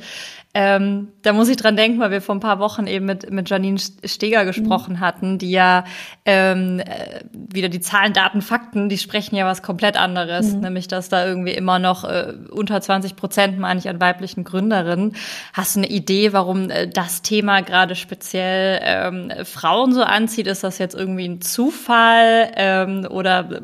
Ähm, 0.55 1.09
da 1.23 1.33
muss 1.33 1.49
ich 1.49 1.57
dran 1.57 1.77
denken, 1.77 1.99
weil 1.99 2.11
wir 2.11 2.21
vor 2.21 2.35
ein 2.35 2.41
paar 2.41 2.59
Wochen 2.59 2.87
eben 2.87 3.07
mit, 3.07 3.31
mit 3.31 3.49
Janine 3.49 3.79
Steger 4.05 4.45
gesprochen 4.45 4.97
mhm. 4.97 5.01
hatten, 5.01 5.39
die 5.39 5.51
ja 5.51 5.85
ähm, 6.27 6.79
äh, 6.81 7.21
wieder 7.33 7.71
die 7.71 7.81
Zahlen, 7.81 8.13
Daten, 8.13 8.43
Fakten, 8.43 8.91
die 8.91 8.99
sprechen 8.99 9.35
ja 9.35 9.47
was 9.47 9.63
komplett 9.63 9.97
anderes, 9.97 10.53
mhm. 10.53 10.61
nämlich 10.61 10.89
dass 10.89 11.09
da 11.09 11.27
irgendwie 11.27 11.53
immer 11.53 11.79
noch 11.79 12.05
äh, 12.05 12.35
unter 12.51 12.83
20 12.83 13.17
Prozent, 13.17 13.59
meine 13.59 13.81
ich, 13.81 13.89
an 13.89 13.99
weiblichen 13.99 14.45
Gründerinnen. 14.45 15.17
Hast 15.55 15.77
du 15.77 15.81
eine 15.81 15.89
Idee, 15.89 16.35
warum 16.35 16.69
äh, 16.69 16.87
das 16.87 17.23
Thema 17.23 17.63
gerade 17.63 17.95
speziell 17.95 18.79
ähm, 18.83 19.33
Frauen 19.45 19.95
so 19.95 20.03
anzieht? 20.03 20.47
Ist 20.47 20.65
das 20.65 20.77
jetzt 20.77 20.95
irgendwie 20.95 21.29
ein 21.29 21.41
Zufall 21.41 22.53
ähm, 22.57 23.07
oder 23.09 23.51
äh, 23.51 23.61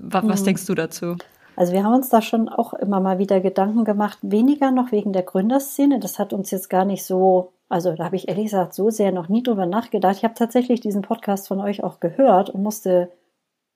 was 0.00 0.42
mhm. 0.42 0.44
denkst 0.44 0.66
du 0.66 0.76
dazu? 0.76 1.16
Also 1.60 1.74
wir 1.74 1.84
haben 1.84 1.92
uns 1.92 2.08
da 2.08 2.22
schon 2.22 2.48
auch 2.48 2.72
immer 2.72 3.00
mal 3.00 3.18
wieder 3.18 3.38
Gedanken 3.42 3.84
gemacht, 3.84 4.18
weniger 4.22 4.70
noch 4.70 4.92
wegen 4.92 5.12
der 5.12 5.24
Gründerszene. 5.24 6.00
Das 6.00 6.18
hat 6.18 6.32
uns 6.32 6.50
jetzt 6.50 6.70
gar 6.70 6.86
nicht 6.86 7.04
so, 7.04 7.52
also 7.68 7.92
da 7.92 8.06
habe 8.06 8.16
ich 8.16 8.28
ehrlich 8.28 8.44
gesagt 8.44 8.72
so 8.72 8.88
sehr 8.88 9.12
noch 9.12 9.28
nie 9.28 9.42
drüber 9.42 9.66
nachgedacht. 9.66 10.16
Ich 10.16 10.24
habe 10.24 10.32
tatsächlich 10.32 10.80
diesen 10.80 11.02
Podcast 11.02 11.48
von 11.48 11.60
euch 11.60 11.84
auch 11.84 12.00
gehört 12.00 12.48
und 12.48 12.62
musste 12.62 13.12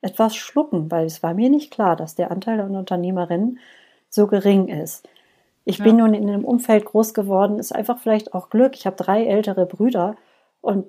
etwas 0.01 0.35
schlucken, 0.35 0.91
weil 0.91 1.05
es 1.05 1.23
war 1.23 1.35
mir 1.35 1.51
nicht 1.51 1.71
klar, 1.71 1.95
dass 1.95 2.15
der 2.15 2.31
Anteil 2.31 2.59
an 2.63 2.75
Unternehmerinnen 2.75 3.59
so 4.09 4.29
gering 4.29 4.69
ist. 4.69 5.07
Ich 5.67 5.77
ja. 5.77 5.85
bin 5.85 5.97
nun 5.97 6.15
in 6.15 6.27
einem 6.27 6.47
Umfeld 6.47 6.87
groß 6.87 7.13
geworden, 7.13 7.59
ist 7.59 7.75
einfach 7.75 7.99
vielleicht 7.99 8.33
auch 8.33 8.49
Glück. 8.49 8.77
Ich 8.77 8.87
habe 8.87 8.97
drei 8.97 9.27
ältere 9.27 9.67
Brüder 9.67 10.17
und 10.63 10.87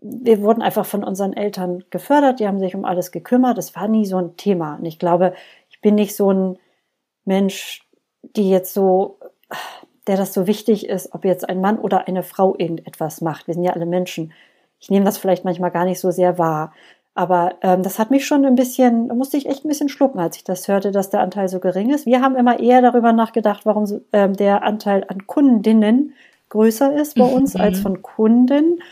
wir 0.00 0.42
wurden 0.42 0.62
einfach 0.62 0.84
von 0.86 1.04
unseren 1.04 1.32
Eltern 1.34 1.84
gefördert, 1.90 2.40
die 2.40 2.48
haben 2.48 2.58
sich 2.58 2.74
um 2.74 2.84
alles 2.84 3.12
gekümmert. 3.12 3.58
Es 3.58 3.76
war 3.76 3.86
nie 3.86 4.04
so 4.04 4.16
ein 4.16 4.36
Thema. 4.36 4.74
Und 4.74 4.86
ich 4.86 4.98
glaube, 4.98 5.34
bin 5.82 5.96
nicht 5.96 6.16
so 6.16 6.32
ein 6.32 6.58
Mensch, 7.24 7.86
die 8.22 8.48
jetzt 8.48 8.72
so, 8.72 9.18
der 10.06 10.16
das 10.16 10.32
so 10.32 10.46
wichtig 10.46 10.88
ist, 10.88 11.12
ob 11.12 11.24
jetzt 11.24 11.48
ein 11.48 11.60
Mann 11.60 11.78
oder 11.78 12.08
eine 12.08 12.22
Frau 12.22 12.54
irgendetwas 12.56 13.20
macht. 13.20 13.46
Wir 13.46 13.54
sind 13.54 13.64
ja 13.64 13.72
alle 13.72 13.86
Menschen. 13.86 14.32
Ich 14.80 14.90
nehme 14.90 15.04
das 15.04 15.18
vielleicht 15.18 15.44
manchmal 15.44 15.70
gar 15.70 15.84
nicht 15.84 16.00
so 16.00 16.10
sehr 16.10 16.38
wahr. 16.38 16.72
Aber 17.14 17.56
ähm, 17.60 17.82
das 17.82 17.98
hat 17.98 18.10
mich 18.10 18.26
schon 18.26 18.46
ein 18.46 18.54
bisschen, 18.54 19.08
da 19.08 19.14
musste 19.14 19.36
ich 19.36 19.46
echt 19.46 19.64
ein 19.64 19.68
bisschen 19.68 19.90
schlucken, 19.90 20.18
als 20.18 20.36
ich 20.36 20.44
das 20.44 20.66
hörte, 20.66 20.92
dass 20.92 21.10
der 21.10 21.20
Anteil 21.20 21.48
so 21.48 21.60
gering 21.60 21.90
ist. 21.90 22.06
Wir 22.06 22.22
haben 22.22 22.36
immer 22.36 22.58
eher 22.58 22.80
darüber 22.80 23.12
nachgedacht, 23.12 23.66
warum 23.66 24.00
ähm, 24.12 24.32
der 24.32 24.62
Anteil 24.62 25.04
an 25.08 25.26
Kundinnen 25.26 26.14
größer 26.48 26.94
ist 26.94 27.16
bei 27.16 27.24
uns 27.24 27.54
als 27.54 27.78
mhm. 27.78 27.82
von 27.82 28.02
Kunden. 28.02 28.82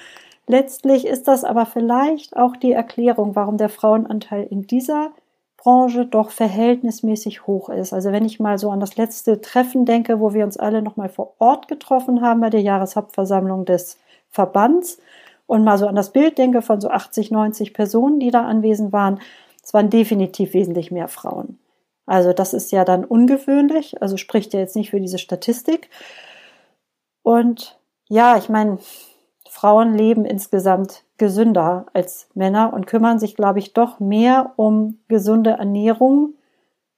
Letztlich 0.46 1.07
ist 1.07 1.29
das 1.29 1.44
aber 1.44 1.64
vielleicht 1.64 2.37
auch 2.37 2.57
die 2.57 2.72
Erklärung, 2.72 3.37
warum 3.37 3.57
der 3.57 3.68
Frauenanteil 3.68 4.46
in 4.50 4.66
dieser 4.66 5.12
Branche 5.62 6.06
doch 6.06 6.30
verhältnismäßig 6.30 7.46
hoch 7.46 7.68
ist. 7.68 7.92
Also 7.92 8.12
wenn 8.12 8.24
ich 8.24 8.40
mal 8.40 8.58
so 8.58 8.70
an 8.70 8.80
das 8.80 8.96
letzte 8.96 9.42
Treffen 9.42 9.84
denke, 9.84 10.18
wo 10.18 10.32
wir 10.32 10.44
uns 10.44 10.56
alle 10.56 10.80
nochmal 10.80 11.10
vor 11.10 11.34
Ort 11.38 11.68
getroffen 11.68 12.22
haben 12.22 12.40
bei 12.40 12.48
der 12.48 12.62
Jahreshauptversammlung 12.62 13.66
des 13.66 13.98
Verbands 14.30 14.98
und 15.46 15.62
mal 15.62 15.76
so 15.76 15.86
an 15.86 15.96
das 15.96 16.12
Bild 16.12 16.38
denke 16.38 16.62
von 16.62 16.80
so 16.80 16.88
80, 16.88 17.30
90 17.30 17.74
Personen, 17.74 18.20
die 18.20 18.30
da 18.30 18.46
anwesend 18.46 18.92
waren, 18.92 19.20
es 19.62 19.74
waren 19.74 19.90
definitiv 19.90 20.54
wesentlich 20.54 20.90
mehr 20.90 21.08
Frauen. 21.08 21.58
Also 22.06 22.32
das 22.32 22.54
ist 22.54 22.72
ja 22.72 22.86
dann 22.86 23.04
ungewöhnlich, 23.04 24.00
also 24.00 24.16
spricht 24.16 24.54
ja 24.54 24.60
jetzt 24.60 24.76
nicht 24.76 24.90
für 24.90 25.00
diese 25.00 25.18
Statistik. 25.18 25.90
Und 27.22 27.78
ja, 28.08 28.38
ich 28.38 28.48
meine, 28.48 28.78
Frauen 29.50 29.94
leben 29.94 30.24
insgesamt 30.24 31.02
gesünder 31.18 31.86
als 31.92 32.28
Männer 32.34 32.72
und 32.72 32.86
kümmern 32.86 33.18
sich, 33.18 33.34
glaube 33.34 33.58
ich, 33.58 33.72
doch 33.72 33.98
mehr 33.98 34.52
um 34.54 35.00
gesunde 35.08 35.50
Ernährung, 35.50 36.34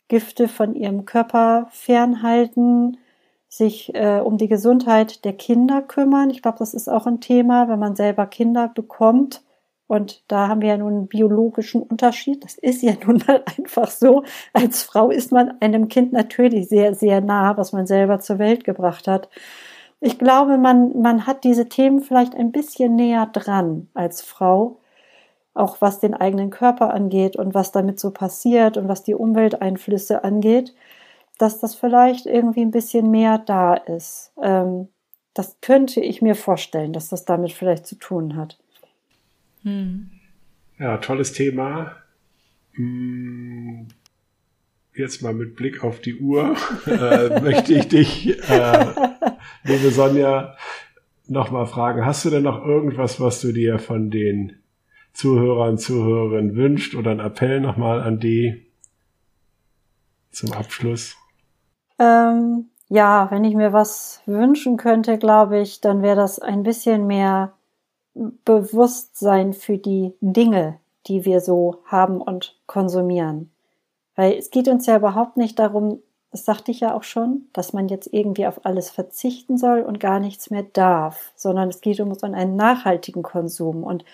Gifte 0.09 0.49
von 0.49 0.75
ihrem 0.75 1.07
Körper 1.07 1.69
fernhalten, 1.71 2.99
sich 3.49 3.95
äh, 3.95 4.21
um 4.21 4.37
die 4.37 4.49
Gesundheit 4.49 5.25
der 5.25 5.33
Kinder 5.33 5.81
kümmern. 5.81 6.29
Ich 6.29 6.43
glaube, 6.43 6.59
das 6.59 6.75
ist 6.75 6.89
auch 6.89 7.07
ein 7.07 7.23
Thema, 7.23 7.71
wenn 7.71 7.79
man 7.79 7.97
selber 7.97 8.27
Kinder 8.27 8.69
bekommt. 8.69 9.43
Und 9.87 10.23
da 10.29 10.49
haben 10.49 10.61
wir 10.61 10.69
ja 10.69 10.77
nun 10.77 10.93
einen 10.93 11.09
biologischen 11.09 11.83
Unterschied. 11.83 12.45
Das 12.45 12.59
ist 12.59 12.83
ja 12.83 12.93
nun 13.07 13.23
mal 13.27 13.43
einfach 13.57 13.89
so. 13.89 14.25
Als 14.53 14.83
Frau 14.83 15.09
ist 15.09 15.33
man 15.33 15.55
einem 15.61 15.89
Kind 15.89 16.13
natürlich 16.13 16.69
sehr, 16.69 16.95
sehr 16.95 17.23
nah, 17.23 17.57
was 17.57 17.73
man 17.73 17.87
selber 17.87 18.21
zur 18.21 18.39
Welt 18.39 18.65
gebracht 18.65 19.09
hat 19.09 19.31
ich 20.05 20.19
glaube, 20.19 20.59
man, 20.59 21.01
man 21.01 21.29
hat 21.29 21.45
diese 21.45 21.69
Themen 21.69 22.01
vielleicht 22.01 22.35
ein 22.35 22.51
bisschen 22.51 22.97
näher 22.97 23.27
dran 23.27 23.89
als 23.95 24.21
Frau, 24.21 24.81
auch 25.55 25.81
was 25.81 26.01
den 26.01 26.13
eigenen 26.13 26.51
Körper 26.51 26.93
angeht 26.93 27.37
und 27.37 27.55
was 27.55 27.71
damit 27.71 28.01
so 28.01 28.11
passiert 28.11 28.77
und 28.77 28.89
was 28.89 29.05
die 29.05 29.15
Umwelteinflüsse 29.15 30.25
angeht, 30.25 30.75
dass 31.39 31.61
das 31.61 31.77
vielleicht 31.77 32.27
irgendwie 32.27 32.63
ein 32.63 32.73
bisschen 32.73 33.13
mehr 33.13 33.39
da 33.39 33.75
ist. 33.75 34.33
Ähm, 34.43 34.89
das 35.35 35.59
könnte 35.61 36.01
ich 36.01 36.21
mir 36.21 36.35
vorstellen, 36.35 36.93
dass 36.93 37.09
das 37.09 37.25
damit 37.25 37.53
vielleicht 37.53 37.87
zu 37.87 37.95
tun 37.95 38.35
hat. 38.35 38.59
Hm. 39.63 40.11
Ja, 40.81 40.99
tolles 40.99 41.33
Thema. 41.33 41.95
Jetzt 44.95 45.23
mal 45.23 45.33
mit 45.33 45.57
Blick 45.57 45.83
auf 45.85 46.01
die 46.01 46.17
Uhr 46.17 46.55
äh, 46.87 47.41
möchte 47.41 47.75
ich 47.75 47.89
dich 47.89 48.39
äh, 48.51 48.87
liebe 49.65 49.91
Sonja, 49.91 50.57
nochmal 51.27 51.67
fragen. 51.67 52.05
Hast 52.05 52.25
du 52.25 52.31
denn 52.31 52.43
noch 52.43 52.65
irgendwas, 52.65 53.21
was 53.21 53.41
du 53.41 53.53
dir 53.53 53.79
von 53.79 54.11
den 54.11 54.59
Zuhörern, 55.13 55.79
Zuhörerinnen 55.79 56.57
wünscht 56.57 56.95
oder 56.95 57.11
ein 57.11 57.21
Appell 57.21 57.61
nochmal 57.61 58.01
an 58.01 58.19
die 58.19 58.67
zum 60.31 60.53
Abschluss? 60.53 61.17
Ähm, 61.99 62.67
ja, 62.89 63.31
wenn 63.31 63.45
ich 63.45 63.55
mir 63.55 63.73
was 63.73 64.23
wünschen 64.27 64.77
könnte, 64.77 65.19
glaube 65.19 65.61
ich, 65.61 65.81
dann 65.81 66.03
wäre 66.03 66.17
das 66.17 66.39
ein 66.39 66.63
bisschen 66.63 67.07
mehr 67.07 67.53
Bewusstsein 68.15 69.53
für 69.55 69.79
die 69.79 70.13
Dinge, 70.21 70.79
die 71.07 71.25
wir 71.25 71.41
so 71.41 71.83
haben 71.87 72.21
und 72.21 72.61
konsumieren. 72.67 73.52
Weil 74.15 74.35
es 74.35 74.51
geht 74.51 74.69
uns 74.69 74.87
ja 74.87 74.97
überhaupt 74.97 75.37
nicht 75.37 75.59
darum, 75.59 76.03
das 76.31 76.45
sagte 76.47 76.71
ich 76.71 76.81
ja 76.81 76.95
auch 76.95 77.03
schon, 77.03 77.49
dass 77.53 77.73
man 77.73 77.89
jetzt 77.89 78.09
irgendwie 78.13 78.47
auf 78.47 78.65
alles 78.65 78.91
verzichten 78.91 79.59
soll 79.59 79.83
und 79.83 80.01
gar 80.01 80.19
nichts 80.19 80.51
mehr 80.51 80.65
darf, 80.73 81.33
sondern 81.37 81.69
es 81.69 81.83
geht 81.83 82.01
um 82.01 82.13
einen 82.23 82.57
nachhaltigen 82.57 83.23
Konsum 83.23 83.85
und 83.85 84.05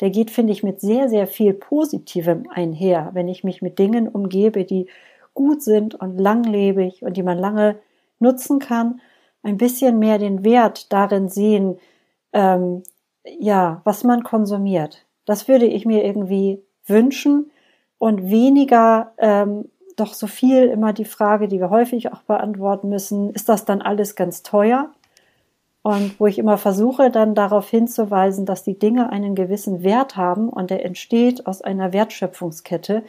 der 0.00 0.10
geht, 0.10 0.30
finde 0.30 0.52
ich, 0.52 0.62
mit 0.62 0.80
sehr, 0.80 1.08
sehr 1.08 1.26
viel 1.26 1.52
Positivem 1.52 2.48
einher, 2.50 3.10
wenn 3.12 3.28
ich 3.28 3.44
mich 3.44 3.62
mit 3.62 3.78
Dingen 3.78 4.08
umgebe, 4.08 4.64
die 4.64 4.88
gut 5.34 5.62
sind 5.62 5.94
und 5.94 6.18
langlebig 6.18 7.02
und 7.02 7.16
die 7.16 7.22
man 7.22 7.38
lange 7.38 7.76
nutzen 8.18 8.58
kann, 8.58 9.00
ein 9.42 9.56
bisschen 9.56 9.98
mehr 9.98 10.18
den 10.18 10.42
Wert 10.42 10.92
darin 10.92 11.28
sehen, 11.28 11.78
ähm, 12.32 12.82
ja, 13.38 13.80
was 13.84 14.02
man 14.04 14.22
konsumiert. 14.24 15.06
Das 15.24 15.48
würde 15.48 15.66
ich 15.66 15.86
mir 15.86 16.04
irgendwie 16.04 16.62
wünschen 16.86 17.50
und 18.00 18.30
weniger 18.30 19.12
ähm, 19.18 19.66
doch 19.94 20.14
so 20.14 20.26
viel 20.26 20.64
immer 20.68 20.94
die 20.94 21.04
Frage, 21.04 21.48
die 21.48 21.60
wir 21.60 21.68
häufig 21.68 22.10
auch 22.10 22.22
beantworten 22.22 22.88
müssen, 22.88 23.30
ist 23.34 23.50
das 23.50 23.66
dann 23.66 23.82
alles 23.82 24.16
ganz 24.16 24.42
teuer? 24.42 24.90
Und 25.82 26.18
wo 26.18 26.26
ich 26.26 26.38
immer 26.38 26.56
versuche, 26.56 27.10
dann 27.10 27.34
darauf 27.34 27.68
hinzuweisen, 27.68 28.46
dass 28.46 28.64
die 28.64 28.78
Dinge 28.78 29.10
einen 29.10 29.34
gewissen 29.34 29.82
Wert 29.82 30.16
haben 30.16 30.48
und 30.48 30.70
der 30.70 30.84
entsteht 30.84 31.46
aus 31.46 31.60
einer 31.60 31.92
Wertschöpfungskette. 31.92 33.02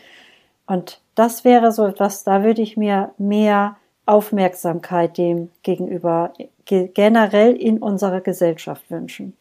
Und 0.68 1.00
das 1.16 1.46
wäre 1.46 1.72
so 1.72 1.86
etwas, 1.86 2.26
da 2.26 2.44
würde 2.44 2.62
ich 2.62 2.76
mir 2.76 3.12
mehr 3.18 3.78
Aufmerksamkeit 4.06 5.18
dem 5.18 5.52
gegenüber 5.64 6.34
generell 6.66 7.56
in 7.56 7.78
unserer 7.78 8.20
Gesellschaft 8.20 8.92
wünschen. 8.92 9.38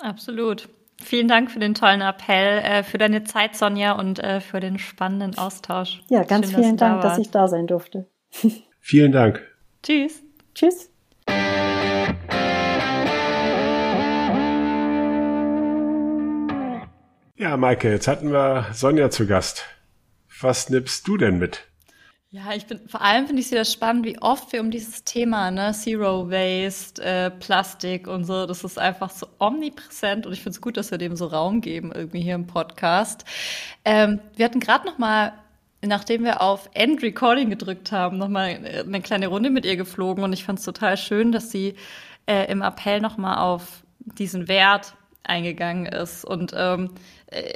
Absolut. 0.00 0.68
Vielen 1.04 1.28
Dank 1.28 1.50
für 1.50 1.58
den 1.58 1.74
tollen 1.74 2.00
Appell, 2.00 2.60
äh, 2.60 2.82
für 2.82 2.96
deine 2.96 3.24
Zeit, 3.24 3.54
Sonja, 3.56 3.92
und 3.92 4.20
äh, 4.20 4.40
für 4.40 4.58
den 4.58 4.78
spannenden 4.78 5.36
Austausch. 5.36 6.00
Ja, 6.08 6.24
ganz 6.24 6.46
Schön, 6.46 6.62
vielen 6.62 6.76
dass 6.78 6.88
Dank, 6.88 7.02
da 7.02 7.08
dass 7.08 7.18
ich 7.18 7.30
da 7.30 7.46
sein 7.46 7.66
durfte. 7.66 8.06
Vielen 8.80 9.12
Dank. 9.12 9.42
Tschüss. 9.82 10.22
Tschüss. 10.54 10.90
Ja, 17.36 17.56
Maike, 17.58 17.90
jetzt 17.90 18.08
hatten 18.08 18.32
wir 18.32 18.66
Sonja 18.72 19.10
zu 19.10 19.26
Gast. 19.26 19.64
Was 20.40 20.70
nimmst 20.70 21.06
du 21.06 21.18
denn 21.18 21.38
mit? 21.38 21.68
Ja, 22.34 22.52
ich 22.52 22.66
bin 22.66 22.80
vor 22.88 23.00
allem 23.00 23.28
finde 23.28 23.38
ich 23.38 23.46
es 23.46 23.52
wieder 23.52 23.64
spannend, 23.64 24.04
wie 24.04 24.20
oft 24.20 24.52
wir 24.52 24.60
um 24.60 24.72
dieses 24.72 25.04
Thema, 25.04 25.52
ne, 25.52 25.70
Zero 25.72 26.28
Waste, 26.28 27.00
äh, 27.00 27.30
Plastik 27.30 28.08
und 28.08 28.24
so, 28.24 28.44
das 28.46 28.64
ist 28.64 28.76
einfach 28.76 29.10
so 29.10 29.28
omnipräsent 29.38 30.26
und 30.26 30.32
ich 30.32 30.40
finde 30.40 30.56
es 30.56 30.60
gut, 30.60 30.76
dass 30.76 30.90
wir 30.90 30.98
dem 30.98 31.14
so 31.14 31.26
Raum 31.26 31.60
geben 31.60 31.92
irgendwie 31.94 32.22
hier 32.22 32.34
im 32.34 32.48
Podcast. 32.48 33.24
Ähm, 33.84 34.18
wir 34.34 34.46
hatten 34.46 34.58
gerade 34.58 34.84
noch 34.84 34.98
mal 34.98 35.34
nachdem 35.80 36.24
wir 36.24 36.40
auf 36.40 36.68
End 36.74 37.04
Recording 37.04 37.50
gedrückt 37.50 37.92
haben, 37.92 38.18
noch 38.18 38.26
mal 38.26 38.58
eine 38.84 39.00
kleine 39.00 39.28
Runde 39.28 39.50
mit 39.50 39.64
ihr 39.64 39.76
geflogen 39.76 40.24
und 40.24 40.32
ich 40.32 40.42
fand 40.42 40.58
es 40.58 40.64
total 40.64 40.96
schön, 40.96 41.30
dass 41.30 41.52
sie 41.52 41.76
äh, 42.26 42.50
im 42.50 42.62
Appell 42.62 43.00
noch 43.00 43.16
mal 43.16 43.44
auf 43.44 43.84
diesen 44.18 44.48
Wert 44.48 44.96
eingegangen 45.22 45.86
ist 45.86 46.24
und 46.24 46.52
ähm, 46.56 46.90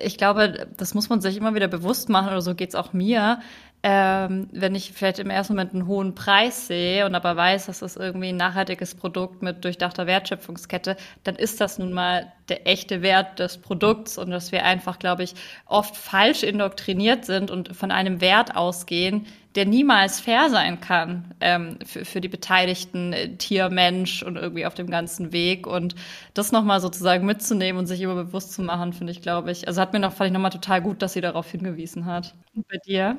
ich 0.03 0.19
glaube, 0.19 0.67
das 0.77 0.95
muss 0.95 1.09
man 1.09 1.21
sich 1.21 1.37
immer 1.37 1.55
wieder 1.55 1.69
bewusst 1.69 2.09
machen, 2.09 2.29
oder 2.29 2.41
so 2.41 2.55
geht's 2.55 2.75
auch 2.75 2.93
mir. 2.93 3.41
Ähm, 3.85 4.49
wenn 4.53 4.75
ich 4.75 4.93
vielleicht 4.93 5.21
im 5.21 5.31
ersten 5.31 5.55
Moment 5.55 5.73
einen 5.73 5.87
hohen 5.87 6.15
Preis 6.15 6.67
sehe 6.67 7.07
und 7.07 7.15
aber 7.15 7.37
weiß, 7.37 7.67
dass 7.67 7.79
das 7.79 7.97
irgendwie 7.97 8.31
ein 8.31 8.37
nachhaltiges 8.37 8.97
Produkt 8.97 9.41
mit 9.43 9.65
durchdachter 9.65 10.07
Wertschöpfungskette, 10.07 10.97
dann 11.23 11.37
ist 11.37 11.61
das 11.61 11.79
nun 11.79 11.93
mal 11.93 12.33
der 12.49 12.67
echte 12.67 13.03
Wert 13.03 13.39
des 13.39 13.59
Produkts 13.59 14.19
und 14.19 14.31
dass 14.31 14.51
wir 14.51 14.65
einfach, 14.65 14.99
glaube 14.99 15.23
ich, 15.23 15.35
oft 15.67 15.97
falsch 15.97 16.43
indoktriniert 16.43 17.25
sind 17.25 17.51
und 17.53 17.77
von 17.77 17.93
einem 17.93 18.21
Wert 18.21 18.57
ausgehen, 18.57 19.27
der 19.55 19.65
niemals 19.67 20.21
fair 20.21 20.51
sein 20.51 20.81
kann 20.81 21.35
ähm, 21.41 21.79
für, 21.85 22.05
für 22.05 22.21
die 22.21 22.29
Beteiligten, 22.29 23.13
äh, 23.13 23.37
Tier, 23.37 23.71
Mensch 23.71 24.23
und 24.23 24.37
irgendwie 24.37 24.67
auf 24.67 24.75
dem 24.75 24.89
ganzen 24.91 25.33
Weg. 25.33 25.67
Und 25.67 25.95
das 26.35 26.53
nochmal 26.53 26.81
sozusagen 26.81 27.27
mitzunehmen 27.27 27.79
und 27.79 27.87
sich 27.87 28.01
immer 28.01 28.15
bewusst 28.15 28.53
zu 28.53 28.63
machen, 28.63 28.93
finde 28.93 29.13
ich, 29.13 29.23
glaube 29.23 29.51
ich. 29.51 29.67
Also 29.69 29.81
hat 29.81 29.93
mir 29.93 30.01
noch, 30.01 30.13
fand 30.13 30.29
ich 30.29 30.33
nochmal 30.35 30.51
total 30.51 30.83
gut, 30.83 31.03
dass 31.03 31.13
sie 31.15 31.21
darauf 31.21 31.51
hingewiesen 31.51 32.07
hat. 32.07 32.35
Und 32.55 32.67
bei 32.69 32.77
dir? 32.79 33.17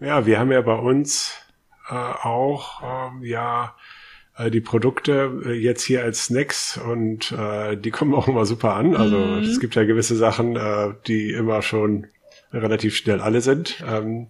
Ja, 0.00 0.24
wir 0.24 0.38
haben 0.38 0.50
ja 0.50 0.62
bei 0.62 0.74
uns 0.74 1.36
äh, 1.88 1.94
auch 1.94 2.82
ähm, 2.82 3.22
ja 3.22 3.76
äh, 4.36 4.50
die 4.50 4.60
Produkte 4.60 5.42
äh, 5.44 5.52
jetzt 5.52 5.84
hier 5.84 6.02
als 6.02 6.24
Snacks 6.24 6.78
und 6.78 7.32
äh, 7.32 7.76
die 7.76 7.90
kommen 7.90 8.14
auch 8.14 8.26
immer 8.26 8.46
super 8.46 8.74
an. 8.74 8.96
Also 8.96 9.18
mhm. 9.18 9.42
es 9.42 9.60
gibt 9.60 9.74
ja 9.74 9.84
gewisse 9.84 10.16
Sachen, 10.16 10.56
äh, 10.56 10.94
die 11.06 11.30
immer 11.32 11.62
schon 11.62 12.06
relativ 12.52 12.96
schnell 12.96 13.20
alle 13.20 13.42
sind. 13.42 13.84
Ähm, 13.86 14.28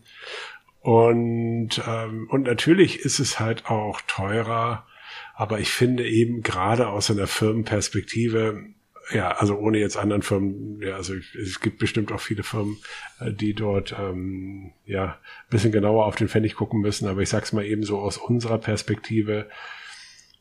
und, 0.81 1.81
ähm, 1.87 2.27
und 2.31 2.43
natürlich 2.45 3.01
ist 3.01 3.21
es 3.21 3.39
halt 3.39 3.67
auch 3.67 4.01
teurer, 4.07 4.87
aber 5.35 5.61
ich 5.61 5.71
finde 5.71 6.09
eben 6.09 6.43
gerade 6.43 6.89
aus 6.89 7.11
einer 7.11 7.27
Firmenperspektive 7.27 8.65
ja, 9.13 9.33
also 9.33 9.57
ohne 9.57 9.79
jetzt 9.79 9.97
anderen 9.97 10.23
Firmen, 10.23 10.81
ja, 10.81 10.95
also 10.95 11.15
es 11.15 11.61
gibt 11.61 11.79
bestimmt 11.79 12.13
auch 12.13 12.21
viele 12.21 12.43
Firmen, 12.43 12.79
äh, 13.19 13.33
die 13.33 13.55
dort 13.55 13.95
ähm, 13.99 14.73
ja 14.87 15.19
bisschen 15.49 15.73
genauer 15.73 16.07
auf 16.07 16.17
den 16.17 16.29
Pfennig 16.29 16.55
gucken 16.55 16.81
müssen, 16.81 17.09
aber 17.09 17.21
ich 17.21 17.29
sag's 17.29 17.53
mal 17.53 17.65
eben 17.65 17.83
so 17.83 17.99
aus 17.99 18.19
unserer 18.19 18.59
Perspektive 18.59 19.49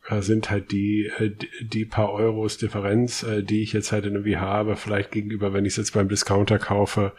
äh, 0.08 0.22
sind 0.22 0.50
halt 0.50 0.72
die, 0.72 1.12
äh, 1.18 1.32
die 1.62 1.86
paar 1.86 2.12
Euros 2.12 2.58
Differenz, 2.58 3.24
äh, 3.24 3.44
die 3.44 3.64
ich 3.64 3.74
jetzt 3.74 3.92
halt 3.92 4.06
irgendwie 4.06 4.38
habe, 4.38 4.76
vielleicht 4.76 5.12
gegenüber, 5.12 5.54
wenn 5.54 5.66
ich 5.66 5.74
es 5.74 5.78
jetzt 5.78 5.94
beim 5.94 6.10
Discounter 6.10 6.60
kaufe, 6.60 7.14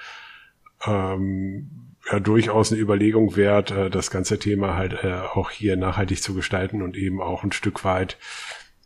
ähm, 0.86 1.94
ja 2.10 2.20
durchaus 2.20 2.72
eine 2.72 2.80
Überlegung 2.80 3.36
wert, 3.36 3.70
äh, 3.70 3.90
das 3.90 4.10
ganze 4.10 4.38
Thema 4.38 4.76
halt 4.76 5.04
auch 5.04 5.50
hier 5.50 5.76
nachhaltig 5.76 6.22
zu 6.22 6.34
gestalten 6.34 6.82
und 6.82 6.96
eben 6.96 7.20
auch 7.20 7.44
ein 7.44 7.52
Stück 7.52 7.84
weit 7.84 8.18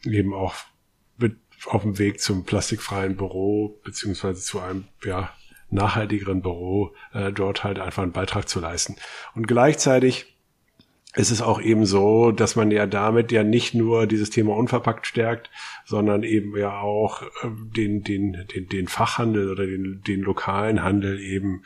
eben 0.05 0.35
auch 0.35 0.55
mit 1.17 1.37
auf 1.67 1.83
dem 1.83 1.99
Weg 1.99 2.21
zum 2.21 2.45
plastikfreien 2.45 3.17
Büro 3.17 3.81
beziehungsweise 3.85 4.41
zu 4.41 4.61
einem 4.61 4.85
ja 5.05 5.31
nachhaltigeren 5.71 6.43
Büro 6.43 6.95
äh, 7.13 7.33
dort 7.33 7.65
halt 7.65 7.79
einfach 7.79 8.03
einen 8.03 8.13
Beitrag 8.13 8.49
zu 8.49 8.61
leisten. 8.61 8.97
Und 9.35 9.49
gleichzeitig 9.49 10.35
ist 11.17 11.31
es 11.31 11.43
auch 11.43 11.61
eben 11.61 11.87
so, 11.87 12.33
dass 12.33 12.57
man 12.57 12.71
ja 12.71 12.87
damit 12.87 13.31
ja 13.31 13.45
nicht 13.45 13.75
nur 13.75 14.07
dieses 14.07 14.31
Thema 14.31 14.57
unverpackt 14.57 15.07
stärkt, 15.07 15.51
sondern 15.85 16.23
eben 16.23 16.57
ja 16.57 16.81
auch 16.81 17.23
äh, 17.23 17.27
den, 17.77 18.03
den, 18.03 18.47
den, 18.55 18.69
den 18.69 18.89
Fachhandel 18.89 19.51
oder 19.51 19.67
den, 19.67 20.03
den 20.07 20.21
lokalen 20.21 20.83
Handel 20.83 21.21
eben 21.21 21.63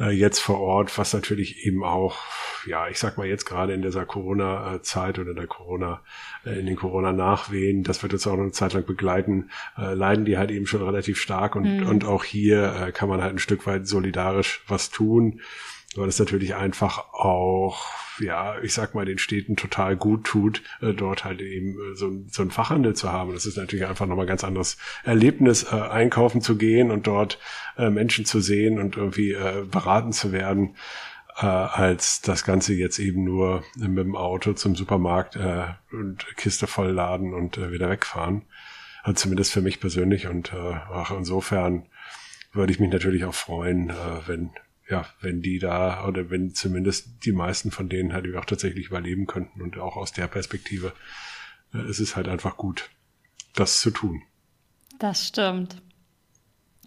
äh, 0.00 0.10
jetzt 0.10 0.40
vor 0.40 0.60
Ort, 0.60 0.96
was 0.98 1.12
natürlich 1.12 1.64
eben 1.66 1.84
auch, 1.84 2.18
ja, 2.66 2.88
ich 2.88 2.98
sag 2.98 3.16
mal 3.16 3.26
jetzt 3.26 3.44
gerade 3.44 3.72
in 3.74 3.82
dieser 3.82 4.04
Corona-Zeit 4.04 5.18
oder 5.18 5.34
der 5.34 5.46
Corona, 5.46 6.00
äh, 6.44 6.58
in 6.58 6.66
den 6.66 6.76
Corona-Nachwehen, 6.76 7.84
das 7.84 8.02
wird 8.02 8.12
uns 8.12 8.26
auch 8.26 8.36
noch 8.36 8.42
eine 8.42 8.52
Zeit 8.52 8.72
lang 8.72 8.84
begleiten, 8.84 9.50
äh, 9.78 9.94
leiden 9.94 10.24
die 10.24 10.38
halt 10.38 10.50
eben 10.50 10.66
schon 10.66 10.82
relativ 10.82 11.20
stark 11.20 11.56
und, 11.56 11.80
mhm. 11.80 11.86
und 11.86 12.04
auch 12.04 12.24
hier 12.24 12.74
äh, 12.74 12.92
kann 12.92 13.08
man 13.08 13.22
halt 13.22 13.34
ein 13.34 13.38
Stück 13.38 13.66
weit 13.66 13.86
solidarisch 13.86 14.62
was 14.66 14.90
tun, 14.90 15.40
weil 15.96 16.08
es 16.08 16.18
natürlich 16.18 16.54
einfach 16.54 17.12
auch 17.12 17.92
ja, 18.20 18.58
ich 18.62 18.74
sag 18.74 18.94
mal, 18.94 19.04
den 19.04 19.18
Städten 19.18 19.56
total 19.56 19.96
gut 19.96 20.24
tut, 20.24 20.62
äh, 20.80 20.92
dort 20.92 21.24
halt 21.24 21.40
eben 21.40 21.72
äh, 21.72 21.94
so, 21.94 22.10
so 22.30 22.42
ein 22.42 22.50
Fachhandel 22.50 22.94
zu 22.94 23.12
haben. 23.12 23.32
Das 23.32 23.46
ist 23.46 23.56
natürlich 23.56 23.86
einfach 23.86 24.06
nochmal 24.06 24.26
ein 24.26 24.28
ganz 24.28 24.44
anderes 24.44 24.76
Erlebnis, 25.04 25.64
äh, 25.64 25.76
einkaufen 25.76 26.40
zu 26.40 26.56
gehen 26.56 26.90
und 26.90 27.06
dort 27.06 27.38
äh, 27.76 27.90
Menschen 27.90 28.24
zu 28.24 28.40
sehen 28.40 28.78
und 28.78 28.96
irgendwie 28.96 29.32
äh, 29.32 29.64
beraten 29.70 30.12
zu 30.12 30.32
werden, 30.32 30.76
äh, 31.36 31.46
als 31.46 32.20
das 32.20 32.44
Ganze 32.44 32.74
jetzt 32.74 32.98
eben 32.98 33.24
nur 33.24 33.64
mit 33.76 34.04
dem 34.04 34.16
Auto 34.16 34.52
zum 34.52 34.76
Supermarkt 34.76 35.36
und 35.36 36.26
Kiste 36.36 36.66
vollladen 36.66 37.34
und 37.34 37.58
äh, 37.58 37.72
wieder 37.72 37.88
wegfahren. 37.88 38.42
Also 39.02 39.22
zumindest 39.22 39.52
für 39.52 39.60
mich 39.60 39.80
persönlich 39.80 40.28
und 40.28 40.54
auch 40.54 41.10
insofern 41.10 41.84
würde 42.54 42.72
ich 42.72 42.80
mich 42.80 42.90
natürlich 42.90 43.26
auch 43.26 43.34
freuen, 43.34 43.92
wenn 44.26 44.48
ja, 44.88 45.06
wenn 45.20 45.40
die 45.40 45.58
da 45.58 46.06
oder 46.06 46.30
wenn 46.30 46.54
zumindest 46.54 47.24
die 47.24 47.32
meisten 47.32 47.70
von 47.70 47.88
denen 47.88 48.12
halt 48.12 48.32
auch 48.36 48.44
tatsächlich 48.44 48.86
überleben 48.86 49.26
könnten 49.26 49.62
und 49.62 49.78
auch 49.78 49.96
aus 49.96 50.12
der 50.12 50.26
Perspektive 50.26 50.92
äh, 51.72 51.88
ist 51.88 52.00
es 52.00 52.16
halt 52.16 52.28
einfach 52.28 52.56
gut, 52.56 52.90
das 53.54 53.80
zu 53.80 53.90
tun. 53.90 54.22
Das 54.98 55.26
stimmt. 55.26 55.82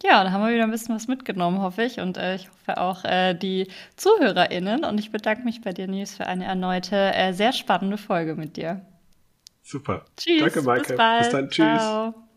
Ja, 0.02 0.22
da 0.22 0.30
haben 0.30 0.42
wir 0.42 0.54
wieder 0.54 0.64
ein 0.64 0.70
bisschen 0.70 0.94
was 0.94 1.08
mitgenommen, 1.08 1.60
hoffe 1.60 1.82
ich. 1.82 1.98
Und 1.98 2.16
äh, 2.16 2.36
ich 2.36 2.48
hoffe 2.48 2.80
auch 2.80 3.04
äh, 3.04 3.34
die 3.34 3.68
ZuhörerInnen. 3.96 4.84
Und 4.84 5.00
ich 5.00 5.10
bedanke 5.10 5.42
mich 5.42 5.60
bei 5.60 5.72
dir, 5.72 5.88
Nils, 5.88 6.16
für 6.16 6.26
eine 6.26 6.44
erneute 6.44 7.14
äh, 7.14 7.32
sehr 7.32 7.52
spannende 7.52 7.98
Folge 7.98 8.36
mit 8.36 8.56
dir. 8.56 8.86
Super. 9.62 10.04
Tschüss. 10.16 10.40
Danke, 10.40 10.62
Maike. 10.62 10.88
Bis, 10.88 10.96
bald. 10.96 11.22
bis 11.22 11.30
dann. 11.30 11.50
Tschüss. 11.50 11.82
Ciao. 11.82 12.27